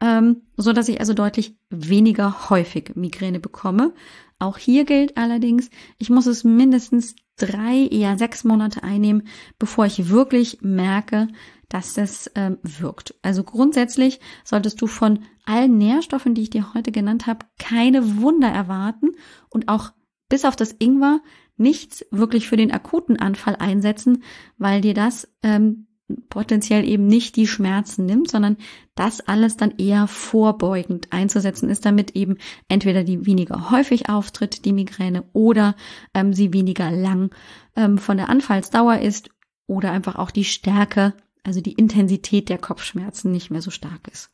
ähm, 0.00 0.42
so 0.56 0.72
dass 0.72 0.88
ich 0.88 1.00
also 1.00 1.14
deutlich 1.14 1.56
weniger 1.68 2.50
häufig 2.50 2.96
Migräne 2.96 3.40
bekomme. 3.40 3.92
Auch 4.38 4.58
hier 4.58 4.84
gilt 4.84 5.16
allerdings, 5.16 5.70
ich 5.98 6.10
muss 6.10 6.26
es 6.26 6.44
mindestens 6.44 7.14
drei, 7.36 7.86
eher 7.90 8.18
sechs 8.18 8.44
Monate 8.44 8.82
einnehmen, 8.82 9.26
bevor 9.58 9.86
ich 9.86 10.08
wirklich 10.08 10.58
merke, 10.62 11.28
dass 11.68 11.94
das 11.94 12.30
ähm, 12.34 12.58
wirkt. 12.62 13.14
Also 13.22 13.44
grundsätzlich 13.44 14.20
solltest 14.44 14.80
du 14.80 14.86
von 14.86 15.20
allen 15.44 15.78
Nährstoffen, 15.78 16.34
die 16.34 16.42
ich 16.42 16.50
dir 16.50 16.74
heute 16.74 16.92
genannt 16.92 17.26
habe, 17.26 17.46
keine 17.58 18.18
Wunder 18.20 18.48
erwarten 18.48 19.10
und 19.48 19.68
auch 19.68 19.92
bis 20.28 20.44
auf 20.44 20.56
das 20.56 20.74
Ingwer 20.78 21.20
nichts 21.56 22.04
wirklich 22.10 22.48
für 22.48 22.56
den 22.56 22.72
akuten 22.72 23.18
Anfall 23.18 23.56
einsetzen, 23.56 24.22
weil 24.56 24.80
dir 24.80 24.94
das 24.94 25.28
ähm, 25.42 25.86
potenziell 26.28 26.86
eben 26.86 27.06
nicht 27.06 27.36
die 27.36 27.46
Schmerzen 27.46 28.06
nimmt, 28.06 28.30
sondern 28.30 28.56
das 28.94 29.20
alles 29.20 29.56
dann 29.56 29.74
eher 29.78 30.06
vorbeugend 30.06 31.12
einzusetzen 31.12 31.68
ist, 31.70 31.84
damit 31.86 32.16
eben 32.16 32.38
entweder 32.68 33.04
die 33.04 33.26
weniger 33.26 33.70
häufig 33.70 34.08
auftritt, 34.08 34.64
die 34.64 34.72
Migräne, 34.72 35.24
oder 35.32 35.74
ähm, 36.14 36.32
sie 36.32 36.52
weniger 36.52 36.90
lang 36.90 37.30
ähm, 37.76 37.98
von 37.98 38.16
der 38.16 38.28
Anfallsdauer 38.28 38.98
ist 38.98 39.30
oder 39.66 39.92
einfach 39.92 40.16
auch 40.16 40.30
die 40.30 40.44
Stärke, 40.44 41.14
also 41.44 41.60
die 41.60 41.72
Intensität 41.72 42.48
der 42.48 42.58
Kopfschmerzen 42.58 43.30
nicht 43.30 43.50
mehr 43.50 43.62
so 43.62 43.70
stark 43.70 44.08
ist. 44.10 44.30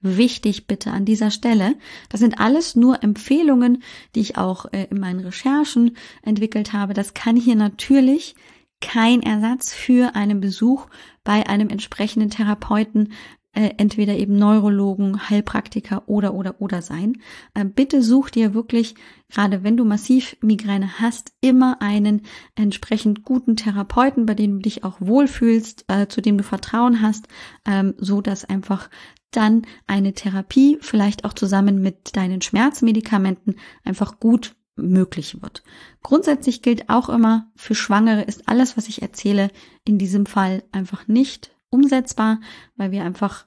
Wichtig 0.00 0.68
bitte 0.68 0.92
an 0.92 1.04
dieser 1.04 1.32
Stelle, 1.32 1.74
das 2.08 2.20
sind 2.20 2.38
alles 2.38 2.76
nur 2.76 3.02
Empfehlungen, 3.02 3.82
die 4.14 4.20
ich 4.20 4.38
auch 4.38 4.66
äh, 4.72 4.86
in 4.90 5.00
meinen 5.00 5.18
Recherchen 5.18 5.96
entwickelt 6.22 6.72
habe. 6.72 6.94
Das 6.94 7.14
kann 7.14 7.34
hier 7.34 7.56
natürlich 7.56 8.36
kein 8.80 9.22
Ersatz 9.22 9.72
für 9.72 10.14
einen 10.14 10.40
Besuch 10.40 10.86
bei 11.24 11.46
einem 11.46 11.68
entsprechenden 11.68 12.30
Therapeuten 12.30 13.12
äh, 13.58 13.70
entweder 13.78 14.14
eben 14.16 14.38
Neurologen, 14.38 15.28
Heilpraktiker 15.28 16.04
oder 16.06 16.34
oder 16.34 16.60
oder 16.60 16.80
sein. 16.80 17.14
Äh, 17.54 17.64
bitte 17.64 18.02
such 18.02 18.30
dir 18.30 18.54
wirklich, 18.54 18.94
gerade 19.28 19.64
wenn 19.64 19.76
du 19.76 19.84
massiv 19.84 20.36
Migräne 20.42 21.00
hast, 21.00 21.32
immer 21.40 21.80
einen 21.80 22.22
entsprechend 22.54 23.24
guten 23.24 23.56
Therapeuten, 23.56 24.26
bei 24.26 24.34
dem 24.34 24.56
du 24.56 24.58
dich 24.60 24.84
auch 24.84 25.00
wohlfühlst, 25.00 25.86
äh, 25.88 26.06
zu 26.08 26.20
dem 26.20 26.38
du 26.38 26.44
Vertrauen 26.44 27.02
hast, 27.02 27.26
ähm, 27.66 27.94
so 27.96 28.20
dass 28.20 28.44
einfach 28.44 28.90
dann 29.30 29.62
eine 29.86 30.12
Therapie 30.12 30.78
vielleicht 30.80 31.24
auch 31.24 31.32
zusammen 31.32 31.82
mit 31.82 32.16
deinen 32.16 32.40
Schmerzmedikamenten 32.40 33.56
einfach 33.84 34.20
gut 34.20 34.54
möglich 34.78 35.42
wird. 35.42 35.62
Grundsätzlich 36.02 36.62
gilt 36.62 36.88
auch 36.88 37.08
immer, 37.08 37.50
für 37.56 37.74
Schwangere 37.74 38.22
ist 38.22 38.48
alles, 38.48 38.76
was 38.76 38.88
ich 38.88 39.02
erzähle, 39.02 39.50
in 39.84 39.98
diesem 39.98 40.26
Fall 40.26 40.62
einfach 40.72 41.06
nicht 41.08 41.54
umsetzbar, 41.70 42.40
weil 42.76 42.90
wir 42.90 43.04
einfach 43.04 43.46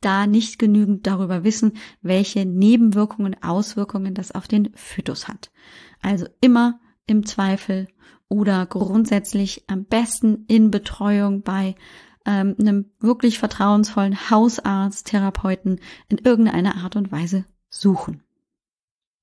da 0.00 0.26
nicht 0.26 0.58
genügend 0.58 1.06
darüber 1.06 1.44
wissen, 1.44 1.74
welche 2.00 2.44
Nebenwirkungen, 2.44 3.40
Auswirkungen 3.42 4.14
das 4.14 4.32
auf 4.32 4.48
den 4.48 4.72
Fötus 4.74 5.28
hat. 5.28 5.52
Also 6.00 6.26
immer 6.40 6.80
im 7.06 7.24
Zweifel 7.24 7.88
oder 8.28 8.66
grundsätzlich 8.66 9.64
am 9.68 9.84
besten 9.84 10.44
in 10.48 10.70
Betreuung 10.70 11.42
bei 11.42 11.76
ähm, 12.24 12.56
einem 12.58 12.90
wirklich 13.00 13.38
vertrauensvollen 13.38 14.30
Hausarzt, 14.30 15.06
Therapeuten 15.06 15.80
in 16.08 16.18
irgendeiner 16.18 16.76
Art 16.76 16.96
und 16.96 17.12
Weise 17.12 17.44
suchen. 17.68 18.22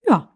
Ja. 0.08 0.36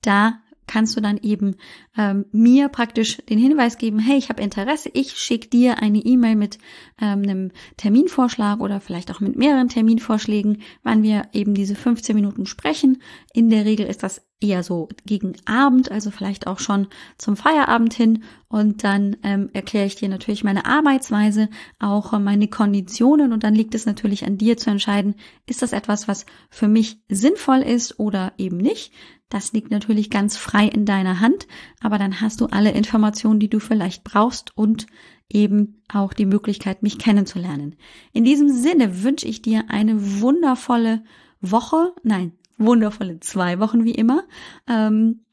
Da 0.00 0.40
kannst 0.74 0.96
du 0.96 1.00
dann 1.00 1.18
eben 1.18 1.54
ähm, 1.96 2.24
mir 2.32 2.68
praktisch 2.68 3.18
den 3.28 3.38
Hinweis 3.38 3.78
geben, 3.78 4.00
hey, 4.00 4.18
ich 4.18 4.28
habe 4.28 4.42
Interesse, 4.42 4.90
ich 4.92 5.12
schicke 5.12 5.46
dir 5.46 5.80
eine 5.80 5.98
E-Mail 5.98 6.34
mit 6.34 6.58
ähm, 7.00 7.22
einem 7.22 7.52
Terminvorschlag 7.76 8.58
oder 8.58 8.80
vielleicht 8.80 9.12
auch 9.12 9.20
mit 9.20 9.36
mehreren 9.36 9.68
Terminvorschlägen, 9.68 10.62
wann 10.82 11.04
wir 11.04 11.28
eben 11.32 11.54
diese 11.54 11.76
15 11.76 12.16
Minuten 12.16 12.44
sprechen. 12.44 13.00
In 13.32 13.50
der 13.50 13.64
Regel 13.64 13.86
ist 13.86 14.02
das 14.02 14.22
eher 14.40 14.64
so 14.64 14.88
gegen 15.06 15.34
Abend, 15.44 15.92
also 15.92 16.10
vielleicht 16.10 16.48
auch 16.48 16.58
schon 16.58 16.88
zum 17.18 17.36
Feierabend 17.36 17.94
hin. 17.94 18.24
Und 18.48 18.82
dann 18.82 19.16
ähm, 19.22 19.50
erkläre 19.52 19.86
ich 19.86 19.94
dir 19.94 20.08
natürlich 20.08 20.42
meine 20.42 20.66
Arbeitsweise, 20.66 21.48
auch 21.78 22.18
meine 22.18 22.48
Konditionen. 22.48 23.32
Und 23.32 23.44
dann 23.44 23.54
liegt 23.54 23.76
es 23.76 23.86
natürlich 23.86 24.26
an 24.26 24.38
dir 24.38 24.56
zu 24.56 24.70
entscheiden, 24.70 25.14
ist 25.46 25.62
das 25.62 25.72
etwas, 25.72 26.08
was 26.08 26.26
für 26.50 26.66
mich 26.66 26.98
sinnvoll 27.08 27.60
ist 27.60 28.00
oder 28.00 28.32
eben 28.38 28.56
nicht. 28.56 28.92
Das 29.34 29.52
liegt 29.52 29.72
natürlich 29.72 30.10
ganz 30.10 30.36
frei 30.36 30.68
in 30.68 30.86
deiner 30.86 31.18
Hand, 31.18 31.48
aber 31.80 31.98
dann 31.98 32.20
hast 32.20 32.40
du 32.40 32.46
alle 32.46 32.70
Informationen, 32.70 33.40
die 33.40 33.50
du 33.50 33.58
vielleicht 33.58 34.04
brauchst 34.04 34.56
und 34.56 34.86
eben 35.28 35.82
auch 35.92 36.12
die 36.12 36.24
Möglichkeit, 36.24 36.84
mich 36.84 37.00
kennenzulernen. 37.00 37.74
In 38.12 38.22
diesem 38.22 38.48
Sinne 38.48 39.02
wünsche 39.02 39.26
ich 39.26 39.42
dir 39.42 39.64
eine 39.66 40.20
wundervolle 40.20 41.02
Woche, 41.40 41.94
nein, 42.04 42.38
wundervolle 42.58 43.18
zwei 43.18 43.58
Wochen 43.58 43.84
wie 43.84 43.96
immer. 43.96 44.22
Ähm, 44.68 45.24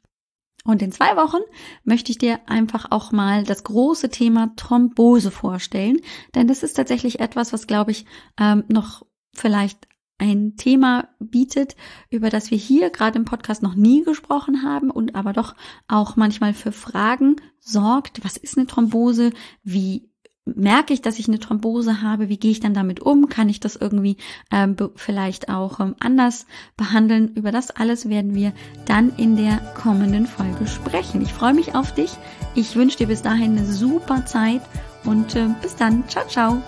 und 0.63 0.81
in 0.81 0.91
zwei 0.91 1.15
Wochen 1.15 1.43
möchte 1.83 2.11
ich 2.11 2.17
dir 2.17 2.39
einfach 2.47 2.87
auch 2.89 3.11
mal 3.11 3.43
das 3.43 3.63
große 3.63 4.09
Thema 4.09 4.51
Thrombose 4.55 5.29
vorstellen, 5.29 5.97
denn 6.33 6.47
das 6.47 6.63
ist 6.63 6.73
tatsächlich 6.73 7.19
etwas, 7.19 7.53
was 7.53 7.67
glaube 7.67 7.91
ich 7.91 8.07
ähm, 8.39 8.63
noch 8.67 9.05
vielleicht 9.35 9.87
ein 10.21 10.55
Thema 10.55 11.09
bietet, 11.19 11.75
über 12.09 12.29
das 12.29 12.51
wir 12.51 12.57
hier 12.57 12.91
gerade 12.91 13.17
im 13.17 13.25
Podcast 13.25 13.63
noch 13.63 13.75
nie 13.75 14.03
gesprochen 14.03 14.63
haben 14.63 14.91
und 14.91 15.15
aber 15.15 15.33
doch 15.33 15.55
auch 15.87 16.15
manchmal 16.15 16.53
für 16.53 16.71
Fragen 16.71 17.37
sorgt. 17.59 18.23
Was 18.23 18.37
ist 18.37 18.57
eine 18.57 18.67
Thrombose? 18.67 19.31
Wie 19.63 20.11
merke 20.45 20.93
ich, 20.93 21.01
dass 21.01 21.19
ich 21.19 21.27
eine 21.27 21.39
Thrombose 21.39 22.01
habe? 22.01 22.29
Wie 22.29 22.37
gehe 22.37 22.51
ich 22.51 22.59
dann 22.59 22.73
damit 22.73 22.99
um? 22.99 23.29
Kann 23.29 23.49
ich 23.49 23.59
das 23.59 23.75
irgendwie 23.75 24.17
ähm, 24.51 24.75
vielleicht 24.95 25.49
auch 25.49 25.79
ähm, 25.79 25.95
anders 25.99 26.45
behandeln? 26.77 27.33
Über 27.33 27.51
das 27.51 27.71
alles 27.71 28.07
werden 28.07 28.35
wir 28.35 28.53
dann 28.85 29.11
in 29.17 29.35
der 29.35 29.57
kommenden 29.75 30.27
Folge 30.27 30.67
sprechen. 30.67 31.21
Ich 31.21 31.33
freue 31.33 31.53
mich 31.53 31.73
auf 31.73 31.93
dich. 31.93 32.11
Ich 32.53 32.75
wünsche 32.75 32.97
dir 32.97 33.07
bis 33.07 33.23
dahin 33.23 33.57
eine 33.57 33.65
super 33.65 34.25
Zeit 34.25 34.61
und 35.03 35.35
äh, 35.35 35.47
bis 35.61 35.75
dann. 35.75 36.07
Ciao, 36.07 36.27
ciao. 36.27 36.61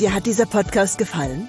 Dir 0.00 0.12
hat 0.12 0.26
dieser 0.26 0.46
Podcast 0.46 0.98
gefallen? 0.98 1.48